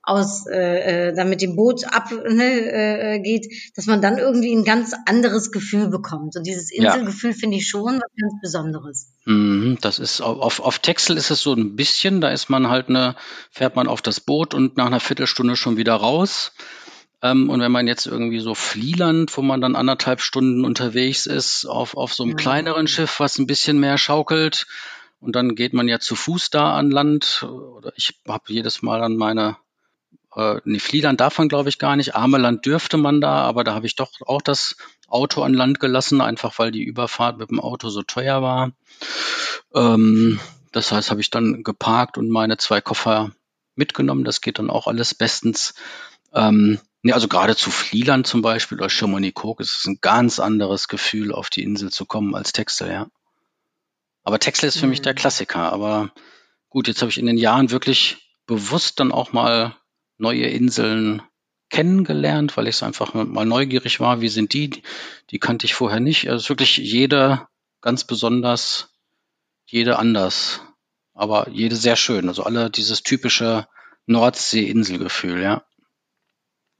aus 0.02 0.46
äh, 0.46 1.08
äh, 1.08 1.14
dann 1.14 1.28
mit 1.28 1.42
dem 1.42 1.54
Boot 1.54 1.84
ab 1.84 2.10
ne, 2.10 2.44
äh, 2.44 3.20
geht, 3.20 3.46
dass 3.76 3.86
man 3.86 4.00
dann 4.00 4.18
irgendwie 4.18 4.52
ein 4.52 4.64
ganz 4.64 4.94
anderes 5.06 5.52
Gefühl 5.52 5.88
bekommt. 5.88 6.36
Und 6.36 6.46
dieses 6.46 6.72
Inselgefühl 6.72 7.30
ja. 7.30 7.36
finde 7.36 7.58
ich 7.58 7.68
schon 7.68 7.96
was 7.96 8.10
ganz 8.20 8.40
Besonderes. 8.40 9.12
Mhm, 9.26 9.78
das 9.80 9.98
ist 9.98 10.20
auf, 10.20 10.60
auf 10.60 10.78
Texel 10.80 11.16
ist 11.16 11.30
es 11.30 11.42
so 11.42 11.52
ein 11.52 11.76
bisschen, 11.76 12.20
da 12.20 12.30
ist 12.30 12.48
man 12.48 12.68
halt 12.68 12.88
eine, 12.88 13.14
fährt 13.50 13.76
man 13.76 13.86
auf 13.86 14.02
das 14.02 14.18
Boot 14.18 14.54
und 14.54 14.76
nach 14.76 14.86
einer 14.86 15.00
Viertelstunde 15.00 15.56
schon 15.56 15.76
wieder 15.76 15.94
raus. 15.94 16.52
Ähm, 17.22 17.48
und 17.48 17.60
wenn 17.60 17.72
man 17.72 17.86
jetzt 17.86 18.06
irgendwie 18.06 18.40
so 18.40 18.54
Flieland, 18.54 19.36
wo 19.36 19.42
man 19.42 19.60
dann 19.60 19.76
anderthalb 19.76 20.20
Stunden 20.20 20.64
unterwegs 20.64 21.26
ist, 21.26 21.66
auf, 21.66 21.96
auf 21.96 22.12
so 22.12 22.24
einem 22.24 22.32
ja. 22.32 22.36
kleineren 22.36 22.88
Schiff, 22.88 23.20
was 23.20 23.38
ein 23.38 23.46
bisschen 23.46 23.78
mehr 23.78 23.96
schaukelt, 23.96 24.66
und 25.20 25.36
dann 25.36 25.54
geht 25.54 25.72
man 25.72 25.86
ja 25.86 26.00
zu 26.00 26.16
Fuß 26.16 26.50
da 26.50 26.74
an 26.74 26.90
Land. 26.90 27.44
Oder 27.44 27.92
ich 27.94 28.20
habe 28.26 28.42
jedes 28.48 28.82
Mal 28.82 29.04
an 29.04 29.16
meine 29.16 29.56
äh, 30.34 30.56
nee, 30.64 30.80
Fliedern 30.80 31.16
darf 31.16 31.38
man, 31.38 31.48
glaube 31.48 31.68
ich, 31.68 31.78
gar 31.78 31.94
nicht. 31.94 32.16
Armeland 32.16 32.66
dürfte 32.66 32.96
man 32.96 33.20
da, 33.20 33.42
aber 33.42 33.62
da 33.62 33.72
habe 33.72 33.86
ich 33.86 33.94
doch 33.94 34.10
auch 34.26 34.42
das 34.42 34.76
Auto 35.06 35.42
an 35.42 35.54
Land 35.54 35.78
gelassen, 35.78 36.20
einfach 36.20 36.58
weil 36.58 36.72
die 36.72 36.82
Überfahrt 36.82 37.38
mit 37.38 37.50
dem 37.50 37.60
Auto 37.60 37.88
so 37.88 38.02
teuer 38.02 38.42
war. 38.42 38.72
Ähm, 39.74 40.40
das 40.72 40.90
heißt, 40.90 41.10
habe 41.10 41.20
ich 41.20 41.30
dann 41.30 41.62
geparkt 41.62 42.18
und 42.18 42.28
meine 42.28 42.56
zwei 42.56 42.80
Koffer 42.80 43.30
mitgenommen. 43.76 44.24
Das 44.24 44.40
geht 44.40 44.58
dann 44.58 44.70
auch 44.70 44.88
alles 44.88 45.14
bestens. 45.14 45.74
Ähm, 46.34 46.80
nee, 47.02 47.12
also 47.12 47.28
gerade 47.28 47.56
zu 47.56 47.70
Flieland 47.70 48.26
zum 48.26 48.42
Beispiel 48.42 48.78
oder 48.78 48.88
Chamonix-Cook 48.88 49.60
ist 49.60 49.78
es 49.78 49.86
ein 49.86 49.98
ganz 50.00 50.38
anderes 50.38 50.88
Gefühl, 50.88 51.32
auf 51.32 51.50
die 51.50 51.62
Insel 51.62 51.90
zu 51.90 52.06
kommen 52.06 52.34
als 52.34 52.52
Texel, 52.52 52.90
ja. 52.90 53.08
Aber 54.24 54.38
Texel 54.38 54.68
ist 54.68 54.78
für 54.78 54.86
mich 54.86 55.02
der 55.02 55.12
mhm. 55.12 55.16
Klassiker. 55.16 55.72
Aber 55.72 56.12
gut, 56.68 56.88
jetzt 56.88 57.02
habe 57.02 57.10
ich 57.10 57.18
in 57.18 57.26
den 57.26 57.38
Jahren 57.38 57.70
wirklich 57.70 58.18
bewusst 58.46 59.00
dann 59.00 59.12
auch 59.12 59.32
mal 59.32 59.76
neue 60.16 60.46
Inseln 60.46 61.22
kennengelernt, 61.70 62.56
weil 62.56 62.68
ich 62.68 62.76
es 62.76 62.82
einfach 62.82 63.14
mal 63.14 63.46
neugierig 63.46 63.98
war, 63.98 64.20
wie 64.20 64.28
sind 64.28 64.52
die? 64.52 64.82
Die 65.30 65.38
kannte 65.38 65.64
ich 65.64 65.74
vorher 65.74 66.00
nicht. 66.00 66.28
Also 66.28 66.50
wirklich 66.50 66.76
jede 66.76 67.48
ganz 67.80 68.04
besonders, 68.04 68.90
jede 69.66 69.98
anders, 69.98 70.60
aber 71.14 71.48
jede 71.48 71.74
sehr 71.74 71.96
schön. 71.96 72.28
Also 72.28 72.44
alle 72.44 72.70
dieses 72.70 73.02
typische 73.02 73.66
Nordsee-Inselgefühl, 74.06 75.42
ja. 75.42 75.64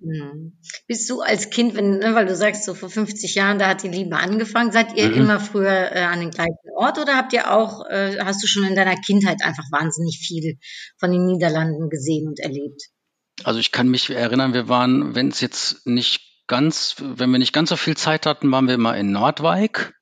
Mhm. 0.05 0.59
Bist 0.87 1.09
du 1.09 1.21
als 1.21 1.51
Kind, 1.51 1.75
wenn, 1.75 1.99
ne, 1.99 2.15
weil 2.15 2.27
du 2.27 2.35
sagst, 2.35 2.65
so 2.65 2.75
vor 2.75 2.91
50 2.91 3.35
Jahren, 3.35 3.59
da 3.59 3.69
hat 3.69 3.83
die 3.83 3.89
Liebe 3.89 4.17
angefangen, 4.17 4.73
seid 4.73 4.97
ihr 4.97 5.09
mhm. 5.09 5.15
immer 5.15 5.41
früher 5.41 5.93
äh, 5.95 6.01
an 6.01 6.21
den 6.21 6.31
gleichen 6.31 6.57
Ort 6.77 6.99
oder 6.99 7.17
habt 7.17 7.33
ihr 7.33 7.53
auch, 7.53 7.87
äh, 7.89 8.19
hast 8.21 8.43
du 8.43 8.47
schon 8.47 8.65
in 8.65 8.75
deiner 8.75 8.97
Kindheit 8.97 9.43
einfach 9.43 9.65
wahnsinnig 9.71 10.19
viel 10.19 10.59
von 10.99 11.13
den 11.13 11.27
Niederlanden 11.27 11.89
gesehen 11.89 12.29
und 12.29 12.41
erlebt? 12.41 12.83
Also 13.45 13.61
ich 13.61 13.73
kann 13.73 13.89
mich 13.89 14.11
erinnern, 14.11 14.55
wir 14.55 14.69
waren, 14.69 15.15
wenn 15.15 15.29
es 15.29 15.41
jetzt 15.41 15.87
nicht 15.87 16.21
ganz, 16.47 16.97
wenn 16.99 17.31
wir 17.31 17.39
nicht 17.39 17.53
ganz 17.53 17.71
so 17.71 17.77
viel 17.77 17.97
Zeit 17.97 18.27
hatten, 18.27 18.51
waren 18.51 18.67
wir 18.67 18.75
immer 18.75 18.97
in 18.97 19.13
Nordwijk. 19.13 19.95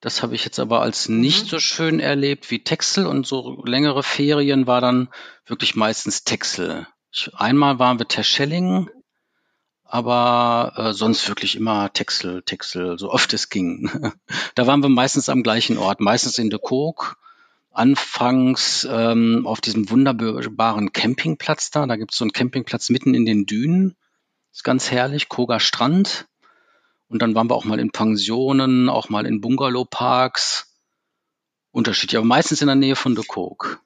Das 0.00 0.22
habe 0.22 0.34
ich 0.34 0.44
jetzt 0.44 0.58
aber 0.58 0.80
als 0.80 1.08
nicht 1.08 1.44
mhm. 1.44 1.48
so 1.48 1.58
schön 1.58 2.00
erlebt 2.00 2.50
wie 2.50 2.64
Texel 2.64 3.06
und 3.06 3.26
so 3.26 3.62
längere 3.64 4.02
Ferien 4.02 4.66
war 4.66 4.80
dann 4.80 5.08
wirklich 5.46 5.74
meistens 5.74 6.24
Texel. 6.24 6.86
Ich, 7.12 7.34
einmal 7.34 7.78
waren 7.78 7.98
wir 7.98 8.08
Terschelling, 8.08 8.88
aber 9.90 10.72
äh, 10.76 10.92
sonst 10.92 11.26
wirklich 11.28 11.56
immer 11.56 11.92
Texel, 11.92 12.42
Texel, 12.42 12.96
so 12.96 13.10
oft 13.10 13.32
es 13.34 13.48
ging. 13.48 13.90
da 14.54 14.68
waren 14.68 14.82
wir 14.82 14.88
meistens 14.88 15.28
am 15.28 15.42
gleichen 15.42 15.78
Ort, 15.78 16.00
meistens 16.00 16.38
in 16.38 16.48
de 16.48 16.60
Kook 16.62 17.16
anfangs 17.72 18.86
ähm, 18.88 19.46
auf 19.46 19.60
diesem 19.60 19.90
wunderbaren 19.90 20.92
Campingplatz 20.92 21.72
da. 21.72 21.86
Da 21.86 21.96
gibt 21.96 22.12
es 22.12 22.18
so 22.18 22.24
einen 22.24 22.32
Campingplatz 22.32 22.88
mitten 22.90 23.14
in 23.14 23.24
den 23.24 23.46
Dünen. 23.46 23.96
Ist 24.52 24.62
ganz 24.62 24.92
herrlich, 24.92 25.28
Koga 25.28 25.58
Strand. 25.58 26.28
Und 27.08 27.20
dann 27.22 27.34
waren 27.34 27.50
wir 27.50 27.56
auch 27.56 27.64
mal 27.64 27.80
in 27.80 27.90
Pensionen, 27.90 28.88
auch 28.88 29.08
mal 29.08 29.26
in 29.26 29.40
Bungalow-Parks. 29.40 30.72
Unterschiedlich, 31.72 32.16
aber 32.16 32.26
meistens 32.26 32.60
in 32.60 32.68
der 32.68 32.76
Nähe 32.76 32.94
von 32.94 33.16
De 33.16 33.24
Kook. 33.26 33.80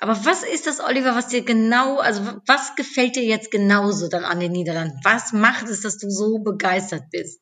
Aber 0.00 0.24
was 0.24 0.42
ist 0.42 0.66
das, 0.66 0.80
Oliver, 0.80 1.14
was 1.14 1.28
dir 1.28 1.42
genau, 1.42 1.98
also 1.98 2.22
was 2.46 2.74
gefällt 2.76 3.16
dir 3.16 3.24
jetzt 3.24 3.50
genauso 3.50 4.08
dann 4.08 4.24
an 4.24 4.40
den 4.40 4.52
Niederlanden? 4.52 4.98
Was 5.04 5.32
macht 5.32 5.68
es, 5.68 5.80
dass 5.80 5.98
du 5.98 6.10
so 6.10 6.38
begeistert 6.38 7.04
bist? 7.10 7.40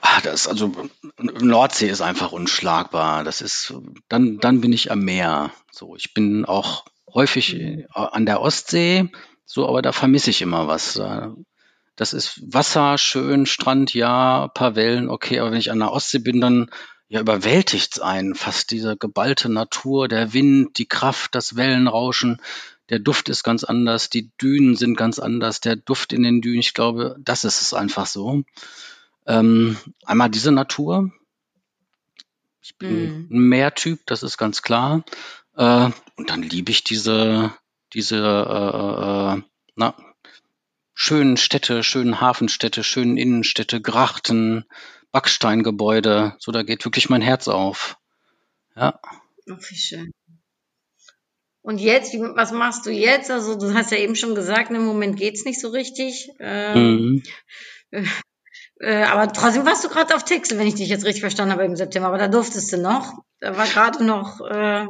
Ah, 0.00 0.20
das, 0.22 0.46
also 0.46 0.72
Nordsee 1.18 1.88
ist 1.88 2.00
einfach 2.00 2.32
unschlagbar. 2.32 3.24
Das 3.24 3.40
ist, 3.40 3.74
dann, 4.08 4.38
dann 4.38 4.60
bin 4.60 4.72
ich 4.72 4.90
am 4.90 5.00
Meer. 5.00 5.50
So, 5.70 5.96
ich 5.96 6.14
bin 6.14 6.44
auch 6.44 6.84
häufig 7.12 7.54
äh, 7.54 7.86
an 7.94 8.26
der 8.26 8.40
Ostsee, 8.40 9.10
so, 9.44 9.68
aber 9.68 9.82
da 9.82 9.92
vermisse 9.92 10.30
ich 10.30 10.42
immer 10.42 10.66
was. 10.66 11.00
Das 11.96 12.12
ist 12.12 12.40
Wasser, 12.52 12.98
schön, 12.98 13.46
Strand, 13.46 13.94
ja, 13.94 14.48
paar 14.48 14.74
Wellen, 14.74 15.08
okay, 15.08 15.38
aber 15.38 15.52
wenn 15.52 15.58
ich 15.58 15.70
an 15.70 15.78
der 15.78 15.92
Ostsee 15.92 16.18
bin, 16.18 16.40
dann 16.40 16.70
ja, 17.14 17.20
überwältigt's 17.20 18.00
einen. 18.00 18.34
Fast 18.34 18.72
diese 18.72 18.96
geballte 18.96 19.48
Natur, 19.48 20.08
der 20.08 20.32
Wind, 20.32 20.78
die 20.78 20.86
Kraft, 20.86 21.36
das 21.36 21.54
Wellenrauschen. 21.54 22.42
Der 22.88 22.98
Duft 22.98 23.28
ist 23.28 23.44
ganz 23.44 23.62
anders, 23.62 24.10
die 24.10 24.32
Dünen 24.42 24.74
sind 24.74 24.96
ganz 24.96 25.20
anders, 25.20 25.60
der 25.60 25.76
Duft 25.76 26.12
in 26.12 26.24
den 26.24 26.42
Dünen, 26.42 26.58
ich 26.58 26.74
glaube, 26.74 27.14
das 27.20 27.44
ist 27.44 27.62
es 27.62 27.72
einfach 27.72 28.06
so. 28.06 28.42
Ähm, 29.26 29.76
einmal 30.04 30.28
diese 30.28 30.50
Natur. 30.50 31.12
Ich 32.60 32.76
bin 32.78 33.28
mm. 33.28 33.28
ein 33.30 33.48
Meertyp, 33.48 34.00
das 34.06 34.24
ist 34.24 34.36
ganz 34.36 34.62
klar. 34.62 35.04
Äh, 35.56 35.90
und 36.16 36.30
dann 36.30 36.42
liebe 36.42 36.72
ich 36.72 36.82
diese, 36.82 37.54
diese 37.92 38.16
äh, 38.16 39.38
äh, 39.38 39.42
na, 39.76 39.94
schönen 40.94 41.36
Städte, 41.36 41.84
schönen 41.84 42.20
Hafenstädte, 42.20 42.82
schönen 42.82 43.18
Innenstädte, 43.18 43.80
Grachten, 43.80 44.64
Backsteingebäude. 45.14 46.34
So, 46.40 46.50
da 46.50 46.64
geht 46.64 46.84
wirklich 46.84 47.08
mein 47.08 47.22
Herz 47.22 47.46
auf. 47.46 47.96
Ja. 48.74 48.98
Oh, 49.48 49.56
wie 49.68 49.76
schön. 49.76 50.10
Und 51.62 51.80
jetzt, 51.80 52.12
wie, 52.12 52.18
was 52.18 52.50
machst 52.50 52.84
du 52.84 52.90
jetzt? 52.90 53.30
Also 53.30 53.56
du 53.56 53.72
hast 53.74 53.92
ja 53.92 53.98
eben 53.98 54.16
schon 54.16 54.34
gesagt, 54.34 54.72
im 54.72 54.84
Moment 54.84 55.16
geht's 55.16 55.44
nicht 55.44 55.60
so 55.60 55.68
richtig. 55.68 56.30
Ähm, 56.40 57.22
mhm. 57.92 58.02
Äh, 58.80 59.04
aber 59.04 59.32
trotzdem 59.32 59.64
warst 59.64 59.84
du 59.84 59.88
gerade 59.88 60.16
auf 60.16 60.24
Texel, 60.24 60.58
wenn 60.58 60.66
ich 60.66 60.74
dich 60.74 60.88
jetzt 60.88 61.04
richtig 61.04 61.20
verstanden 61.20 61.52
habe 61.52 61.64
im 61.64 61.76
September. 61.76 62.08
Aber 62.08 62.18
da 62.18 62.26
durftest 62.26 62.72
du 62.72 62.76
noch. 62.76 63.22
Da 63.38 63.56
war 63.56 63.66
gerade 63.68 64.04
noch. 64.04 64.40
Äh 64.40 64.86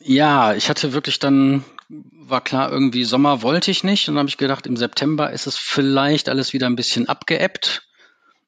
ja, 0.00 0.54
ich 0.54 0.70
hatte 0.70 0.94
wirklich 0.94 1.18
dann, 1.18 1.62
war 1.88 2.40
klar, 2.40 2.72
irgendwie 2.72 3.04
Sommer 3.04 3.42
wollte 3.42 3.70
ich 3.70 3.84
nicht. 3.84 4.08
Und 4.08 4.14
dann 4.14 4.20
habe 4.20 4.30
ich 4.30 4.38
gedacht, 4.38 4.66
im 4.66 4.78
September 4.78 5.30
ist 5.30 5.46
es 5.46 5.58
vielleicht 5.58 6.30
alles 6.30 6.54
wieder 6.54 6.66
ein 6.66 6.76
bisschen 6.76 7.10
abgeebbt. 7.10 7.85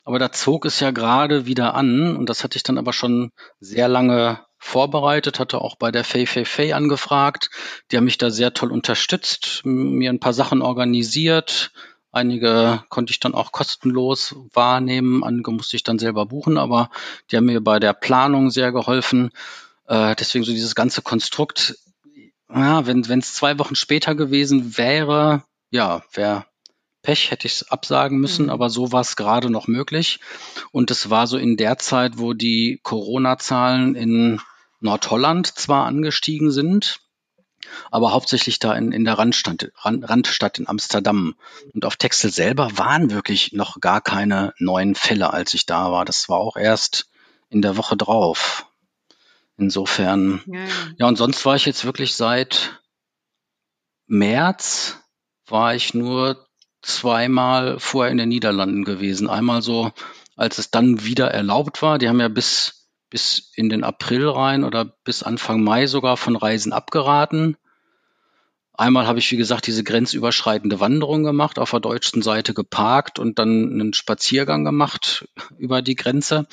Aber 0.09 0.19
da 0.19 0.33
zog 0.33 0.65
es 0.65 0.81
ja 0.81 0.91
gerade 0.91 1.45
wieder 1.45 1.75
an. 1.75 2.17
Und 2.17 2.31
das 2.31 2.43
hatte 2.43 2.57
ich 2.57 2.63
dann 2.63 2.79
aber 2.79 2.95
schon 2.95 3.31
sehr 3.61 3.89
lange 3.89 4.41
vorbereitet, 4.57 5.39
hatte 5.39 5.61
auch 5.61 5.77
bei 5.77 5.91
der 5.91 6.03
Fei 6.03 6.25
Fei 6.25 6.47
Fei 6.47 6.75
angefragt. 6.75 7.51
Die 7.91 7.99
haben 7.99 8.07
mich 8.07 8.17
da 8.17 8.31
sehr 8.31 8.55
toll 8.55 8.73
unterstützt, 8.73 9.61
mir 9.65 10.09
ein 10.09 10.19
paar 10.19 10.33
Sachen 10.33 10.63
organisiert, 10.63 11.73
Einige 12.11 12.83
konnte 12.89 13.11
ich 13.11 13.21
dann 13.21 13.35
auch 13.35 13.53
kostenlos 13.53 14.35
wahrnehmen, 14.55 15.23
andere 15.23 15.53
musste 15.53 15.77
ich 15.77 15.83
dann 15.83 15.99
selber 15.99 16.25
buchen, 16.25 16.57
aber 16.57 16.89
die 17.31 17.37
haben 17.37 17.45
mir 17.45 17.61
bei 17.61 17.79
der 17.79 17.93
Planung 17.93 18.51
sehr 18.51 18.73
geholfen. 18.73 19.31
Äh, 19.87 20.17
deswegen 20.17 20.43
so 20.43 20.53
dieses 20.53 20.75
ganze 20.75 21.03
Konstrukt, 21.03 21.77
ja, 22.49 22.87
wenn 22.87 23.03
es 23.03 23.35
zwei 23.35 23.59
Wochen 23.59 23.75
später 23.75 24.15
gewesen 24.15 24.79
wäre, 24.79 25.43
ja, 25.71 26.03
wäre 26.15 26.47
Pech, 27.03 27.31
hätte 27.31 27.47
ich 27.47 27.55
es 27.55 27.71
absagen 27.71 28.19
müssen, 28.19 28.47
Mhm. 28.47 28.51
aber 28.51 28.71
so 28.71 28.93
war 28.93 29.01
es 29.01 29.17
gerade 29.17 29.51
noch 29.51 29.67
möglich. 29.69 30.21
Und 30.73 30.91
es 30.91 31.11
war 31.11 31.27
so 31.27 31.39
in 31.39 31.57
der 31.57 31.79
Zeit, 31.79 32.19
wo 32.19 32.33
die 32.35 32.81
Corona-Zahlen 32.83 33.95
in 33.95 34.41
Nordholland 34.81 35.47
zwar 35.47 35.87
angestiegen 35.87 36.51
sind, 36.51 37.01
aber 37.91 38.13
hauptsächlich 38.13 38.59
da 38.59 38.75
in, 38.75 38.93
in 38.93 39.05
der 39.05 39.19
Randstadt, 39.19 39.71
Rand, 39.77 40.09
Randstadt 40.09 40.59
in 40.59 40.69
Amsterdam. 40.69 41.35
Und 41.75 41.85
auf 41.85 41.97
Texel 41.97 42.31
selber 42.33 42.77
waren 42.79 43.11
wirklich 43.11 43.53
noch 43.53 43.81
gar 43.81 44.01
keine 44.01 44.55
neuen 44.59 44.95
Fälle, 44.95 45.33
als 45.33 45.55
ich 45.55 45.67
da 45.67 45.91
war. 45.93 46.05
Das 46.05 46.29
war 46.29 46.39
auch 46.39 46.57
erst 46.57 47.09
in 47.51 47.63
der 47.63 47.77
Woche 47.77 47.97
drauf. 47.97 48.67
Insofern, 49.57 50.43
Ja, 50.47 50.61
ja. 50.61 50.67
ja, 50.99 51.07
und 51.09 51.17
sonst 51.17 51.45
war 51.45 51.57
ich 51.57 51.65
jetzt 51.67 51.85
wirklich 51.85 52.15
seit 52.15 52.81
März 54.07 54.99
war 55.47 55.75
ich 55.75 55.95
nur 55.95 56.47
zweimal 56.83 57.79
vorher 57.79 58.13
in 58.13 58.19
den 58.19 58.29
Niederlanden 58.29 58.85
gewesen. 58.85 59.29
Einmal 59.29 59.63
so, 59.63 59.93
als 60.37 60.59
es 60.59 60.71
dann 60.71 61.05
wieder 61.05 61.31
erlaubt 61.31 61.83
war. 61.83 61.99
Die 61.99 62.09
haben 62.09 62.21
ja 62.21 62.29
bis, 62.29 62.89
bis 63.11 63.51
in 63.55 63.69
den 63.69 63.85
April 63.85 64.29
rein 64.29 64.65
oder 64.65 64.85
bis 64.85 65.23
Anfang 65.23 65.63
Mai 65.63 65.87
sogar 65.87 66.17
von 66.17 66.37
Reisen 66.37 66.73
abgeraten. 66.73 67.57
Einmal 68.79 69.09
habe 69.09 69.19
ich, 69.19 69.33
wie 69.33 69.37
gesagt, 69.37 69.67
diese 69.67 69.83
grenzüberschreitende 69.83 70.79
Wanderung 70.79 71.25
gemacht, 71.25 71.59
auf 71.59 71.73
der 71.73 71.81
deutschen 71.81 72.23
Seite 72.23 72.55
geparkt 72.55 73.19
und 73.19 73.41
dann 73.41 73.73
einen 73.73 73.93
Spaziergang 73.93 74.65
gemacht 74.65 75.27
über 75.59 75.83
die 75.83 75.97
Grenze. 75.97 76.47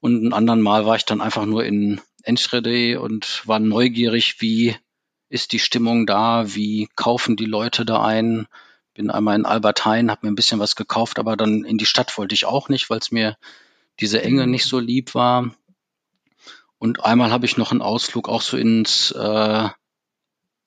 Und 0.00 0.24
ein 0.24 0.32
anderen 0.32 0.62
Mal 0.62 0.86
war 0.86 0.96
ich 0.96 1.04
dann 1.04 1.20
einfach 1.20 1.44
nur 1.44 1.66
in 1.66 2.00
Enschede 2.22 2.98
und 3.00 3.42
war 3.46 3.58
neugierig, 3.58 4.40
wie 4.40 4.76
ist 5.28 5.52
die 5.52 5.58
Stimmung 5.58 6.06
da, 6.06 6.54
wie 6.54 6.88
kaufen 6.96 7.36
die 7.36 7.44
Leute 7.44 7.84
da 7.84 8.02
ein. 8.02 8.46
Bin 8.98 9.12
einmal 9.12 9.36
in 9.36 9.46
Albert 9.46 9.84
Heijn, 9.84 10.10
habe 10.10 10.26
mir 10.26 10.32
ein 10.32 10.34
bisschen 10.34 10.58
was 10.58 10.74
gekauft, 10.74 11.20
aber 11.20 11.36
dann 11.36 11.62
in 11.64 11.78
die 11.78 11.86
Stadt 11.86 12.18
wollte 12.18 12.34
ich 12.34 12.46
auch 12.46 12.68
nicht, 12.68 12.90
weil 12.90 12.98
es 12.98 13.12
mir 13.12 13.36
diese 14.00 14.20
Enge 14.20 14.44
Mhm. 14.44 14.50
nicht 14.50 14.66
so 14.66 14.80
lieb 14.80 15.14
war. 15.14 15.54
Und 16.78 17.04
einmal 17.04 17.30
habe 17.30 17.46
ich 17.46 17.56
noch 17.56 17.70
einen 17.70 17.80
Ausflug 17.80 18.28
auch 18.28 18.42
so 18.42 18.56
ins 18.56 19.12
äh, 19.12 19.64
äh, 19.66 19.70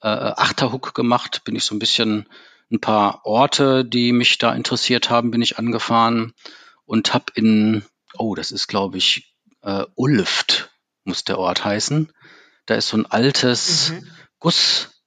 Achterhoek 0.02 0.94
gemacht, 0.94 1.44
bin 1.44 1.58
ich 1.58 1.65
so 1.65 1.76
ein 1.76 1.80
bisschen 1.80 2.26
ein 2.72 2.80
paar 2.80 3.26
Orte, 3.26 3.84
die 3.84 4.13
mich 4.13 4.38
da 4.38 4.54
interessiert 4.54 5.10
haben, 5.10 5.32
bin 5.32 5.41
ich 5.41 5.60
angefahren 5.60 6.34
und 6.86 7.13
habe 7.13 7.26
in, 7.36 7.84
oh, 8.17 8.34
das 8.34 8.52
ist 8.52 8.70
glaube 8.70 8.98
ich 8.98 9.36
äh, 9.62 9.84
Ulft, 9.96 10.70
muss 11.04 11.26
der 11.26 11.38
Ort 11.38 11.65
heißen. 11.65 12.13
Da 12.65 12.76
ist 12.76 12.88
so 12.88 12.96
ein 12.96 13.06
altes 13.06 13.89
Mhm. 13.91 14.08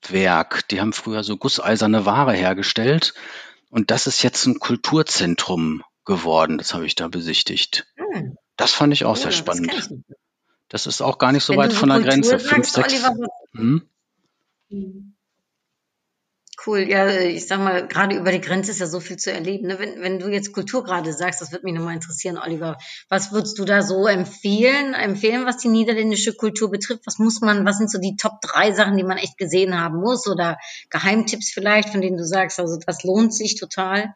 Gusswerk. 0.04 0.68
Die 0.68 0.80
haben 0.80 0.92
früher 0.92 1.24
so 1.24 1.36
gusseiserne 1.36 2.06
Ware 2.06 2.32
hergestellt 2.34 3.14
und 3.70 3.90
das 3.90 4.06
ist 4.06 4.22
jetzt 4.22 4.46
ein 4.46 4.58
Kulturzentrum 4.58 5.82
geworden. 6.04 6.58
Das 6.58 6.74
habe 6.74 6.86
ich 6.86 6.94
da 6.94 7.08
besichtigt. 7.08 7.86
Hm, 7.96 8.36
Das 8.56 8.72
fand 8.72 8.92
ich 8.92 9.04
auch 9.04 9.10
cool, 9.12 9.16
sehr 9.16 9.26
das 9.26 9.36
spannend. 9.36 9.66
nicht. 9.66 9.90
Das 10.68 10.86
ist 10.86 11.00
auch 11.02 11.18
gar 11.18 11.32
nicht 11.32 11.44
so 11.44 11.52
Wenn 11.52 11.60
weit 11.60 11.72
so 11.72 11.78
von 11.78 11.88
der 11.88 11.98
Kultur 11.98 12.12
Grenze. 12.12 12.38
Fünf, 12.38 12.68
sagst, 12.68 12.90
sechs. 12.90 13.04
Oliver, 13.04 13.16
was- 13.52 13.60
Hm? 13.60 15.13
Cool, 16.66 16.88
ja, 16.88 17.08
ich 17.08 17.46
sag 17.46 17.58
mal, 17.58 17.86
gerade 17.86 18.16
über 18.16 18.32
die 18.32 18.40
Grenze 18.40 18.70
ist 18.70 18.80
ja 18.80 18.86
so 18.86 19.00
viel 19.00 19.18
zu 19.18 19.30
erleben. 19.30 19.66
Ne? 19.66 19.78
Wenn, 19.78 20.00
wenn 20.00 20.18
du 20.18 20.28
jetzt 20.28 20.52
Kultur 20.52 20.82
gerade 20.82 21.12
sagst, 21.12 21.42
das 21.42 21.52
würde 21.52 21.64
mich 21.64 21.74
nochmal 21.74 21.94
interessieren, 21.94 22.38
Oliver. 22.38 22.78
Was 23.08 23.32
würdest 23.32 23.58
du 23.58 23.64
da 23.64 23.82
so 23.82 24.06
empfehlen, 24.06 24.94
empfehlen, 24.94 25.44
was 25.44 25.58
die 25.58 25.68
niederländische 25.68 26.32
Kultur 26.32 26.70
betrifft? 26.70 27.06
Was 27.06 27.18
muss 27.18 27.40
man, 27.42 27.66
was 27.66 27.76
sind 27.76 27.90
so 27.90 27.98
die 27.98 28.16
Top 28.16 28.40
drei 28.40 28.72
Sachen, 28.72 28.96
die 28.96 29.04
man 29.04 29.18
echt 29.18 29.36
gesehen 29.36 29.78
haben 29.78 30.00
muss? 30.00 30.26
Oder 30.26 30.58
Geheimtipps 30.88 31.50
vielleicht, 31.52 31.90
von 31.90 32.00
denen 32.00 32.16
du 32.16 32.24
sagst, 32.24 32.58
also 32.58 32.78
das 32.86 33.02
lohnt 33.04 33.34
sich 33.34 33.56
total? 33.56 34.14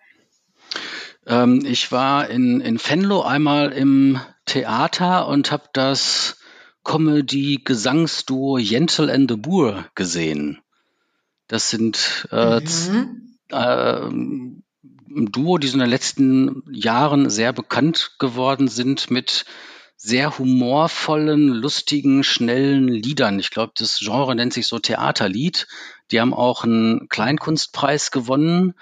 Ähm, 1.27 1.63
ich 1.67 1.93
war 1.93 2.31
in, 2.31 2.63
in 2.63 2.79
Venlo 2.79 3.23
einmal 3.23 3.73
im 3.73 4.21
Theater 4.47 5.29
und 5.29 5.53
habe 5.53 5.65
das 5.75 6.39
Comedy-Gesangsduo 6.85 8.57
Jentel 8.57 9.11
and 9.11 9.31
the 9.31 9.37
Boer 9.37 9.87
gesehen. 9.95 10.63
Das 11.49 11.71
sind 11.71 12.29
äh, 12.31 12.61
Mhm. 12.61 13.39
ähm, 13.51 14.63
ein 15.11 15.33
Duo, 15.33 15.59
die 15.59 15.67
so 15.69 15.75
in 15.75 15.81
den 15.81 15.91
letzten 15.91 16.63
Jahren 16.71 17.31
sehr 17.31 17.53
bekannt 17.53 18.13
geworden 18.19 18.69
sind 18.69 19.11
mit 19.11 19.47
sehr 19.97 20.39
humorvollen, 20.39 21.49
lustigen, 21.49 22.23
schnellen 22.23 22.87
Liedern. 22.87 23.41
Ich 23.41 23.51
glaube, 23.51 23.73
das 23.77 23.99
Genre 23.99 24.37
nennt 24.37 24.53
sich 24.53 24.69
so 24.69 24.79
Theaterlied. 24.79 25.67
Die 26.13 26.21
haben 26.21 26.33
auch 26.35 26.63
einen 26.63 27.09
Kleinkunstpreis 27.09 28.11
gewonnen, 28.13 28.75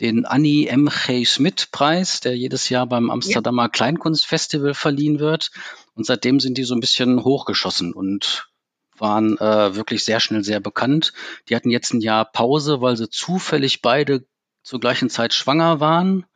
den 0.00 0.26
Annie 0.26 0.66
M. 0.68 0.90
G. 1.06 1.24
Schmidt 1.24 1.70
Preis, 1.72 2.20
der 2.20 2.36
jedes 2.36 2.68
Jahr 2.68 2.86
beim 2.86 3.10
Amsterdamer 3.10 3.68
Kleinkunstfestival 3.68 4.74
verliehen 4.74 5.20
wird. 5.20 5.50
Und 5.94 6.04
seitdem 6.04 6.38
sind 6.38 6.58
die 6.58 6.64
so 6.64 6.74
ein 6.74 6.80
bisschen 6.80 7.24
hochgeschossen 7.24 7.94
und 7.94 8.48
waren 9.00 9.38
äh, 9.38 9.74
wirklich 9.74 10.04
sehr 10.04 10.20
schnell 10.20 10.44
sehr 10.44 10.60
bekannt. 10.60 11.12
Die 11.48 11.56
hatten 11.56 11.70
jetzt 11.70 11.92
ein 11.92 12.00
Jahr 12.00 12.24
Pause, 12.24 12.80
weil 12.80 12.96
sie 12.96 13.08
zufällig 13.08 13.82
beide 13.82 14.24
zur 14.62 14.80
gleichen 14.80 15.10
Zeit 15.10 15.34
schwanger 15.34 15.80
waren. 15.80 16.26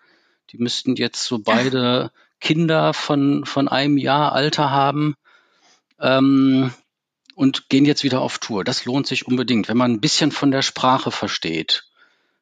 Die 0.50 0.58
müssten 0.58 0.96
jetzt 0.96 1.24
so 1.24 1.38
beide 1.38 2.10
Kinder 2.40 2.92
von, 2.92 3.44
von 3.44 3.68
einem 3.68 3.98
Jahr 3.98 4.32
Alter 4.32 4.70
haben 4.70 5.14
ähm, 6.00 6.72
und 7.34 7.68
gehen 7.68 7.84
jetzt 7.84 8.04
wieder 8.04 8.20
auf 8.20 8.38
Tour. 8.38 8.64
Das 8.64 8.84
lohnt 8.84 9.06
sich 9.06 9.26
unbedingt, 9.26 9.68
wenn 9.68 9.76
man 9.76 9.92
ein 9.92 10.00
bisschen 10.00 10.32
von 10.32 10.50
der 10.50 10.62
Sprache 10.62 11.10
versteht. 11.10 11.84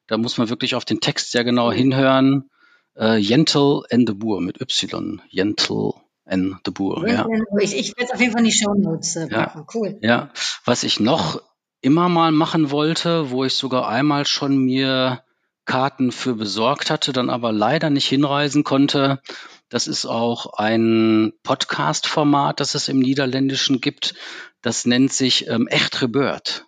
Da 0.07 0.17
muss 0.17 0.37
man 0.37 0.49
wirklich 0.49 0.75
auf 0.75 0.85
den 0.85 0.99
Text 0.99 1.31
sehr 1.31 1.43
genau 1.43 1.67
Cool. 1.67 1.75
hinhören. 1.75 2.49
Äh, 2.97 3.17
Jentel 3.17 3.83
and 3.89 4.09
the 4.09 4.13
Boer 4.13 4.41
mit 4.41 4.59
Y. 4.59 5.21
Jentel 5.29 5.93
and 6.31 6.55
the 6.65 6.71
Boer, 6.71 7.07
ja. 7.07 7.27
Ich, 7.59 7.75
ich 7.77 7.89
werde 7.97 8.05
es 8.05 8.11
auf 8.11 8.19
jeden 8.19 8.31
Fall 8.31 8.41
in 8.41 8.45
die 8.49 8.51
Shownotes 8.57 9.15
äh, 9.17 9.27
Ja. 9.29 9.45
packen. 9.47 9.65
Cool. 9.73 9.97
Ja, 10.01 10.31
was 10.65 10.83
ich 10.83 10.99
noch 10.99 11.41
immer 11.81 12.09
mal 12.09 12.31
machen 12.31 12.71
wollte, 12.71 13.29
wo 13.31 13.43
ich 13.43 13.55
sogar 13.55 13.87
einmal 13.87 14.25
schon 14.25 14.57
mir 14.57 15.23
Karten 15.65 16.11
für 16.11 16.35
besorgt 16.35 16.89
hatte, 16.89 17.13
dann 17.13 17.29
aber 17.29 17.51
leider 17.51 17.89
nicht 17.89 18.07
hinreisen 18.07 18.63
konnte, 18.63 19.21
das 19.69 19.87
ist 19.87 20.05
auch 20.05 20.53
ein 20.57 21.33
Podcast-Format, 21.43 22.59
das 22.59 22.75
es 22.75 22.87
im 22.89 22.99
Niederländischen 22.99 23.79
gibt. 23.79 24.15
Das 24.61 24.85
nennt 24.85 25.13
sich 25.13 25.47
ähm, 25.47 25.67
Echt 25.67 25.99
gebeurd. 25.99 26.65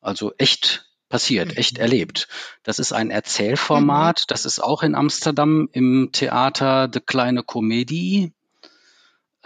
Also 0.00 0.32
echt 0.38 0.86
passiert, 1.08 1.56
echt 1.56 1.76
Mhm. 1.76 1.82
erlebt. 1.82 2.28
Das 2.62 2.78
ist 2.78 2.92
ein 2.92 3.10
Erzählformat. 3.10 4.24
Das 4.28 4.44
ist 4.46 4.60
auch 4.62 4.82
in 4.82 4.94
Amsterdam 4.94 5.68
im 5.72 6.10
Theater 6.12 6.88
The 6.92 7.00
Kleine 7.00 7.42
Comedie. 7.42 8.32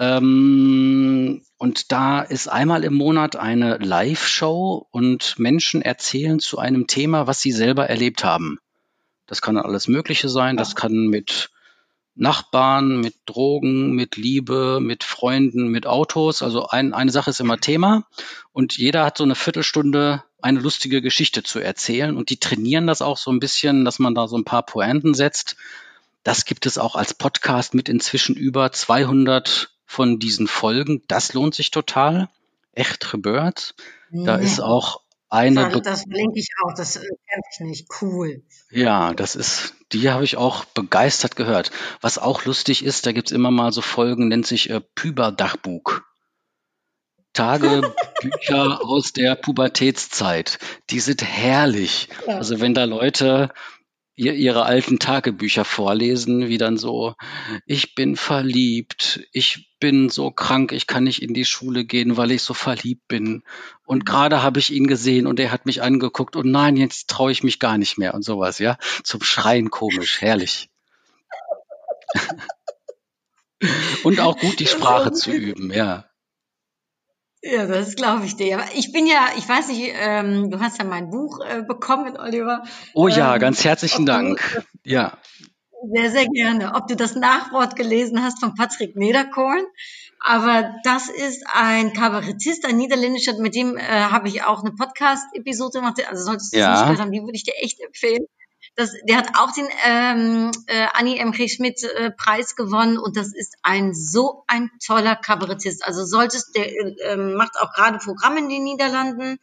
Ähm, 0.02 1.42
und 1.58 1.92
da 1.92 2.22
ist 2.22 2.48
einmal 2.48 2.82
im 2.82 2.92
Monat 2.92 3.36
eine 3.36 3.76
Live-Show 3.76 4.88
und 4.90 5.38
Menschen 5.38 5.80
erzählen 5.80 6.40
zu 6.40 6.58
einem 6.58 6.88
Thema, 6.88 7.28
was 7.28 7.40
sie 7.40 7.52
selber 7.52 7.88
erlebt 7.88 8.24
haben. 8.24 8.58
Das 9.28 9.42
kann 9.42 9.56
alles 9.56 9.86
Mögliche 9.86 10.28
sein. 10.28 10.56
Das 10.56 10.74
kann 10.74 11.06
mit 11.06 11.50
Nachbarn, 12.16 13.00
mit 13.00 13.14
Drogen, 13.26 13.92
mit 13.92 14.16
Liebe, 14.16 14.80
mit 14.82 15.04
Freunden, 15.04 15.68
mit 15.68 15.86
Autos. 15.86 16.42
Also 16.42 16.66
ein, 16.66 16.94
eine 16.94 17.12
Sache 17.12 17.30
ist 17.30 17.38
immer 17.38 17.58
Thema 17.58 18.04
und 18.52 18.76
jeder 18.76 19.04
hat 19.04 19.18
so 19.18 19.22
eine 19.22 19.36
Viertelstunde 19.36 20.24
eine 20.40 20.58
lustige 20.58 21.00
Geschichte 21.00 21.44
zu 21.44 21.60
erzählen 21.60 22.16
und 22.16 22.28
die 22.30 22.40
trainieren 22.40 22.88
das 22.88 23.02
auch 23.02 23.18
so 23.18 23.30
ein 23.30 23.38
bisschen, 23.38 23.84
dass 23.84 24.00
man 24.00 24.16
da 24.16 24.26
so 24.26 24.36
ein 24.36 24.44
paar 24.44 24.66
Pointen 24.66 25.14
setzt. 25.14 25.54
Das 26.24 26.44
gibt 26.44 26.66
es 26.66 26.76
auch 26.76 26.96
als 26.96 27.14
Podcast 27.14 27.72
mit 27.72 27.88
inzwischen 27.88 28.34
über 28.34 28.72
200 28.72 29.71
von 29.92 30.18
diesen 30.18 30.46
Folgen. 30.46 31.02
Das 31.06 31.34
lohnt 31.34 31.54
sich 31.54 31.70
total. 31.70 32.30
Echt 32.72 33.10
gebeurd. 33.10 33.74
Da 34.10 34.36
ist 34.36 34.60
auch 34.60 35.02
eine, 35.28 35.68
Das, 35.70 35.82
das 35.82 36.02
verlinke 36.02 36.38
ich 36.38 36.48
auch, 36.62 36.74
das 36.74 36.96
äh, 36.96 37.00
kenn 37.00 37.40
ich 37.50 37.60
nicht. 37.60 37.88
Cool. 38.00 38.42
ja, 38.70 39.14
das 39.14 39.34
ist, 39.34 39.74
die 39.92 40.10
habe 40.10 40.24
ich 40.24 40.36
auch 40.36 40.64
begeistert 40.66 41.36
gehört. 41.36 41.70
Was 42.00 42.18
auch 42.18 42.44
lustig 42.44 42.84
ist, 42.84 43.06
da 43.06 43.12
gibt's 43.12 43.32
immer 43.32 43.50
mal 43.50 43.72
so 43.72 43.80
Folgen, 43.80 44.28
nennt 44.28 44.46
sich 44.46 44.70
äh, 44.70 44.80
Püberdachbuch. 44.94 46.00
Tagebücher 47.32 48.80
aus 48.84 49.12
der 49.12 49.34
Pubertätszeit. 49.34 50.58
Die 50.90 51.00
sind 51.00 51.22
herrlich. 51.22 52.08
Ja. 52.26 52.36
Also 52.36 52.60
wenn 52.60 52.74
da 52.74 52.84
Leute 52.84 53.50
ihr, 54.14 54.34
ihre 54.34 54.64
alten 54.64 54.98
Tagebücher 54.98 55.64
vorlesen, 55.64 56.48
wie 56.48 56.58
dann 56.58 56.76
so, 56.76 57.14
ich 57.66 57.94
bin 57.94 58.16
verliebt, 58.16 59.26
ich 59.32 59.70
bin 59.80 60.10
so 60.10 60.30
krank, 60.30 60.72
ich 60.72 60.86
kann 60.86 61.04
nicht 61.04 61.22
in 61.22 61.34
die 61.34 61.44
Schule 61.44 61.84
gehen, 61.84 62.16
weil 62.16 62.30
ich 62.30 62.42
so 62.42 62.54
verliebt 62.54 63.08
bin. 63.08 63.42
Und 63.84 64.06
gerade 64.06 64.42
habe 64.42 64.58
ich 64.58 64.72
ihn 64.72 64.86
gesehen 64.86 65.26
und 65.26 65.40
er 65.40 65.50
hat 65.50 65.66
mich 65.66 65.82
angeguckt 65.82 66.36
und 66.36 66.50
nein, 66.50 66.76
jetzt 66.76 67.08
traue 67.08 67.32
ich 67.32 67.42
mich 67.42 67.58
gar 67.58 67.78
nicht 67.78 67.98
mehr 67.98 68.14
und 68.14 68.22
sowas, 68.22 68.58
ja. 68.58 68.76
Zum 69.02 69.22
Schreien 69.22 69.70
komisch, 69.70 70.20
herrlich. 70.20 70.68
und 74.04 74.20
auch 74.20 74.38
gut 74.38 74.60
die 74.60 74.66
Sprache 74.66 75.12
zu 75.12 75.32
üben, 75.32 75.72
ja. 75.72 76.04
Ja, 77.42 77.66
das 77.66 77.96
glaube 77.96 78.24
ich 78.24 78.36
dir. 78.36 78.60
Ich 78.74 78.92
bin 78.92 79.06
ja, 79.06 79.30
ich 79.36 79.48
weiß 79.48 79.68
nicht, 79.68 79.92
ähm, 80.00 80.50
du 80.50 80.60
hast 80.60 80.78
ja 80.78 80.84
mein 80.84 81.10
Buch 81.10 81.40
äh, 81.44 81.62
bekommen, 81.62 82.16
Oliver. 82.16 82.62
Oh 82.94 83.08
ja, 83.08 83.34
ähm, 83.34 83.40
ganz 83.40 83.64
herzlichen 83.64 84.06
Dank. 84.06 84.62
Ja. 84.84 85.18
Sehr, 85.92 86.10
sehr 86.12 86.26
gerne. 86.28 86.74
Ob 86.76 86.86
du 86.86 86.94
das 86.94 87.16
Nachwort 87.16 87.74
gelesen 87.74 88.22
hast 88.22 88.38
von 88.38 88.54
Patrick 88.54 88.94
Nederkorn. 88.94 89.64
Aber 90.24 90.72
das 90.84 91.08
ist 91.08 91.44
ein 91.52 91.92
Kabarettist, 91.92 92.64
ein 92.64 92.76
Niederländischer, 92.76 93.36
mit 93.38 93.56
dem 93.56 93.76
äh, 93.76 93.80
habe 93.82 94.28
ich 94.28 94.44
auch 94.44 94.62
eine 94.62 94.70
Podcast-Episode 94.72 95.80
gemacht. 95.80 96.00
Also 96.08 96.22
solltest 96.22 96.52
du 96.52 96.58
es 96.58 96.62
Ja. 96.62 96.70
nicht 96.74 96.82
gehört 96.82 97.00
haben, 97.00 97.10
die 97.10 97.22
würde 97.22 97.34
ich 97.34 97.42
dir 97.42 97.54
echt 97.60 97.80
empfehlen. 97.80 98.24
Das, 98.74 98.92
der 99.06 99.18
hat 99.18 99.28
auch 99.36 99.52
den 99.52 99.68
ähm, 99.86 100.50
äh, 100.66 100.86
Annie 100.94 101.18
M. 101.18 101.34
Schmidt 101.34 101.82
äh, 101.82 102.10
Preis 102.10 102.56
gewonnen 102.56 102.96
und 102.96 103.18
das 103.18 103.34
ist 103.34 103.54
ein 103.62 103.94
so 103.94 104.44
ein 104.46 104.70
toller 104.84 105.14
Kabarettist. 105.14 105.84
Also 105.86 106.04
solltest 106.04 106.56
der 106.56 106.68
äh, 106.68 106.94
ähm, 107.04 107.34
macht 107.34 107.60
auch 107.60 107.72
gerade 107.74 107.98
Programme 107.98 108.38
in 108.38 108.48
den 108.48 108.64
Niederlanden, 108.64 109.38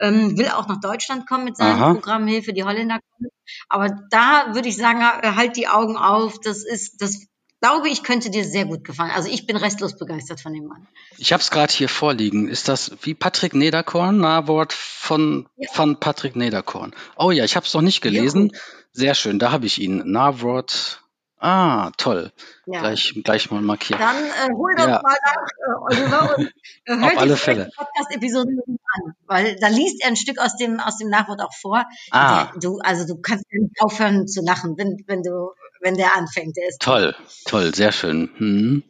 ähm, 0.00 0.38
will 0.38 0.48
auch 0.48 0.66
nach 0.66 0.80
Deutschland 0.80 1.28
kommen 1.28 1.44
mit 1.44 1.58
seinem 1.58 1.82
Aha. 1.82 1.92
Programm 1.92 2.26
Hilfe 2.26 2.54
die 2.54 2.64
Holländer 2.64 3.00
kommen. 3.00 3.30
Aber 3.68 3.88
da 4.10 4.54
würde 4.54 4.68
ich 4.68 4.76
sagen, 4.76 5.02
halt 5.02 5.56
die 5.56 5.68
Augen 5.68 5.96
auf. 5.96 6.40
Das 6.40 6.64
ist, 6.64 7.02
das 7.02 7.26
glaube 7.60 7.88
ich, 7.88 8.02
könnte 8.02 8.30
dir 8.30 8.44
sehr 8.44 8.64
gut 8.64 8.84
gefallen. 8.84 9.10
Also 9.14 9.28
ich 9.30 9.46
bin 9.46 9.56
restlos 9.56 9.96
begeistert 9.96 10.40
von 10.40 10.52
dem 10.54 10.66
Mann. 10.66 10.86
Ich 11.18 11.32
habe 11.32 11.42
es 11.42 11.50
gerade 11.50 11.72
hier 11.72 11.88
vorliegen. 11.88 12.48
Ist 12.48 12.68
das 12.68 12.92
wie 13.02 13.14
Patrick 13.14 13.54
Nederkorn? 13.54 14.18
Nahwort 14.18 14.72
von, 14.72 15.48
Ja. 15.56 15.70
von 15.72 16.00
Patrick 16.00 16.36
Nederkorn. 16.36 16.94
Oh 17.16 17.30
ja, 17.30 17.44
ich 17.44 17.56
habe 17.56 17.66
es 17.66 17.74
noch 17.74 17.82
nicht 17.82 18.00
gelesen. 18.00 18.52
Sehr 18.92 19.14
schön, 19.14 19.38
da 19.38 19.52
habe 19.52 19.66
ich 19.66 19.80
ihn. 19.80 20.02
Nahwort. 20.10 21.02
Ah, 21.42 21.90
toll. 21.96 22.32
Ja. 22.66 22.80
Gleich, 22.80 23.14
gleich 23.24 23.50
mal 23.50 23.62
markieren. 23.62 23.98
Dann 23.98 24.16
äh, 24.16 24.52
hol 24.54 24.74
das 24.76 24.86
Ja. 24.86 25.00
mal 25.02 25.16
nach, 25.24 25.94
äh, 25.94 25.96
Oliver, 25.96 26.36
und 26.36 26.44
äh, 26.84 26.96
hör 26.96 27.02
Auf 27.06 27.10
dir 27.12 27.18
alle 27.18 27.36
Fälle. 27.36 27.64
die 27.70 27.76
Podcast-Episode 27.76 28.50
an, 28.94 29.14
weil 29.26 29.56
da 29.58 29.68
liest 29.68 30.02
er 30.02 30.08
ein 30.08 30.16
Stück 30.16 30.38
aus 30.38 30.56
dem, 30.58 30.80
aus 30.80 30.98
dem 30.98 31.08
Nachwort 31.08 31.40
auch 31.40 31.54
vor. 31.54 31.86
Ah. 32.10 32.44
Der, 32.52 32.60
du, 32.60 32.78
also 32.80 33.06
du 33.06 33.20
kannst 33.22 33.46
ja 33.50 33.58
nicht 33.58 33.80
aufhören 33.80 34.28
zu 34.28 34.42
lachen, 34.42 34.74
wenn, 34.76 35.02
wenn 35.06 35.22
du, 35.22 35.52
wenn 35.80 35.96
der 35.96 36.16
anfängt. 36.16 36.56
Der 36.56 36.68
ist 36.68 36.80
Toll, 36.80 37.14
toll, 37.46 37.74
sehr 37.74 37.92
schön. 37.92 38.30
Hm. 38.36 38.82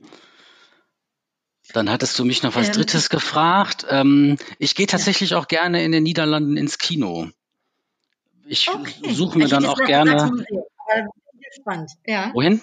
Dann 1.73 1.89
hattest 1.89 2.19
du 2.19 2.25
mich 2.25 2.43
noch 2.43 2.57
was 2.57 2.69
Ähm, 2.69 2.73
Drittes 2.75 3.11
gefragt. 3.11 3.87
Ähm, 3.89 4.37
ich 4.59 4.75
gehe 4.75 4.87
tatsächlich 4.87 5.35
auch 5.35 5.47
gerne 5.47 5.85
in 5.85 5.93
den 5.93 6.03
Niederlanden 6.03 6.57
ins 6.57 6.79
Kino. 6.79 7.29
Ich 8.45 8.69
Okay. 8.69 9.15
suche 9.15 9.39
mir 9.39 9.45
Ich 9.45 9.51
dann 9.51 9.67
auch 9.67 9.79
gerne. 9.79 10.33
gespannt. 11.49 11.93
Ja. 12.07 12.31
Wohin? 12.35 12.61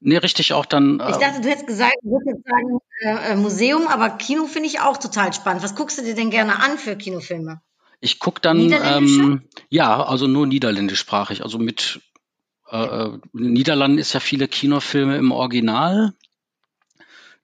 Nee, 0.00 0.16
richtig 0.16 0.54
auch 0.54 0.64
dann. 0.64 0.94
Ich 1.00 1.16
Äh, 1.16 1.20
dachte, 1.20 1.40
du 1.42 1.48
hättest 1.50 1.66
gesagt, 1.66 1.96
du 2.02 2.10
würdest 2.10 2.28
jetzt 2.38 2.48
sagen 2.48 2.78
äh, 3.02 3.32
äh, 3.32 3.36
Museum, 3.36 3.86
aber 3.86 4.08
Kino 4.10 4.46
finde 4.46 4.68
ich 4.68 4.80
auch 4.80 4.96
total 4.96 5.32
spannend. 5.34 5.62
Was 5.62 5.74
guckst 5.74 5.98
du 5.98 6.02
dir 6.02 6.14
denn 6.14 6.30
gerne 6.30 6.58
an 6.62 6.78
für 6.78 6.96
Kinofilme? 6.96 7.60
ich 8.02 8.18
gucke 8.18 8.40
dann, 8.40 8.72
ähm, 8.82 9.42
ja, 9.68 10.02
also 10.02 10.26
nur 10.26 10.46
niederländischsprachig. 10.46 11.42
Also 11.42 11.58
mit 11.58 12.00
äh, 12.70 12.76
äh, 12.84 13.18
in 13.34 13.44
den 13.44 13.52
Niederlanden 13.52 13.98
ist 13.98 14.12
ja 14.12 14.20
viele 14.20 14.48
Kinofilme 14.48 15.16
im 15.16 15.32
Original. 15.32 16.12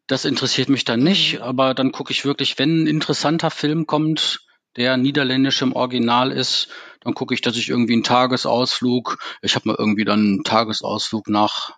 Das 0.07 0.25
interessiert 0.25 0.69
mich 0.69 0.85
dann 0.85 1.01
nicht, 1.03 1.35
Mhm. 1.37 1.43
aber 1.43 1.75
dann 1.75 1.93
gucke 1.93 2.13
ich 2.13 2.25
wirklich, 2.25 2.59
wenn 2.59 2.85
ein 2.85 2.87
interessanter 2.87 3.51
Film 3.51 3.87
kommt, 3.87 4.41
der 4.77 4.97
niederländisch 4.97 5.63
im 5.63 5.73
Original 5.73 6.31
ist, 6.31 6.69
dann 7.01 7.15
gucke 7.15 7.35
ich, 7.35 7.41
dass 7.41 7.57
ich 7.57 7.69
irgendwie 7.69 7.95
einen 7.95 8.03
Tagesausflug, 8.05 9.19
ich 9.43 9.55
habe 9.55 9.69
mal 9.69 9.77
irgendwie 9.79 10.05
dann 10.05 10.21
einen 10.21 10.45
Tagesausflug 10.45 11.29
nach 11.29 11.71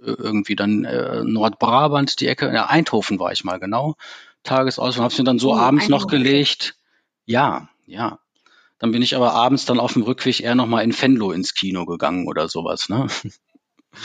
äh, 0.00 0.12
irgendwie 0.12 0.56
dann 0.56 0.84
äh, 0.84 1.24
Nordbrabant, 1.24 2.20
die 2.20 2.28
Ecke, 2.28 2.52
ja, 2.54 2.66
Eindhoven 2.66 3.18
war 3.18 3.32
ich 3.32 3.44
mal, 3.44 3.58
genau. 3.58 3.96
Tagesausflug, 4.44 5.02
habe 5.04 5.12
es 5.12 5.18
mir 5.18 5.24
dann 5.24 5.38
so 5.38 5.54
Oh, 5.54 5.56
abends 5.56 5.88
noch 5.88 6.06
Eindhoven. 6.06 6.22
gelegt. 6.22 6.76
Ja, 7.26 7.68
ja. 7.86 8.18
Dann 8.78 8.92
bin 8.92 9.02
ich 9.02 9.16
aber 9.16 9.32
abends 9.32 9.64
dann 9.64 9.80
auf 9.80 9.94
dem 9.94 10.02
Rückweg 10.02 10.40
eher 10.40 10.54
noch 10.54 10.66
mal 10.66 10.82
in 10.82 10.98
Venlo 11.00 11.32
ins 11.32 11.54
Kino 11.54 11.86
gegangen 11.86 12.26
oder 12.28 12.48
sowas, 12.48 12.88
ne? 12.88 13.06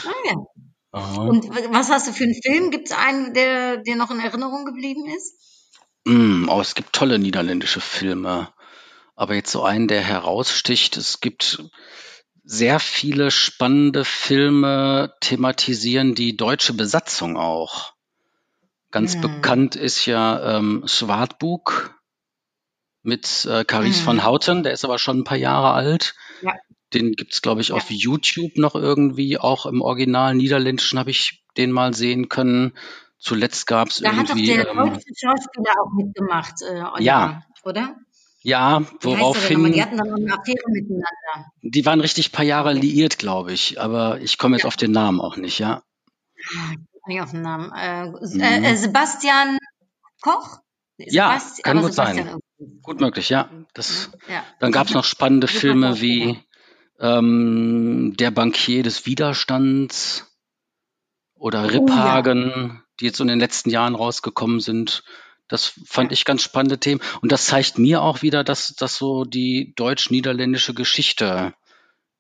Ah, 0.04 0.12
ja. 0.26 0.36
Aha. 0.92 1.24
Und 1.30 1.50
was 1.50 1.90
hast 1.90 2.08
du 2.08 2.14
für 2.14 2.24
einen 2.26 2.42
Film? 2.42 2.72
Gibt 2.72 2.90
es 2.90 2.98
einen, 2.98 3.34
der 3.34 3.78
dir 3.78 3.96
noch 3.96 4.12
in 4.12 4.20
Erinnerung 4.20 4.66
geblieben 4.66 5.06
ist? 5.08 5.36
Mm, 6.06 6.48
oh, 6.50 6.62
es 6.62 6.76
gibt 6.76 6.94
tolle 6.94 7.20
niederländische 7.20 7.82
Filme. 7.82 8.54
Aber 9.16 9.36
jetzt 9.36 9.52
so 9.52 9.64
einen, 9.64 9.88
der 9.88 10.02
heraussticht. 10.02 10.98
Es 10.98 11.20
gibt 11.22 11.64
sehr 12.44 12.80
viele 12.80 13.32
spannende 13.32 14.06
Filme, 14.06 15.14
thematisieren 15.22 16.16
die 16.16 16.38
deutsche 16.38 16.74
Besatzung 16.74 17.38
auch. 17.38 17.94
Ganz 18.92 19.16
Hm. 19.16 19.22
bekannt 19.22 19.76
ist 19.76 20.06
ja 20.06 20.58
ähm, 20.58 20.84
Swartboek 20.88 21.99
mit 23.04 23.46
äh, 23.50 23.64
Carice 23.66 24.00
Hm. 24.00 24.06
von 24.06 24.26
Houten. 24.26 24.64
Der 24.64 24.74
ist 24.74 24.86
aber 24.86 25.00
schon 25.00 25.20
ein 25.20 25.24
paar 25.24 25.38
Jahre 25.38 25.72
alt. 25.72 26.16
Ja. 26.42 26.54
Den 26.94 27.12
gibt's 27.14 27.42
glaube 27.42 27.62
ich, 27.62 27.70
Ja. 27.70 27.76
auf 27.76 27.90
YouTube 27.92 28.58
noch 28.58 28.76
irgendwie. 28.76 29.38
Auch 29.38 29.66
im 29.66 29.82
Original 29.82 30.36
Niederländischen 30.36 30.98
habe 31.00 31.12
ich 31.12 31.44
den 31.58 31.72
mal 31.72 31.94
sehen 31.94 32.30
können. 32.30 32.74
Zuletzt 33.18 33.68
gab's 33.68 33.98
Da 33.98 34.16
hat 34.16 34.30
doch 34.30 34.36
irgendwie. 34.36 34.48
der 34.56 34.70
Ähm, 34.70 34.78
deutsche 34.78 35.02
Schauspieler 35.16 35.74
auch 35.84 35.92
mitgemacht, 35.94 36.62
äh, 36.62 36.82
Oliver, 36.82 37.00
Ja. 37.02 37.44
oder? 37.64 37.96
ja, 38.42 38.82
woraufhin. 39.02 39.72
Die 39.74 39.82
hatten 39.84 39.98
dann 39.98 40.08
noch 40.08 40.16
eine 40.16 40.34
Affäre 40.40 40.64
miteinander. 40.70 41.52
Die 41.62 41.86
waren 41.86 42.00
richtig 42.00 42.32
paar 42.32 42.46
Jahre 42.46 42.72
liiert, 42.74 43.18
glaube 43.20 43.52
ich, 43.52 43.80
aber 43.82 44.20
ich 44.22 44.38
komme 44.38 44.56
jetzt 44.56 44.64
Ja. 44.64 44.68
auf 44.70 44.78
den 44.78 44.92
Namen 44.92 45.20
auch 45.20 45.36
nicht, 45.36 45.60
ja. 45.60 45.84
Ah, 46.56 46.72
ich 46.72 47.08
nicht 47.08 47.22
auf 47.22 47.32
den 47.32 47.42
Namen. 47.42 47.72
Äh, 47.74 48.06
Mhm. 48.08 48.42
äh, 48.42 48.76
Sebastian 48.78 49.58
Koch? 50.22 50.60
Ja, 51.08 51.36
Sebasti- 51.38 51.62
kann 51.64 51.82
gut 51.82 51.94
sein. 51.94 52.16
Sebastian 52.16 52.42
irgendwie. 52.60 52.80
Gut 52.84 53.00
möglich, 53.02 53.30
ja. 53.30 53.50
Das, 53.74 54.12
Ja. 54.28 54.44
dann 54.60 54.72
gab 54.72 54.88
es 54.88 54.94
noch 54.94 55.06
spannende 55.06 55.48
Filme 55.48 56.02
wie 56.02 56.40
ähm, 57.00 58.16
Der 58.18 58.32
Bankier 58.32 58.84
des 58.84 59.06
Widerstands 59.06 60.28
oder 61.36 61.64
Oh 61.64 61.66
ja. 61.66 61.80
Riphagen, 61.80 62.84
die 63.00 63.06
jetzt 63.06 63.18
so 63.18 63.24
in 63.24 63.30
den 63.30 63.40
letzten 63.40 63.70
Jahren 63.70 63.96
rausgekommen 63.96 64.60
sind. 64.60 65.04
Das 65.48 65.74
fand 65.86 66.12
ich 66.12 66.26
ganz 66.26 66.44
spannende 66.44 66.78
Themen. 66.80 67.02
Und 67.22 67.32
das 67.32 67.46
zeigt 67.48 67.80
mir 67.80 68.02
auch 68.02 68.22
wieder, 68.22 68.44
dass, 68.44 68.76
dass 68.76 68.98
so 68.98 69.24
die 69.24 69.74
deutsch-niederländische 69.76 70.74
Geschichte 70.74 71.54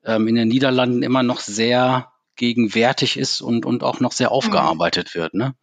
ähm, 0.06 0.28
in 0.28 0.36
den 0.36 0.48
Niederlanden 0.48 1.04
immer 1.04 1.22
noch 1.24 1.42
sehr 1.42 2.12
gegenwärtig 2.38 3.18
ist 3.18 3.42
und, 3.42 3.65
und 3.65 3.84
auch 3.84 4.00
noch 4.00 4.13
sehr 4.13 4.28
Mhm. 4.30 4.34
aufgearbeitet 4.34 5.13
wird. 5.13 5.34
Ne? 5.34 5.54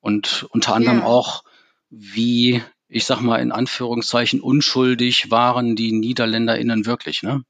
Und 0.00 0.46
unter 0.50 0.74
anderem 0.74 0.98
Ja. 0.98 1.04
auch, 1.06 1.42
wie, 1.90 2.62
ich 2.88 3.04
sag 3.04 3.20
mal 3.20 3.36
in 3.38 3.52
Anführungszeichen, 3.52 4.40
unschuldig 4.40 5.30
waren 5.30 5.76
die 5.76 5.92
NiederländerInnen 5.92 6.86
wirklich. 6.86 7.22
Ne? 7.22 7.44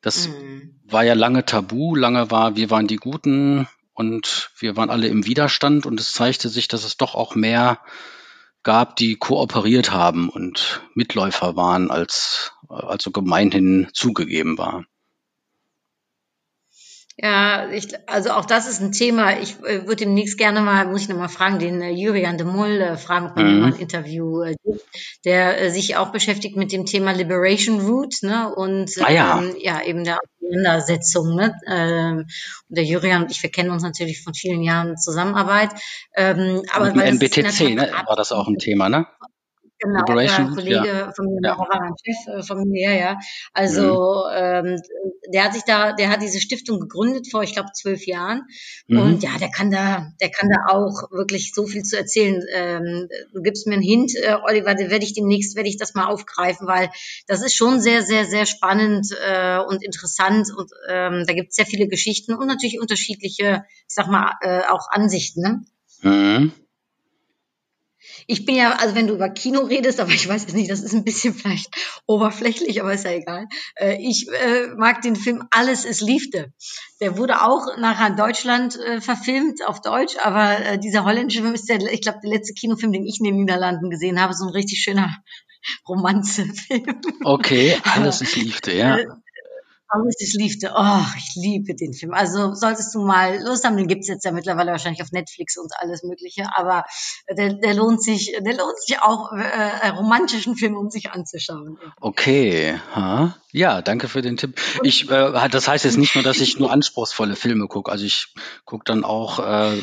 Das 0.00 0.28
Mhm. 0.28 0.80
war 0.84 1.04
ja 1.04 1.14
lange 1.14 1.44
tabu, 1.44 1.94
lange 1.94 2.30
war, 2.30 2.56
wir 2.56 2.70
waren 2.70 2.86
die 2.86 2.96
Guten 2.96 3.66
und 3.94 4.50
wir 4.58 4.76
waren 4.76 4.90
alle 4.90 5.08
im 5.08 5.26
Widerstand 5.26 5.86
und 5.86 5.98
es 6.00 6.12
zeigte 6.12 6.48
sich, 6.48 6.68
dass 6.68 6.84
es 6.84 6.96
doch 6.96 7.14
auch 7.14 7.34
mehr 7.34 7.80
gab, 8.62 8.96
die 8.96 9.16
kooperiert 9.16 9.92
haben 9.92 10.28
und 10.28 10.82
Mitläufer 10.94 11.56
waren, 11.56 11.90
als 11.90 12.52
also 12.68 13.10
gemeinhin 13.10 13.88
zugegeben 13.92 14.58
war. 14.58 14.84
Ja, 17.16 17.70
ich, 17.70 17.88
also 18.08 18.30
auch 18.30 18.44
das 18.44 18.68
ist 18.68 18.80
ein 18.80 18.90
Thema. 18.90 19.38
Ich 19.38 19.56
äh, 19.60 19.82
würde 19.86 20.04
demnächst 20.04 20.36
gerne 20.36 20.60
mal, 20.60 20.86
muss 20.86 21.02
ich 21.02 21.08
noch 21.08 21.16
mal 21.16 21.28
fragen, 21.28 21.60
den 21.60 21.80
äh, 21.80 21.90
Jurian 21.90 22.38
de 22.38 22.46
Mull 22.46 22.80
äh, 22.80 22.96
fragen, 22.96 23.26
ob 23.26 23.36
man 23.36 23.58
Mhm. 23.58 23.64
ein 23.66 23.76
Interview 23.76 24.42
äh, 24.42 24.56
gibt, 24.64 24.84
der 25.24 25.60
äh, 25.60 25.70
sich 25.70 25.96
auch 25.96 26.10
beschäftigt 26.10 26.56
mit 26.56 26.72
dem 26.72 26.86
Thema 26.86 27.12
Liberation 27.12 27.80
Route 27.80 28.26
ne, 28.26 28.52
und 28.52 28.90
Ah 29.00 29.10
ja. 29.12 29.38
ähm, 29.38 29.54
ja 29.60 29.80
eben 29.82 30.02
der 30.02 30.18
Auseinandersetzung. 30.40 31.36
Ne? 31.36 31.54
Ähm, 31.68 32.26
und 32.68 32.76
der 32.76 32.84
Jurian 32.84 33.22
und 33.22 33.30
ich, 33.30 33.40
wir 33.42 33.50
kennen 33.50 33.70
uns 33.70 33.84
natürlich 33.84 34.20
von 34.20 34.34
vielen 34.34 34.62
Jahren 34.62 34.96
Zusammenarbeit. 34.96 35.70
Ähm, 36.16 36.62
aber 36.72 36.86
Und 36.86 36.96
weil 36.96 37.12
NBTC, 37.14 37.74
ne, 37.76 37.92
war 38.06 38.16
das 38.16 38.32
auch 38.32 38.48
ein 38.48 38.58
Thema, 38.58 38.88
ne? 38.88 39.06
Genau, 39.84 40.02
der 40.04 40.16
Route, 40.16 40.54
Kollege 40.54 41.12
von 41.14 41.26
mir, 41.26 41.40
Ja. 41.42 41.58
war 41.58 41.68
mein 41.78 41.94
Chef 42.02 42.34
äh, 42.34 42.42
von 42.42 42.68
mir, 42.68 42.92
ja. 42.94 43.18
Also 43.52 44.24
ähm, 44.34 44.80
der 45.32 45.44
hat 45.44 45.52
sich 45.52 45.64
da, 45.64 45.92
der 45.92 46.08
hat 46.08 46.22
diese 46.22 46.40
Stiftung 46.40 46.80
gegründet 46.80 47.30
vor, 47.30 47.42
ich 47.42 47.52
glaube, 47.52 47.70
zwölf 47.74 48.06
Jahren. 48.06 48.42
Mhm. 48.86 48.98
Und 48.98 49.22
ja, 49.22 49.30
der 49.38 49.50
kann 49.50 49.70
da, 49.70 50.12
der 50.20 50.30
kann 50.30 50.48
da 50.48 50.72
auch 50.72 51.10
wirklich 51.10 51.52
so 51.54 51.66
viel 51.66 51.82
zu 51.82 51.98
erzählen. 51.98 52.42
Ähm, 52.52 53.08
du 53.34 53.42
gibst 53.42 53.66
mir 53.66 53.74
einen 53.74 53.82
Hint, 53.82 54.12
äh, 54.16 54.36
Oliver, 54.42 54.74
da 54.74 54.90
werde 54.90 55.04
ich 55.04 55.12
demnächst 55.12 55.54
werde 55.54 55.68
ich 55.68 55.76
das 55.76 55.94
mal 55.94 56.06
aufgreifen, 56.06 56.66
weil 56.66 56.88
das 57.26 57.42
ist 57.42 57.54
schon 57.54 57.80
sehr, 57.80 58.02
sehr, 58.02 58.24
sehr 58.24 58.46
spannend 58.46 59.08
äh, 59.26 59.58
und 59.58 59.82
interessant 59.84 60.48
und 60.56 60.70
ähm, 60.88 61.24
da 61.26 61.34
gibt 61.34 61.50
es 61.50 61.56
sehr 61.56 61.66
viele 61.66 61.88
Geschichten 61.88 62.34
und 62.34 62.46
natürlich 62.46 62.80
unterschiedliche, 62.80 63.64
ich 63.86 63.94
sag 63.94 64.06
mal, 64.08 64.32
äh, 64.40 64.62
auch 64.70 64.88
Ansichten. 64.90 65.42
Ne? 65.42 65.64
Mhm. 66.02 66.52
Ich 68.26 68.44
bin 68.44 68.56
ja, 68.56 68.72
also 68.72 68.94
wenn 68.94 69.06
du 69.06 69.14
über 69.14 69.28
Kino 69.28 69.60
redest, 69.60 70.00
aber 70.00 70.10
ich 70.10 70.28
weiß 70.28 70.42
jetzt 70.42 70.54
nicht, 70.54 70.70
das 70.70 70.82
ist 70.82 70.94
ein 70.94 71.04
bisschen 71.04 71.34
vielleicht 71.34 71.74
oberflächlich, 72.06 72.80
aber 72.80 72.92
ist 72.92 73.04
ja 73.04 73.12
egal. 73.12 73.46
Äh, 73.76 73.98
ich 74.00 74.26
äh, 74.28 74.68
mag 74.76 75.02
den 75.02 75.16
Film 75.16 75.44
Alles 75.50 75.84
ist 75.84 76.00
Liefde. 76.00 76.52
Der 77.00 77.16
wurde 77.16 77.42
auch 77.42 77.76
nachher 77.78 78.08
in 78.08 78.16
Deutschland 78.16 78.78
äh, 78.78 79.00
verfilmt, 79.00 79.66
auf 79.66 79.80
Deutsch, 79.80 80.16
aber 80.22 80.58
äh, 80.58 80.78
dieser 80.78 81.04
holländische 81.04 81.42
Film 81.42 81.54
ist 81.54 81.68
der, 81.68 81.80
ich 81.80 82.00
glaube, 82.00 82.18
der 82.22 82.30
letzte 82.30 82.54
Kinofilm, 82.54 82.92
den 82.92 83.06
ich 83.06 83.18
in 83.20 83.24
den 83.24 83.36
Niederlanden 83.36 83.90
gesehen 83.90 84.20
habe, 84.20 84.34
so 84.34 84.44
ein 84.46 84.52
richtig 84.52 84.80
schöner 84.80 85.14
Romanzefilm. 85.88 87.00
Okay, 87.24 87.76
Alles 87.84 88.20
ist 88.20 88.36
Liefde, 88.36 88.76
ja. 88.76 88.98
Äh, 89.94 90.00
alles 90.00 90.20
ist 90.20 90.34
Liebte. 90.34 90.72
Oh, 90.76 91.04
ich 91.16 91.34
liebe 91.34 91.74
den 91.74 91.92
Film. 91.92 92.14
Also 92.14 92.54
solltest 92.54 92.94
du 92.94 93.04
mal 93.04 93.42
Lust 93.42 93.64
haben, 93.64 93.76
den 93.76 93.86
gibt's 93.86 94.08
jetzt 94.08 94.24
ja 94.24 94.32
mittlerweile 94.32 94.70
wahrscheinlich 94.70 95.02
auf 95.02 95.12
Netflix 95.12 95.56
und 95.56 95.72
alles 95.78 96.02
Mögliche, 96.02 96.48
aber 96.54 96.84
der, 97.36 97.54
der 97.54 97.74
lohnt 97.74 98.02
sich, 98.02 98.32
der 98.38 98.56
lohnt 98.56 98.78
sich 98.80 99.00
auch, 99.00 99.32
äh, 99.32 99.88
romantischen 99.88 100.56
Film, 100.56 100.76
um 100.76 100.90
sich 100.90 101.10
anzuschauen. 101.10 101.78
Okay, 102.00 102.78
ha? 102.94 103.36
ja, 103.52 103.82
danke 103.82 104.08
für 104.08 104.22
den 104.22 104.36
Tipp. 104.36 104.60
Ich, 104.82 105.10
äh, 105.10 105.48
das 105.48 105.68
heißt 105.68 105.84
jetzt 105.84 105.98
nicht 105.98 106.14
nur, 106.14 106.24
dass 106.24 106.40
ich 106.40 106.58
nur 106.58 106.70
anspruchsvolle 106.72 107.36
Filme 107.36 107.68
gucke, 107.68 107.90
also 107.90 108.04
ich 108.04 108.34
gucke 108.64 108.84
dann 108.84 109.04
auch 109.04 109.38
äh, 109.38 109.82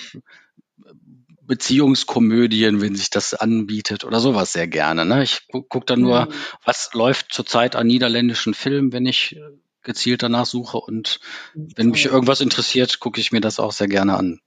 Beziehungskomödien, 1.51 2.79
wenn 2.79 2.95
sich 2.95 3.09
das 3.09 3.33
anbietet 3.33 4.05
oder 4.05 4.21
sowas 4.21 4.53
sehr 4.53 4.67
gerne. 4.67 5.05
Ne? 5.05 5.23
Ich 5.23 5.47
gucke 5.51 5.67
guck 5.69 5.85
dann 5.85 5.99
nur, 5.99 6.29
was 6.63 6.91
läuft 6.93 7.33
zurzeit 7.33 7.75
an 7.75 7.87
niederländischen 7.87 8.53
Filmen, 8.53 8.93
wenn 8.93 9.05
ich 9.05 9.35
gezielt 9.83 10.23
danach 10.23 10.45
suche 10.45 10.77
und 10.77 11.19
wenn 11.53 11.89
mich 11.89 12.05
irgendwas 12.05 12.41
interessiert, 12.41 12.99
gucke 12.99 13.19
ich 13.19 13.31
mir 13.31 13.41
das 13.41 13.59
auch 13.59 13.71
sehr 13.71 13.87
gerne 13.87 14.15
an. 14.17 14.39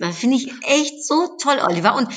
Das 0.00 0.16
finde 0.16 0.36
ich 0.36 0.52
echt 0.62 1.04
so 1.04 1.36
toll, 1.42 1.58
Oliver. 1.60 1.96
Und 1.96 2.08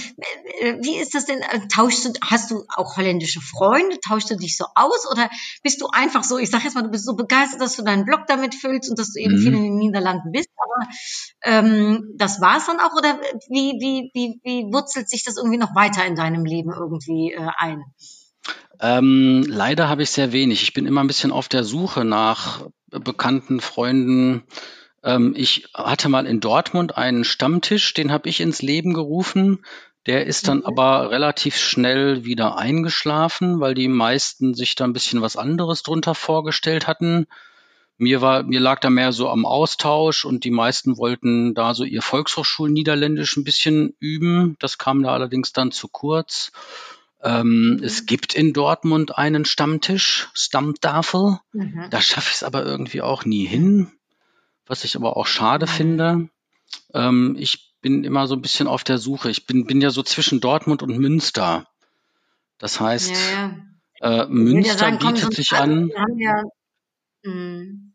äh, 0.59 0.77
wie 0.81 0.97
ist 0.97 1.15
das 1.15 1.25
denn? 1.25 1.39
Äh, 1.39 1.67
tauschst 1.67 2.05
du, 2.05 2.13
hast 2.23 2.51
du 2.51 2.63
auch 2.75 2.95
holländische 2.95 3.41
Freunde? 3.41 3.99
Tauschst 3.99 4.29
du 4.29 4.35
dich 4.35 4.55
so 4.55 4.65
aus? 4.75 5.09
Oder 5.11 5.29
bist 5.63 5.81
du 5.81 5.87
einfach 5.87 6.23
so, 6.23 6.37
ich 6.37 6.51
sag 6.51 6.63
jetzt 6.63 6.75
mal, 6.75 6.83
du 6.83 6.91
bist 6.91 7.05
so 7.05 7.15
begeistert, 7.15 7.59
dass 7.59 7.75
du 7.75 7.83
deinen 7.83 8.05
Blog 8.05 8.27
damit 8.27 8.53
füllst 8.53 8.91
und 8.91 8.99
dass 8.99 9.13
du 9.13 9.19
eben 9.19 9.33
mhm. 9.33 9.41
viel 9.41 9.53
in 9.55 9.63
den 9.63 9.77
Niederlanden 9.77 10.31
bist, 10.31 10.49
aber 10.57 10.91
ähm, 11.43 12.13
das 12.17 12.39
war's 12.39 12.67
dann 12.67 12.79
auch? 12.79 12.93
Oder 12.95 13.19
wie, 13.49 13.73
wie, 13.79 14.11
wie, 14.13 14.39
wie 14.43 14.71
wurzelt 14.71 15.09
sich 15.09 15.23
das 15.23 15.37
irgendwie 15.37 15.57
noch 15.57 15.73
weiter 15.73 16.05
in 16.05 16.15
deinem 16.15 16.45
Leben 16.45 16.71
irgendwie 16.71 17.33
äh, 17.33 17.49
ein? 17.57 17.81
Ähm, 18.81 19.45
leider 19.47 19.87
habe 19.89 20.03
ich 20.03 20.09
sehr 20.09 20.31
wenig. 20.31 20.63
Ich 20.63 20.73
bin 20.73 20.87
immer 20.87 21.01
ein 21.01 21.07
bisschen 21.07 21.31
auf 21.31 21.47
der 21.47 21.63
Suche 21.63 22.03
nach 22.03 22.65
bekannten 22.89 23.61
Freunden. 23.61 24.43
Ähm, 25.03 25.33
ich 25.37 25.67
hatte 25.73 26.09
mal 26.09 26.25
in 26.25 26.39
Dortmund 26.39 26.97
einen 26.97 27.23
Stammtisch, 27.23 27.93
den 27.93 28.11
habe 28.11 28.27
ich 28.27 28.41
ins 28.41 28.63
Leben 28.63 28.93
gerufen. 28.93 29.63
Der 30.07 30.25
ist 30.25 30.47
dann 30.47 30.59
mhm. 30.59 30.65
aber 30.65 31.11
relativ 31.11 31.57
schnell 31.57 32.25
wieder 32.25 32.57
eingeschlafen, 32.57 33.59
weil 33.59 33.75
die 33.75 33.87
meisten 33.87 34.55
sich 34.55 34.73
da 34.73 34.85
ein 34.85 34.93
bisschen 34.93 35.21
was 35.21 35.37
anderes 35.37 35.83
drunter 35.83 36.15
vorgestellt 36.15 36.87
hatten. 36.87 37.27
Mir 37.97 38.19
war, 38.19 38.41
mir 38.41 38.59
lag 38.59 38.79
da 38.79 38.89
mehr 38.89 39.11
so 39.11 39.29
am 39.29 39.45
Austausch 39.45 40.25
und 40.25 40.43
die 40.43 40.49
meisten 40.49 40.97
wollten 40.97 41.53
da 41.53 41.75
so 41.75 41.83
ihr 41.83 42.01
Volkshochschulniederländisch 42.01 43.37
ein 43.37 43.43
bisschen 43.43 43.93
üben. 43.99 44.55
Das 44.57 44.79
kam 44.79 45.03
da 45.03 45.13
allerdings 45.13 45.53
dann 45.53 45.71
zu 45.71 45.87
kurz. 45.87 46.51
Ähm. 47.23 47.79
Es 47.83 48.05
gibt 48.05 48.33
in 48.33 48.53
Dortmund 48.53 49.17
einen 49.17 49.45
Stammtisch, 49.45 50.29
Stammtafel. 50.33 51.39
Mhm. 51.53 51.87
Da 51.89 52.01
schaffe 52.01 52.29
ich 52.29 52.35
es 52.35 52.43
aber 52.43 52.65
irgendwie 52.65 53.01
auch 53.01 53.25
nie 53.25 53.45
hin, 53.45 53.91
was 54.65 54.83
ich 54.83 54.95
aber 54.95 55.17
auch 55.17 55.27
schade 55.27 55.65
mhm. 55.65 55.69
finde. 55.69 56.29
Ähm, 56.93 57.35
ich 57.37 57.75
bin 57.81 58.03
immer 58.03 58.27
so 58.27 58.35
ein 58.35 58.41
bisschen 58.41 58.67
auf 58.67 58.83
der 58.83 58.97
Suche. 58.97 59.29
Ich 59.29 59.45
bin, 59.45 59.65
bin 59.65 59.81
ja 59.81 59.89
so 59.89 60.03
zwischen 60.03 60.39
Dortmund 60.39 60.83
und 60.83 60.97
Münster. 60.97 61.67
Das 62.57 62.79
heißt, 62.79 63.11
ja, 63.11 63.55
ja. 64.01 64.23
Äh, 64.23 64.27
Münster 64.27 64.77
sagen, 64.77 64.99
bietet 64.99 65.33
sich 65.33 65.53
an. 65.53 65.91
Mh, 67.23 67.90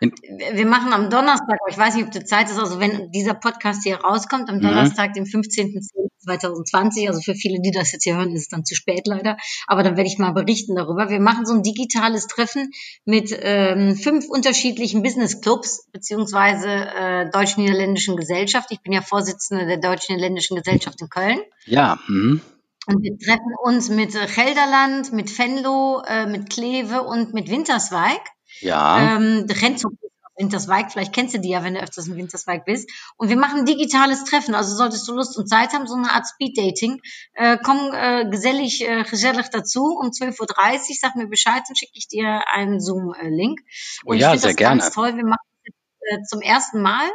wir 0.00 0.66
machen 0.66 0.92
am 0.92 1.10
Donnerstag, 1.10 1.58
ich 1.68 1.78
weiß 1.78 1.94
nicht, 1.94 2.06
ob 2.06 2.10
die 2.12 2.24
Zeit 2.24 2.50
ist, 2.50 2.58
also 2.58 2.80
wenn 2.80 3.10
dieser 3.12 3.34
Podcast 3.34 3.82
hier 3.84 3.96
rauskommt, 3.96 4.48
am 4.48 4.56
mhm. 4.56 4.62
Donnerstag, 4.62 5.14
dem 5.14 5.24
15.10.2020, 5.24 7.08
also 7.08 7.20
für 7.20 7.34
viele, 7.34 7.60
die 7.60 7.70
das 7.70 7.92
jetzt 7.92 8.04
hier 8.04 8.16
hören, 8.16 8.34
ist 8.34 8.42
es 8.42 8.48
dann 8.48 8.64
zu 8.64 8.74
spät 8.74 9.06
leider, 9.06 9.36
aber 9.66 9.82
dann 9.82 9.96
werde 9.96 10.08
ich 10.08 10.18
mal 10.18 10.32
berichten 10.32 10.76
darüber. 10.76 11.08
Wir 11.10 11.20
machen 11.20 11.46
so 11.46 11.54
ein 11.54 11.62
digitales 11.62 12.26
Treffen 12.26 12.70
mit 13.04 13.36
ähm, 13.40 13.96
fünf 13.96 14.26
unterschiedlichen 14.28 15.02
Business-Clubs, 15.02 15.88
beziehungsweise 15.92 16.68
äh, 16.68 17.30
deutsch-niederländischen 17.30 18.16
Gesellschaft. 18.16 18.68
Ich 18.70 18.80
bin 18.82 18.92
ja 18.92 19.02
Vorsitzende 19.02 19.66
der 19.66 19.78
deutsch-niederländischen 19.78 20.56
Gesellschaft 20.56 21.00
in 21.00 21.08
Köln. 21.08 21.40
Ja. 21.66 21.98
Mhm. 22.08 22.40
Und 22.86 23.00
wir 23.02 23.16
treffen 23.16 23.54
uns 23.62 23.90
mit 23.90 24.12
Gelderland, 24.12 25.12
mit 25.12 25.38
Venlo, 25.38 26.02
äh, 26.04 26.26
mit 26.26 26.50
Kleve 26.50 27.02
und 27.02 27.32
mit 27.32 27.48
Winterswijk. 27.48 28.20
Ja. 28.60 29.16
Ähm, 29.16 29.46
Renzo 29.48 29.90
Winterswijk, 30.36 30.90
vielleicht 30.90 31.12
kennst 31.12 31.34
du 31.34 31.38
die 31.38 31.50
ja, 31.50 31.62
wenn 31.62 31.74
du 31.74 31.80
öfters 31.80 32.08
in 32.08 32.16
Winterswijk 32.16 32.64
bist. 32.64 32.90
Und 33.16 33.28
wir 33.28 33.36
machen 33.36 33.66
digitales 33.66 34.24
Treffen. 34.24 34.54
Also 34.54 34.74
solltest 34.74 35.06
du 35.06 35.12
Lust 35.12 35.36
und 35.36 35.48
Zeit 35.48 35.72
haben, 35.72 35.86
so 35.86 35.94
eine 35.94 36.10
Art 36.10 36.26
Speed-Dating, 36.26 37.00
äh, 37.34 37.58
komm 37.62 37.92
äh, 37.92 38.28
gesellig, 38.28 38.86
äh, 38.88 39.04
gesellig 39.04 39.48
dazu 39.50 39.84
um 40.00 40.08
12.30 40.08 40.40
Uhr, 40.40 40.96
sag 41.00 41.16
mir 41.16 41.28
Bescheid, 41.28 41.62
dann 41.66 41.76
schicke 41.76 41.92
ich 41.94 42.08
dir 42.08 42.42
einen 42.52 42.80
Zoom-Link. 42.80 43.60
Oh 44.04 44.14
ja, 44.14 44.36
sehr 44.36 44.54
gerne. 44.54 44.80
Ganz 44.80 44.94
toll. 44.94 45.16
Wir 45.16 45.24
machen 45.24 45.46
das 45.64 45.74
jetzt, 46.08 46.20
äh, 46.20 46.22
zum 46.28 46.40
ersten 46.40 46.82
Mal 46.82 47.08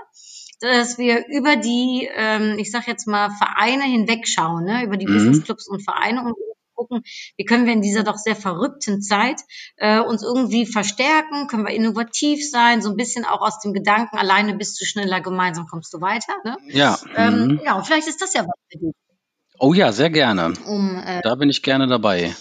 dass 0.59 0.97
wir 0.97 1.27
über 1.27 1.55
die, 1.55 2.09
ähm, 2.11 2.57
ich 2.57 2.71
sag 2.71 2.87
jetzt 2.87 3.07
mal, 3.07 3.29
Vereine 3.29 3.83
hinwegschauen, 3.83 4.65
ne? 4.65 4.83
über 4.83 4.97
die 4.97 5.05
mhm. 5.05 5.13
Businessclubs 5.13 5.67
und 5.67 5.83
Vereine 5.83 6.23
und 6.23 6.33
gucken, 6.77 7.03
wie 7.35 7.45
können 7.45 7.65
wir 7.65 7.73
in 7.73 7.81
dieser 7.81 8.03
doch 8.03 8.15
sehr 8.15 8.35
verrückten 8.35 9.01
Zeit 9.01 9.41
äh, 9.75 9.99
uns 9.99 10.23
irgendwie 10.23 10.65
verstärken, 10.65 11.47
können 11.47 11.65
wir 11.65 11.73
innovativ 11.73 12.49
sein, 12.49 12.81
so 12.81 12.89
ein 12.89 12.95
bisschen 12.95 13.25
auch 13.25 13.41
aus 13.41 13.59
dem 13.59 13.73
Gedanken, 13.73 14.17
alleine 14.17 14.55
bist 14.55 14.79
du 14.79 14.85
schneller, 14.85 15.19
gemeinsam 15.19 15.67
kommst 15.67 15.93
du 15.93 15.99
weiter. 15.99 16.33
Ne? 16.45 16.57
Ja. 16.67 16.97
Ähm, 17.15 17.47
mhm. 17.47 17.61
Ja, 17.65 17.81
vielleicht 17.81 18.07
ist 18.07 18.21
das 18.21 18.33
ja 18.33 18.43
was 18.43 18.55
für 18.71 18.79
dich. 18.79 18.93
Oh 19.59 19.73
ja, 19.73 19.91
sehr 19.91 20.11
gerne. 20.11 20.53
Um, 20.65 20.97
äh, 20.97 21.21
da 21.23 21.35
bin 21.35 21.49
ich 21.49 21.63
gerne 21.63 21.87
dabei. 21.87 22.35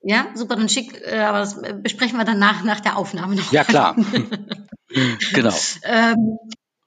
Ja, 0.00 0.28
super, 0.34 0.56
dann 0.56 0.68
schick, 0.68 1.00
äh, 1.04 1.20
aber 1.20 1.40
das 1.40 1.60
besprechen 1.82 2.18
wir 2.18 2.24
danach 2.24 2.64
nach 2.64 2.80
der 2.80 2.96
Aufnahme 2.96 3.36
noch. 3.36 3.52
Ja, 3.52 3.64
klar. 3.64 3.96
genau. 5.32 5.54
ähm, 5.84 6.38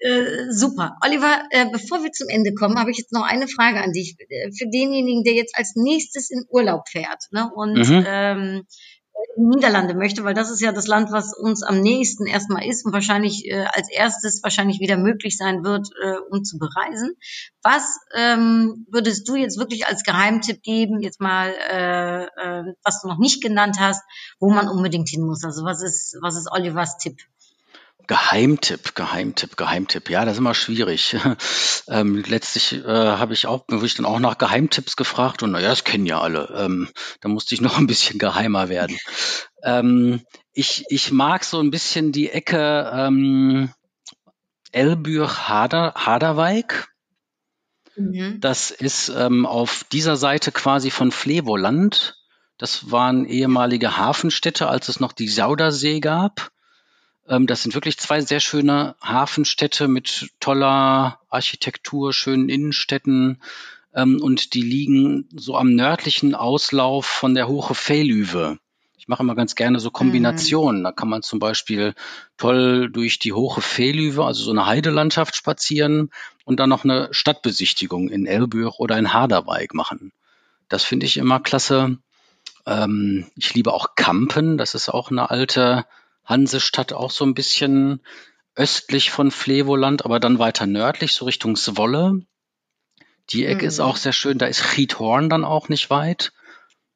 äh, 0.05 0.51
super. 0.51 0.97
Oliver, 1.03 1.43
äh, 1.49 1.65
bevor 1.71 2.03
wir 2.03 2.11
zum 2.11 2.27
Ende 2.29 2.53
kommen, 2.53 2.79
habe 2.79 2.91
ich 2.91 2.97
jetzt 2.97 3.11
noch 3.11 3.23
eine 3.23 3.47
Frage 3.47 3.81
an 3.81 3.91
dich. 3.91 4.15
Äh, 4.19 4.51
für 4.51 4.69
denjenigen, 4.69 5.23
der 5.23 5.33
jetzt 5.33 5.57
als 5.57 5.73
nächstes 5.75 6.29
in 6.29 6.45
Urlaub 6.49 6.87
fährt 6.89 7.23
ne, 7.31 7.49
und 7.53 7.73
mhm. 7.73 8.05
ähm, 8.07 8.67
Niederlande 9.37 9.95
möchte, 9.95 10.23
weil 10.23 10.33
das 10.33 10.49
ist 10.49 10.61
ja 10.61 10.71
das 10.71 10.87
Land, 10.87 11.11
was 11.11 11.33
uns 11.35 11.63
am 11.63 11.81
nächsten 11.81 12.25
erstmal 12.25 12.65
ist 12.65 12.85
und 12.85 12.93
wahrscheinlich 12.93 13.45
äh, 13.45 13.65
als 13.73 13.89
erstes 13.91 14.41
wahrscheinlich 14.43 14.79
wieder 14.79 14.97
möglich 14.97 15.37
sein 15.37 15.63
wird, 15.63 15.89
äh, 16.01 16.17
um 16.29 16.43
zu 16.43 16.57
bereisen. 16.57 17.15
Was 17.63 17.97
ähm, 18.15 18.85
würdest 18.89 19.27
du 19.27 19.35
jetzt 19.35 19.57
wirklich 19.57 19.87
als 19.87 20.03
Geheimtipp 20.03 20.61
geben, 20.61 21.01
jetzt 21.01 21.19
mal, 21.19 21.49
äh, 21.49 22.25
äh, 22.25 22.73
was 22.83 23.01
du 23.01 23.07
noch 23.07 23.17
nicht 23.17 23.41
genannt 23.41 23.77
hast, 23.79 24.03
wo 24.39 24.51
man 24.51 24.69
unbedingt 24.69 25.09
hin 25.09 25.25
muss? 25.25 25.43
Also 25.43 25.63
was 25.63 25.81
ist, 25.81 26.17
was 26.21 26.35
ist 26.37 26.49
Olivers 26.51 26.97
Tipp? 26.97 27.17
Geheimtipp, 28.07 28.95
Geheimtipp, 28.95 29.57
Geheimtipp. 29.57 30.09
Ja, 30.09 30.25
das 30.25 30.33
ist 30.33 30.39
immer 30.39 30.53
schwierig. 30.53 31.15
ähm, 31.87 32.23
letztlich 32.27 32.73
äh, 32.73 32.87
habe 32.87 33.33
ich 33.33 33.47
auch, 33.47 33.65
wurde 33.67 33.85
ich 33.85 33.95
dann 33.95 34.05
auch 34.05 34.19
nach 34.19 34.37
Geheimtipps 34.37 34.95
gefragt 34.95 35.43
und 35.43 35.51
naja, 35.51 35.69
das 35.69 35.83
kennen 35.83 36.05
ja 36.05 36.21
alle. 36.21 36.53
Ähm, 36.57 36.89
da 37.21 37.29
musste 37.29 37.55
ich 37.55 37.61
noch 37.61 37.77
ein 37.77 37.87
bisschen 37.87 38.19
geheimer 38.19 38.69
werden. 38.69 38.97
Ähm, 39.63 40.21
ich, 40.53 40.85
ich 40.89 41.11
mag 41.11 41.43
so 41.43 41.59
ein 41.59 41.71
bisschen 41.71 42.11
die 42.11 42.29
Ecke 42.29 42.91
ähm, 42.93 43.71
Elbür-Haderwijk. 44.71 46.87
Mhm. 47.95 48.39
Das 48.41 48.71
ist 48.71 49.09
ähm, 49.09 49.45
auf 49.45 49.85
dieser 49.91 50.17
Seite 50.17 50.51
quasi 50.51 50.91
von 50.91 51.11
Flevoland. 51.11 52.17
Das 52.57 52.91
waren 52.91 53.25
ehemalige 53.25 53.97
Hafenstädte, 53.97 54.67
als 54.67 54.87
es 54.87 54.99
noch 54.99 55.11
die 55.11 55.27
Saudersee 55.27 55.99
gab. 55.99 56.51
Ähm, 57.27 57.47
das 57.47 57.63
sind 57.63 57.73
wirklich 57.73 57.97
zwei 57.97 58.21
sehr 58.21 58.39
schöne 58.39 58.95
Hafenstädte 59.01 59.87
mit 59.87 60.29
toller 60.39 61.19
Architektur, 61.29 62.13
schönen 62.13 62.49
Innenstädten. 62.49 63.41
Ähm, 63.93 64.21
und 64.21 64.53
die 64.53 64.61
liegen 64.61 65.27
so 65.35 65.57
am 65.57 65.73
nördlichen 65.73 66.35
Auslauf 66.35 67.05
von 67.05 67.33
der 67.33 67.47
Hoche 67.47 67.75
Fehlüwe. 67.75 68.59
Ich 68.97 69.07
mache 69.07 69.21
immer 69.21 69.35
ganz 69.35 69.53
gerne 69.53 69.79
so 69.79 69.91
Kombinationen. 69.91 70.79
Mhm. 70.79 70.83
Da 70.85 70.91
kann 70.91 71.09
man 71.09 71.21
zum 71.21 71.39
Beispiel 71.39 71.93
toll 72.37 72.89
durch 72.89 73.19
die 73.19 73.33
Hoche 73.33 73.61
Fehlüwe, 73.61 74.25
also 74.25 74.43
so 74.43 74.51
eine 74.51 74.65
Heidelandschaft 74.65 75.35
spazieren 75.35 76.09
und 76.43 76.59
dann 76.59 76.69
noch 76.69 76.83
eine 76.83 77.09
Stadtbesichtigung 77.11 78.09
in 78.09 78.25
Elbürg 78.25 78.79
oder 78.79 78.97
in 78.97 79.13
Haderweig 79.13 79.73
machen. 79.73 80.11
Das 80.69 80.83
finde 80.83 81.05
ich 81.05 81.17
immer 81.17 81.39
klasse. 81.39 81.99
Ähm, 82.65 83.27
ich 83.35 83.53
liebe 83.53 83.73
auch 83.73 83.95
Kampen. 83.95 84.57
Das 84.57 84.73
ist 84.73 84.89
auch 84.89 85.11
eine 85.11 85.29
alte 85.29 85.85
Hansestadt 86.25 86.93
auch 86.93 87.11
so 87.11 87.25
ein 87.25 87.33
bisschen 87.33 88.01
östlich 88.55 89.11
von 89.11 89.31
Flevoland, 89.31 90.05
aber 90.05 90.19
dann 90.19 90.39
weiter 90.39 90.65
nördlich, 90.65 91.13
so 91.13 91.25
Richtung 91.25 91.55
Zwolle. 91.55 92.21
Die 93.29 93.45
Ecke 93.45 93.63
mhm. 93.63 93.67
ist 93.67 93.79
auch 93.79 93.97
sehr 93.97 94.13
schön. 94.13 94.37
Da 94.37 94.45
ist 94.45 94.75
Giethorn 94.75 95.29
dann 95.29 95.43
auch 95.43 95.69
nicht 95.69 95.89
weit. 95.89 96.31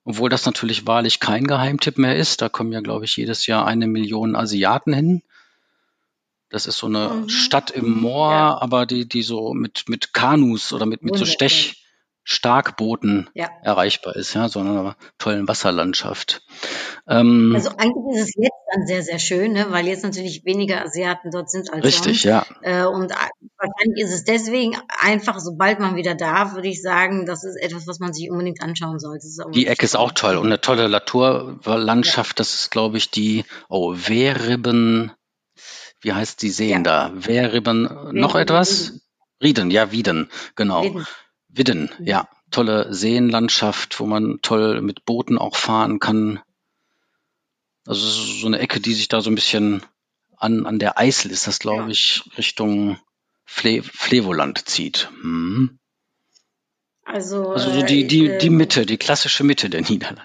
Obwohl 0.04 0.30
das 0.30 0.46
natürlich 0.46 0.88
wahrlich 0.88 1.20
kein 1.20 1.46
Geheimtipp 1.46 1.98
mehr 1.98 2.16
ist. 2.16 2.42
Da 2.42 2.50
kommen 2.50 2.72
ja, 2.72 2.82
glaube 2.82 3.06
ich, 3.06 3.16
jedes 3.18 3.46
Jahr 3.46 3.68
eine 3.68 3.88
Million 3.88 4.36
Asiaten 4.36 4.94
hin. 4.94 5.22
Das 6.50 6.66
ist 6.66 6.78
so 6.78 6.88
eine 6.88 7.10
mhm. 7.10 7.30
Stadt 7.30 7.70
im 7.70 8.02
Moor, 8.02 8.32
ja. 8.32 8.58
aber 8.60 8.86
die, 8.86 9.08
die 9.08 9.22
so 9.22 9.54
mit, 9.54 9.88
mit 9.88 10.14
Kanus 10.14 10.74
oder 10.74 10.88
mit, 10.88 11.04
mit 11.04 11.16
so 11.16 11.26
Stech, 11.26 11.79
Starkbooten 12.32 13.28
ja. 13.34 13.50
erreichbar 13.64 14.16
ist, 14.16 14.36
ja, 14.36 14.48
so 14.50 14.60
einer 14.60 14.96
tollen 15.18 15.48
Wasserlandschaft. 15.48 16.44
Ähm, 17.08 17.54
also 17.56 17.70
eigentlich 17.72 18.18
ist 18.18 18.30
es 18.30 18.34
jetzt 18.36 18.54
dann 18.72 18.86
sehr, 18.86 19.02
sehr 19.02 19.18
schön, 19.18 19.54
ne, 19.54 19.66
weil 19.72 19.88
jetzt 19.88 20.04
natürlich 20.04 20.46
weniger 20.46 20.84
Asiaten 20.84 21.32
dort 21.32 21.50
sind 21.50 21.74
als 21.74 21.84
Richtig, 21.84 22.22
sonst. 22.22 22.26
ja. 22.26 22.46
Äh, 22.62 22.86
und 22.86 23.10
wahrscheinlich 23.58 24.04
ist 24.04 24.14
es 24.14 24.26
deswegen 24.26 24.78
einfach, 25.00 25.40
sobald 25.40 25.80
man 25.80 25.96
wieder 25.96 26.14
darf, 26.14 26.54
würde 26.54 26.68
ich 26.68 26.84
sagen, 26.84 27.26
das 27.26 27.44
ist 27.44 27.56
etwas, 27.56 27.88
was 27.88 27.98
man 27.98 28.14
sich 28.14 28.30
unbedingt 28.30 28.62
anschauen 28.62 29.00
sollte. 29.00 29.26
Die 29.50 29.66
Ecke 29.66 29.84
ist 29.84 29.96
auch 29.96 30.12
toll 30.12 30.38
und 30.38 30.46
eine 30.46 30.62
tolle 30.62 30.88
Naturlandschaft. 30.88 32.38
Ja. 32.38 32.44
Das 32.44 32.54
ist, 32.54 32.70
glaube 32.70 32.98
ich, 32.98 33.10
die, 33.10 33.44
oh, 33.70 33.96
Wehribben, 33.96 35.12
wie 36.00 36.14
heißt 36.14 36.44
die 36.44 36.52
Seen 36.52 36.86
ja. 36.86 37.10
da? 37.10 37.12
Wehribben, 37.16 38.12
noch 38.12 38.36
etwas? 38.36 39.02
Rieden, 39.42 39.72
ja, 39.72 39.92
Wieden, 39.92 40.30
genau. 40.56 40.84
Wieden. 40.84 41.08
Widden, 41.50 41.92
ja. 42.00 42.30
Tolle 42.52 42.94
Seenlandschaft, 42.94 44.00
wo 44.00 44.06
man 44.06 44.40
toll 44.42 44.82
mit 44.82 45.06
Booten 45.06 45.38
auch 45.38 45.56
fahren 45.56 46.00
kann. 46.00 46.40
Also 47.86 48.08
so 48.08 48.48
eine 48.48 48.60
Ecke, 48.60 48.80
die 48.80 48.94
sich 48.94 49.08
da 49.08 49.22
so 49.22 49.30
ein 49.30 49.36
bisschen 49.36 49.84
an, 50.38 50.66
an 50.66 50.80
der 50.80 50.98
Eisel 50.98 51.32
ist 51.32 51.48
das, 51.48 51.60
glaube 51.60 51.92
ich, 51.92 52.24
Richtung 52.38 52.98
Fle 53.46 53.84
Flevoland 53.84 54.68
zieht. 54.68 55.10
Hm. 55.22 55.80
Also, 57.04 57.52
also 57.52 57.72
so 57.72 57.82
die, 57.84 58.08
die, 58.08 58.38
die 58.38 58.48
ähm, 58.48 58.58
Mitte, 58.58 58.86
die 58.86 58.98
klassische 58.98 59.44
Mitte 59.44 59.70
der 59.70 59.82
Niederlande. 59.82 60.22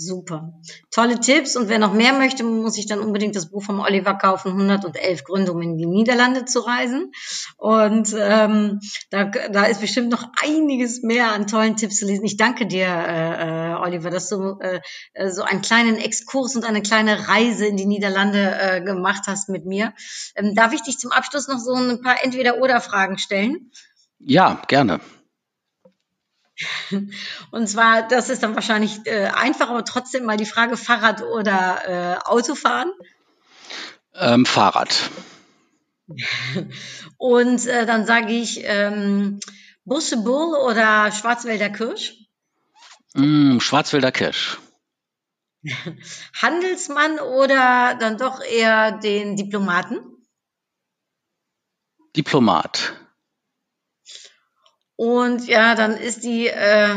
Super. 0.00 0.52
Tolle 0.92 1.18
Tipps. 1.18 1.56
Und 1.56 1.68
wer 1.68 1.80
noch 1.80 1.92
mehr 1.92 2.12
möchte, 2.12 2.44
muss 2.44 2.74
sich 2.74 2.86
dann 2.86 3.00
unbedingt 3.00 3.34
das 3.34 3.50
Buch 3.50 3.64
vom 3.64 3.80
Oliver 3.80 4.14
kaufen, 4.14 4.52
111 4.52 5.24
Gründe, 5.24 5.52
um 5.52 5.60
in 5.60 5.76
die 5.76 5.86
Niederlande 5.86 6.44
zu 6.44 6.60
reisen. 6.60 7.10
Und 7.56 8.14
ähm, 8.16 8.78
da, 9.10 9.24
da 9.24 9.64
ist 9.64 9.80
bestimmt 9.80 10.10
noch 10.10 10.24
einiges 10.40 11.02
mehr 11.02 11.32
an 11.32 11.48
tollen 11.48 11.74
Tipps 11.74 11.96
zu 11.96 12.06
lesen. 12.06 12.24
Ich 12.24 12.36
danke 12.36 12.68
dir, 12.68 12.86
äh, 12.86 13.72
äh, 13.72 13.74
Oliver, 13.74 14.10
dass 14.10 14.28
du 14.28 14.60
äh, 14.60 14.80
äh, 15.14 15.30
so 15.30 15.42
einen 15.42 15.62
kleinen 15.62 15.96
Exkurs 15.96 16.54
und 16.54 16.64
eine 16.64 16.80
kleine 16.82 17.26
Reise 17.26 17.66
in 17.66 17.76
die 17.76 17.86
Niederlande 17.86 18.56
äh, 18.56 18.80
gemacht 18.80 19.24
hast 19.26 19.48
mit 19.48 19.66
mir. 19.66 19.94
Ähm, 20.36 20.54
darf 20.54 20.72
ich 20.72 20.82
dich 20.82 20.98
zum 20.98 21.10
Abschluss 21.10 21.48
noch 21.48 21.58
so 21.58 21.74
ein 21.74 22.02
paar 22.02 22.22
Entweder-Oder-Fragen 22.22 23.18
stellen? 23.18 23.72
Ja, 24.20 24.62
gerne. 24.68 25.00
Und 27.50 27.68
zwar, 27.68 28.06
das 28.08 28.28
ist 28.30 28.42
dann 28.42 28.54
wahrscheinlich 28.54 29.06
äh, 29.06 29.26
einfach, 29.26 29.68
aber 29.68 29.84
trotzdem 29.84 30.24
mal 30.24 30.36
die 30.36 30.46
Frage 30.46 30.76
Fahrrad 30.76 31.22
oder 31.22 31.82
äh, 31.86 32.18
Autofahren? 32.24 32.90
Ähm, 34.14 34.46
Fahrrad. 34.46 35.10
Und 37.16 37.66
äh, 37.66 37.86
dann 37.86 38.06
sage 38.06 38.32
ich 38.32 38.60
ähm, 38.64 39.40
Busse 39.84 40.18
Bull 40.18 40.56
oder 40.56 41.12
Schwarzwälder 41.12 41.70
Kirsch? 41.70 42.14
Mm, 43.14 43.58
Schwarzwälder 43.60 44.12
Kirsch. 44.12 44.58
Handelsmann 46.42 47.18
oder 47.18 47.96
dann 47.98 48.16
doch 48.16 48.40
eher 48.42 48.92
den 48.92 49.36
Diplomaten? 49.36 49.98
Diplomat. 52.16 52.94
Und 55.00 55.46
ja, 55.46 55.76
dann 55.76 55.96
ist 55.96 56.24
die 56.24 56.48
äh, 56.48 56.96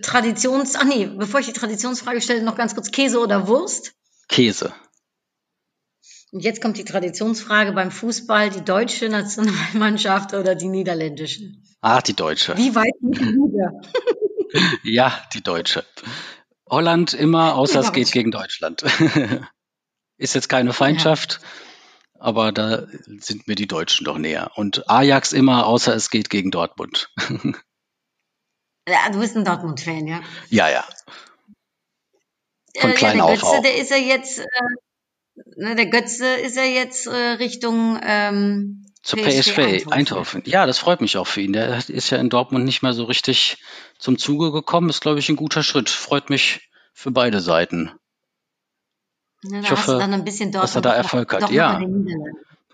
Traditions... 0.00 0.76
Ach 0.76 0.84
nee, 0.84 1.06
bevor 1.06 1.40
ich 1.40 1.46
die 1.46 1.52
Traditionsfrage 1.52 2.20
stelle, 2.20 2.44
noch 2.44 2.54
ganz 2.54 2.74
kurz 2.74 2.92
Käse 2.92 3.18
oder 3.18 3.48
Wurst? 3.48 3.92
Käse. 4.28 4.72
Und 6.30 6.44
jetzt 6.44 6.62
kommt 6.62 6.78
die 6.78 6.84
Traditionsfrage 6.84 7.72
beim 7.72 7.90
Fußball, 7.90 8.50
die 8.50 8.64
deutsche 8.64 9.08
Nationalmannschaft 9.08 10.32
oder 10.32 10.54
die 10.54 10.68
niederländische? 10.68 11.40
Ah, 11.80 12.00
die 12.00 12.14
deutsche. 12.14 12.56
Wie 12.56 12.72
weit 12.76 12.94
sind 13.00 13.18
die 13.18 13.24
Liga? 13.24 14.68
ja, 14.84 15.20
die 15.34 15.42
deutsche. 15.42 15.84
Holland 16.70 17.14
immer, 17.14 17.56
außer 17.56 17.80
es 17.80 17.90
geht 17.90 18.12
gegen 18.12 18.30
Deutschland. 18.30 18.84
ist 20.18 20.36
jetzt 20.36 20.48
keine 20.48 20.72
Feindschaft. 20.72 21.40
Ja 21.42 21.48
aber 22.24 22.52
da 22.52 22.86
sind 23.18 23.46
mir 23.46 23.54
die 23.54 23.66
Deutschen 23.66 24.06
doch 24.06 24.16
näher. 24.16 24.50
Und 24.54 24.88
Ajax 24.88 25.34
immer, 25.34 25.66
außer 25.66 25.94
es 25.94 26.08
geht 26.08 26.30
gegen 26.30 26.50
Dortmund. 26.50 27.10
ja, 28.88 29.10
du 29.12 29.20
bist 29.20 29.36
ein 29.36 29.44
Dortmund-Fan, 29.44 30.06
ja? 30.06 30.22
Ja, 30.48 30.70
ja. 30.70 30.84
Von 32.78 32.90
äh, 32.90 32.94
klein 32.94 33.18
ja, 33.18 33.26
der 33.26 33.34
auf 33.34 33.40
Götze, 33.40 33.46
auch. 33.46 33.62
Der 33.62 33.76
ist 33.76 33.90
ja 33.90 33.98
jetzt, 33.98 34.38
äh, 34.38 34.44
ne, 35.56 35.76
der 35.76 35.86
Götze 35.86 36.26
ist 36.26 36.56
ja 36.56 36.64
jetzt 36.64 37.06
äh, 37.06 37.12
Richtung 37.12 38.00
ähm, 38.02 38.86
zur 39.02 39.18
PSV 39.18 39.58
Eindhoven. 39.58 39.92
Eindhoven. 39.92 40.42
Ja, 40.46 40.64
das 40.64 40.78
freut 40.78 41.02
mich 41.02 41.18
auch 41.18 41.26
für 41.26 41.42
ihn. 41.42 41.52
Der 41.52 41.76
ist 41.86 42.08
ja 42.08 42.16
in 42.16 42.30
Dortmund 42.30 42.64
nicht 42.64 42.82
mehr 42.82 42.94
so 42.94 43.04
richtig 43.04 43.58
zum 43.98 44.16
Zuge 44.16 44.50
gekommen. 44.50 44.88
Ist, 44.88 45.02
glaube 45.02 45.18
ich, 45.18 45.28
ein 45.28 45.36
guter 45.36 45.62
Schritt. 45.62 45.90
Freut 45.90 46.30
mich 46.30 46.70
für 46.94 47.10
beide 47.10 47.42
Seiten. 47.42 47.92
Ja, 49.44 49.60
ich 49.60 49.70
hoffe, 49.70 49.98
dass 50.52 50.74
er 50.74 50.82
da 50.82 50.94
Erfolg 50.94 51.32
hat. 51.32 51.50
Ja. 51.50 51.80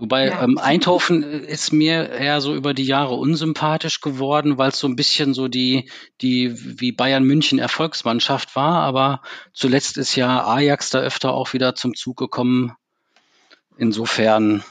Wobei 0.00 0.28
ja. 0.28 0.42
ähm, 0.42 0.56
Eindhoven 0.56 1.22
ist 1.22 1.74
mir 1.74 2.08
eher 2.08 2.40
so 2.40 2.54
über 2.54 2.72
die 2.72 2.86
Jahre 2.86 3.14
unsympathisch 3.14 4.00
geworden, 4.00 4.56
weil 4.56 4.70
es 4.70 4.78
so 4.78 4.86
ein 4.86 4.96
bisschen 4.96 5.34
so 5.34 5.46
die, 5.46 5.90
die 6.22 6.80
wie 6.80 6.90
Bayern 6.90 7.24
München 7.24 7.58
Erfolgsmannschaft 7.58 8.56
war. 8.56 8.82
Aber 8.82 9.20
zuletzt 9.52 9.98
ist 9.98 10.16
ja 10.16 10.46
Ajax 10.46 10.88
da 10.88 11.00
öfter 11.00 11.34
auch 11.34 11.52
wieder 11.52 11.74
zum 11.74 11.94
Zug 11.94 12.16
gekommen. 12.16 12.72
Insofern 13.76 14.64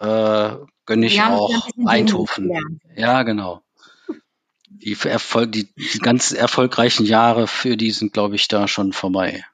äh, 0.00 0.50
gönne 0.86 1.06
ich 1.06 1.20
auch 1.20 1.68
Eindhoven. 1.84 2.80
Ja, 2.96 3.22
genau. 3.22 3.60
Die, 4.68 4.96
Erfolg, 5.04 5.52
die, 5.52 5.68
die 5.74 5.98
ganz 5.98 6.32
erfolgreichen 6.32 7.04
Jahre 7.04 7.48
für 7.48 7.76
die 7.76 7.90
sind, 7.90 8.14
glaube 8.14 8.36
ich, 8.36 8.48
da 8.48 8.66
schon 8.66 8.94
vorbei. 8.94 9.44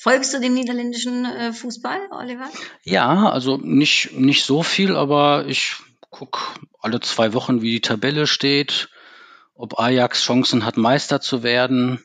Folgst 0.00 0.32
du 0.32 0.40
dem 0.40 0.54
niederländischen 0.54 1.24
äh, 1.24 1.52
Fußball, 1.52 1.98
Oliver? 2.12 2.48
Ja, 2.84 3.30
also 3.30 3.56
nicht, 3.56 4.12
nicht 4.12 4.44
so 4.44 4.62
viel, 4.62 4.96
aber 4.96 5.46
ich 5.46 5.76
gucke 6.10 6.40
alle 6.80 7.00
zwei 7.00 7.34
Wochen, 7.34 7.62
wie 7.62 7.72
die 7.72 7.80
Tabelle 7.80 8.26
steht, 8.26 8.90
ob 9.54 9.78
Ajax 9.78 10.22
Chancen 10.22 10.64
hat, 10.64 10.76
Meister 10.76 11.20
zu 11.20 11.42
werden. 11.42 12.04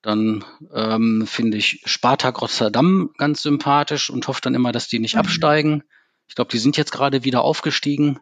Dann 0.00 0.44
ähm, 0.72 1.26
finde 1.26 1.58
ich 1.58 1.82
Spartak 1.84 2.40
Rotterdam 2.40 3.10
ganz 3.18 3.42
sympathisch 3.42 4.10
und 4.10 4.26
hoffe 4.26 4.40
dann 4.42 4.54
immer, 4.54 4.72
dass 4.72 4.88
die 4.88 4.98
nicht 4.98 5.14
mhm. 5.14 5.20
absteigen. 5.20 5.82
Ich 6.28 6.34
glaube, 6.34 6.50
die 6.50 6.58
sind 6.58 6.76
jetzt 6.76 6.92
gerade 6.92 7.24
wieder 7.24 7.42
aufgestiegen. 7.42 8.20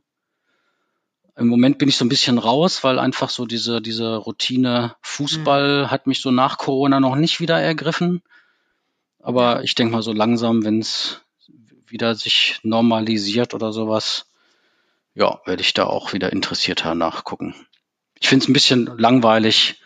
Im 1.37 1.49
Moment 1.49 1.79
bin 1.79 1.89
ich 1.89 1.97
so 1.97 2.05
ein 2.05 2.09
bisschen 2.09 2.39
raus, 2.39 2.83
weil 2.83 2.99
einfach 2.99 3.29
so 3.29 3.45
diese, 3.45 3.83
diese 3.83 4.17
Routine 4.17 4.97
Fußball 5.03 5.83
mhm. 5.83 5.91
hat 5.91 6.07
mich 6.07 6.21
so 6.21 6.31
nach 6.31 6.57
Corona 6.57 6.99
noch 6.99 7.15
nicht 7.15 7.41
wieder 7.41 7.61
ergriffen. 7.61 8.23
Aber 9.27 9.65
ich 9.65 9.75
denke 9.75 9.91
mal 9.91 10.03
so 10.03 10.13
langsam, 10.13 10.65
wenn 10.65 10.79
es 10.79 11.21
wieder 11.89 12.15
sich 12.15 12.61
normalisiert 12.63 13.55
oder 13.55 13.73
sowas, 13.73 14.27
ja, 15.17 15.41
werde 15.47 15.63
ich 15.63 15.75
da 15.75 15.85
auch 15.85 16.13
wieder 16.13 16.33
interessierter 16.33 16.95
nachgucken. 16.95 17.57
Ich 18.21 18.29
finde 18.29 18.45
es 18.45 18.49
ein 18.49 18.53
bisschen 18.53 18.87
langweilig, 18.99 19.81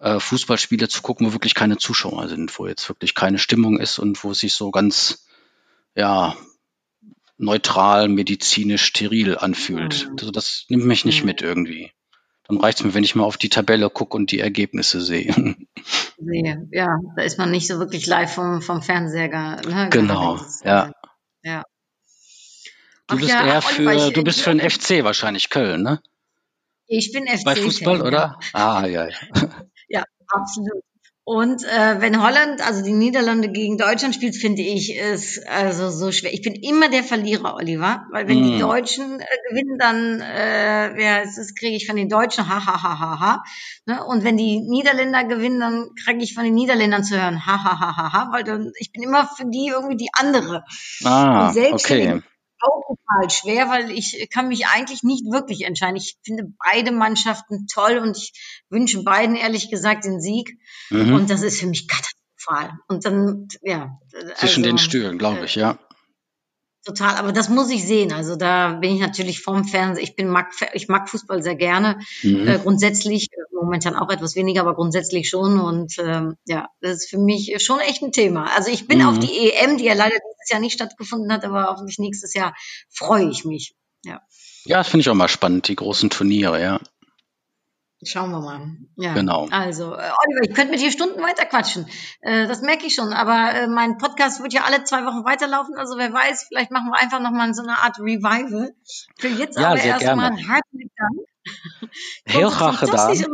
äh, 0.00 0.18
Fußballspiele 0.18 0.88
zu 0.88 1.02
gucken, 1.02 1.28
wo 1.28 1.32
wirklich 1.32 1.54
keine 1.54 1.76
Zuschauer 1.76 2.26
sind, 2.26 2.58
wo 2.58 2.66
jetzt 2.66 2.88
wirklich 2.88 3.14
keine 3.14 3.38
Stimmung 3.38 3.78
ist 3.78 4.00
und 4.00 4.24
wo 4.24 4.32
es 4.32 4.40
sich 4.40 4.54
so 4.54 4.72
ganz, 4.72 5.28
ja, 5.94 6.36
neutral, 7.38 8.08
medizinisch, 8.08 8.86
steril 8.86 9.38
anfühlt. 9.38 10.08
Mhm. 10.08 10.16
Also 10.18 10.32
das 10.32 10.64
nimmt 10.68 10.84
mich 10.84 11.04
nicht 11.04 11.20
mhm. 11.20 11.26
mit 11.26 11.42
irgendwie 11.42 11.92
dann 12.46 12.58
reicht 12.58 12.78
es 12.78 12.84
mir, 12.84 12.94
wenn 12.94 13.04
ich 13.04 13.14
mal 13.14 13.24
auf 13.24 13.36
die 13.38 13.48
Tabelle 13.48 13.90
gucke 13.90 14.16
und 14.16 14.30
die 14.30 14.40
Ergebnisse 14.40 15.00
sehe. 15.00 15.34
Sehe, 16.18 16.68
ja, 16.72 16.98
da 17.16 17.22
ist 17.22 17.38
man 17.38 17.50
nicht 17.50 17.66
so 17.66 17.78
wirklich 17.78 18.06
live 18.06 18.32
vom, 18.32 18.62
vom 18.62 18.82
Fernseher. 18.82 19.28
Ne, 19.66 19.88
genau, 19.90 20.38
ja. 20.62 20.92
ja. 21.42 21.64
Du 23.06 23.16
bist 23.16 23.28
ja, 23.28 23.46
eher 23.46 23.62
für, 23.62 24.10
du 24.12 24.24
bist 24.24 24.40
für 24.40 24.54
den 24.54 24.70
FC 24.70 25.04
wahrscheinlich 25.04 25.50
Köln, 25.50 25.82
ne? 25.82 26.00
Ich 26.86 27.12
bin 27.12 27.26
FC. 27.26 27.44
Bei 27.44 27.56
Fußball, 27.56 28.02
oder? 28.02 28.38
Ah, 28.52 28.86
ja, 28.86 29.08
ja. 29.08 29.16
Ja, 29.88 30.04
absolut. 30.28 30.82
Und 31.26 31.64
äh, 31.64 32.00
wenn 32.00 32.22
Holland, 32.22 32.60
also 32.60 32.84
die 32.84 32.92
Niederlande 32.92 33.48
gegen 33.48 33.78
Deutschland 33.78 34.14
spielt, 34.14 34.36
finde 34.36 34.60
ich 34.60 35.00
es 35.00 35.40
also 35.46 35.88
so 35.88 36.12
schwer. 36.12 36.34
Ich 36.34 36.42
bin 36.42 36.54
immer 36.54 36.90
der 36.90 37.02
Verlierer, 37.02 37.54
Oliver, 37.54 38.04
weil 38.12 38.28
wenn 38.28 38.42
mm. 38.42 38.44
die 38.44 38.58
Deutschen 38.58 39.20
äh, 39.20 39.24
gewinnen, 39.48 39.78
dann 39.78 40.20
äh, 40.20 41.02
ja, 41.02 41.24
das 41.24 41.54
kriege 41.54 41.76
ich 41.76 41.86
von 41.86 41.96
den 41.96 42.10
Deutschen 42.10 42.46
ha 42.46 42.66
ha 42.66 42.82
ha 42.82 43.00
ha 43.00 43.20
ha. 43.20 43.44
Ne? 43.86 44.04
Und 44.04 44.22
wenn 44.22 44.36
die 44.36 44.60
Niederländer 44.60 45.24
gewinnen, 45.24 45.60
dann 45.60 45.88
kriege 46.04 46.22
ich 46.22 46.34
von 46.34 46.44
den 46.44 46.54
Niederländern 46.54 47.04
zu 47.04 47.18
hören 47.18 47.46
ha 47.46 47.64
ha 47.64 47.80
ha 47.80 47.96
ha 47.96 48.12
ha, 48.12 48.28
weil 48.30 48.44
dann 48.44 48.72
ich 48.78 48.92
bin 48.92 49.02
immer 49.02 49.26
für 49.26 49.46
die 49.46 49.68
irgendwie 49.68 49.96
die 49.96 50.10
andere. 50.12 50.62
Ah, 51.04 51.48
okay. 51.50 52.20
Auch 52.64 52.82
total 52.86 53.30
schwer, 53.30 53.68
weil 53.68 53.90
ich 53.90 54.28
kann 54.32 54.48
mich 54.48 54.66
eigentlich 54.66 55.02
nicht 55.02 55.24
wirklich 55.30 55.62
entscheiden. 55.62 55.96
Ich 55.96 56.16
finde 56.24 56.52
beide 56.58 56.92
Mannschaften 56.92 57.66
toll 57.72 57.98
und 57.98 58.16
ich 58.16 58.32
wünsche 58.70 59.02
beiden 59.02 59.36
ehrlich 59.36 59.70
gesagt 59.70 60.04
den 60.04 60.20
Sieg. 60.20 60.58
Mhm. 60.90 61.14
Und 61.14 61.30
das 61.30 61.42
ist 61.42 61.60
für 61.60 61.66
mich 61.66 61.86
katastrophal. 61.88 62.78
Und 62.88 63.04
dann, 63.04 63.48
ja. 63.62 63.98
Zwischen 64.36 64.62
also, 64.62 64.62
den 64.62 64.78
Stühlen, 64.78 65.18
glaube 65.18 65.44
ich, 65.44 65.54
ja. 65.54 65.78
Total, 66.84 67.16
aber 67.16 67.32
das 67.32 67.48
muss 67.48 67.70
ich 67.70 67.86
sehen. 67.86 68.12
Also 68.12 68.36
da 68.36 68.74
bin 68.74 68.94
ich 68.94 69.00
natürlich 69.00 69.40
vom 69.40 69.64
Fernsehen. 69.64 70.04
Ich 70.04 70.16
bin 70.16 70.28
mag, 70.28 70.52
ich 70.74 70.88
mag 70.88 71.08
Fußball 71.08 71.42
sehr 71.42 71.54
gerne. 71.54 71.98
Mhm. 72.22 72.46
Äh, 72.46 72.58
grundsätzlich, 72.58 73.28
äh, 73.32 73.54
momentan 73.54 73.96
auch 73.96 74.10
etwas 74.10 74.36
weniger, 74.36 74.60
aber 74.60 74.74
grundsätzlich 74.74 75.30
schon. 75.30 75.58
Und 75.60 75.96
ähm, 75.98 76.36
ja, 76.44 76.68
das 76.82 76.96
ist 76.96 77.10
für 77.10 77.18
mich 77.18 77.54
schon 77.64 77.80
echt 77.80 78.02
ein 78.02 78.12
Thema. 78.12 78.50
Also 78.54 78.70
ich 78.70 78.86
bin 78.86 78.98
mhm. 78.98 79.08
auf 79.08 79.18
die 79.18 79.50
EM, 79.50 79.78
die 79.78 79.84
ja 79.84 79.94
leider 79.94 80.16
dieses 80.16 80.50
Jahr 80.50 80.60
nicht 80.60 80.74
stattgefunden 80.74 81.32
hat, 81.32 81.44
aber 81.44 81.68
hoffentlich 81.70 81.98
nächstes 81.98 82.34
Jahr 82.34 82.54
freue 82.90 83.30
ich 83.30 83.46
mich. 83.46 83.74
Ja, 84.04 84.20
ja 84.66 84.76
das 84.76 84.88
finde 84.88 85.00
ich 85.02 85.08
auch 85.08 85.14
mal 85.14 85.28
spannend, 85.28 85.68
die 85.68 85.76
großen 85.76 86.10
Turniere, 86.10 86.60
ja. 86.60 86.80
Schauen 88.02 88.30
wir 88.32 88.40
mal. 88.40 88.76
Ja. 88.96 89.14
Genau. 89.14 89.46
Also, 89.50 89.94
äh, 89.94 89.96
Oliver, 89.96 90.42
ich 90.42 90.54
könnte 90.54 90.72
mit 90.72 90.80
dir 90.80 90.90
Stunden 90.90 91.22
weiter 91.22 91.46
quatschen. 91.46 91.86
Äh, 92.20 92.46
das 92.46 92.60
merke 92.60 92.86
ich 92.86 92.94
schon. 92.94 93.12
Aber 93.12 93.54
äh, 93.54 93.66
mein 93.66 93.98
Podcast 93.98 94.42
wird 94.42 94.52
ja 94.52 94.64
alle 94.64 94.84
zwei 94.84 95.04
Wochen 95.06 95.24
weiterlaufen. 95.24 95.76
Also 95.76 95.96
wer 95.96 96.12
weiß, 96.12 96.46
vielleicht 96.48 96.70
machen 96.70 96.90
wir 96.90 97.00
einfach 97.00 97.20
nochmal 97.20 97.54
so 97.54 97.62
eine 97.62 97.78
Art 97.78 97.98
Revival. 97.98 98.74
Für 99.18 99.28
jetzt 99.28 99.58
ja, 99.58 99.68
aber 99.68 99.80
erstmal 99.80 100.36
herzlichen 100.36 100.90
Dank. 100.96 101.28
Heel 102.26 102.48
graag 102.48 102.80
gedaan. 102.80 103.24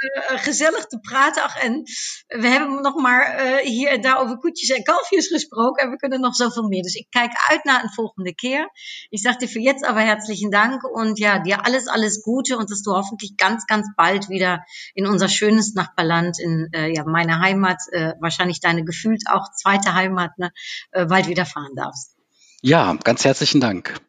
Uh, 0.00 0.38
gezellig 0.38 0.86
te 0.86 0.98
praten. 0.98 1.42
Ach, 1.42 1.56
en 1.56 1.82
we 2.26 2.46
hebben 2.46 2.82
nog 2.82 2.94
maar 2.94 3.46
uh, 3.46 3.56
hier 3.56 3.88
en 3.88 4.00
daar 4.00 4.18
over 4.20 4.36
koetjes 4.38 4.68
en 4.68 4.82
kalfjes 4.82 5.26
gesproken. 5.26 5.84
En 5.84 5.90
we 5.90 5.96
kunnen 5.96 6.20
nog 6.20 6.34
zoveel 6.34 6.68
meer. 6.68 6.82
Dus 6.82 6.94
ik 6.94 7.06
kijk 7.10 7.32
uit 7.48 7.64
naar 7.64 7.82
een 7.82 7.92
volgende 7.92 8.34
keer. 8.34 8.70
Ich 9.08 9.20
sage 9.20 9.38
dir 9.38 9.48
für 9.48 9.60
jetzt 9.60 9.84
aber 9.84 10.00
herzlichen 10.00 10.50
Dank 10.50 10.84
und 10.84 11.18
ja, 11.18 11.38
dir 11.38 11.64
alles, 11.66 11.86
alles 11.86 12.22
Gute 12.22 12.56
und 12.56 12.70
dass 12.70 12.82
du 12.82 12.92
hoffentlich 12.92 13.36
ganz, 13.36 13.66
ganz 13.66 13.86
bald 13.96 14.28
wieder 14.28 14.64
in 14.94 15.06
unser 15.06 15.28
schönes 15.28 15.74
Nachbarland, 15.74 16.38
in 16.38 16.68
äh, 16.72 16.92
ja, 16.94 17.04
meine 17.04 17.40
Heimat, 17.40 17.80
äh, 17.90 18.14
wahrscheinlich 18.20 18.60
deine 18.60 18.84
gefühlt 18.84 19.22
auch 19.26 19.52
zweite 19.52 19.94
Heimat, 19.94 20.38
ne, 20.38 20.52
äh, 20.92 21.06
bald 21.06 21.28
wieder 21.28 21.46
fahren 21.46 21.74
darfst. 21.74 22.16
Ja, 22.62 22.96
ganz 23.02 23.24
herzlichen 23.24 23.60
Dank. 23.60 24.00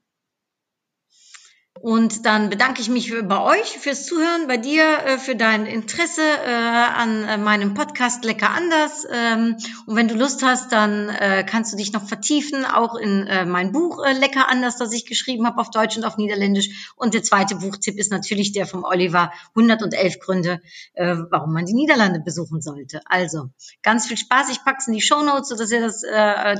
Und 1.79 2.25
dann 2.25 2.49
bedanke 2.49 2.81
ich 2.81 2.89
mich 2.89 3.13
bei 3.23 3.41
euch 3.41 3.79
fürs 3.79 4.05
Zuhören, 4.05 4.47
bei 4.47 4.57
dir 4.57 4.83
äh, 4.83 5.17
für 5.17 5.35
dein 5.35 5.65
Interesse 5.65 6.21
äh, 6.21 6.51
an 6.51 7.23
äh, 7.23 7.37
meinem 7.37 7.73
Podcast 7.73 8.25
Lecker 8.25 8.49
anders. 8.49 9.07
Ähm, 9.09 9.55
und 9.85 9.95
wenn 9.95 10.09
du 10.09 10.15
Lust 10.15 10.43
hast, 10.43 10.71
dann 10.71 11.09
kannst 11.45 11.71
du 11.71 11.77
dich 11.77 11.93
noch 11.93 12.07
vertiefen, 12.07 12.65
auch 12.65 12.95
in 12.95 13.27
mein 13.49 13.71
Buch 13.71 14.03
Lecker 14.19 14.49
anders, 14.49 14.77
das 14.77 14.91
ich 14.91 15.05
geschrieben 15.05 15.45
habe 15.45 15.59
auf 15.59 15.69
Deutsch 15.69 15.97
und 15.97 16.03
auf 16.03 16.17
Niederländisch. 16.17 16.93
Und 16.95 17.13
der 17.13 17.23
zweite 17.23 17.55
Buchtipp 17.55 17.97
ist 17.97 18.11
natürlich 18.11 18.51
der 18.51 18.65
vom 18.65 18.83
Oliver, 18.83 19.31
111 19.55 20.19
Gründe, 20.19 20.61
warum 20.95 21.53
man 21.53 21.65
die 21.65 21.73
Niederlande 21.73 22.19
besuchen 22.19 22.61
sollte. 22.61 23.01
Also 23.05 23.49
ganz 23.81 24.07
viel 24.07 24.17
Spaß. 24.17 24.49
Ich 24.49 24.63
packe 24.63 24.77
es 24.79 24.87
in 24.87 24.93
die 24.93 25.01
Show 25.01 25.21
Notes, 25.21 25.49
sodass 25.49 25.71
ihr 25.71 25.81
das 25.81 26.01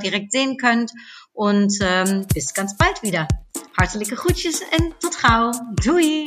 direkt 0.02 0.32
sehen 0.32 0.56
könnt. 0.56 0.92
Und 1.32 1.78
ähm, 1.80 2.26
bis 2.34 2.54
ganz 2.54 2.76
bald 2.76 3.02
wieder. 3.02 3.28
Hartelijke 3.72 4.16
groetjes 4.16 4.62
en 4.70 4.92
tot 4.98 5.16
gauw. 5.16 5.52
Doei! 5.74 6.24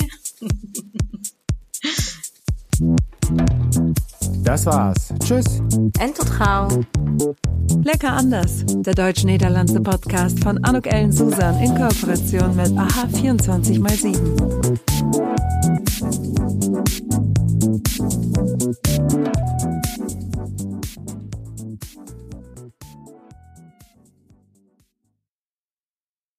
Das 4.44 4.66
war's. 4.66 5.14
Tschüss. 5.20 5.60
Und 5.60 6.16
tot 6.16 6.38
gau. 6.38 6.68
Lecker 7.84 8.14
anders. 8.14 8.64
Der 8.68 8.94
deutsch-niederlandse 8.94 9.82
Podcast 9.82 10.40
von 10.44 10.64
Anouk 10.64 10.88
Ellen 10.88 11.12
Susan 11.12 11.60
in 11.62 11.76
Kooperation 11.76 12.56
mit 12.56 12.78
AHA 12.78 13.08
24x7. 13.14 14.46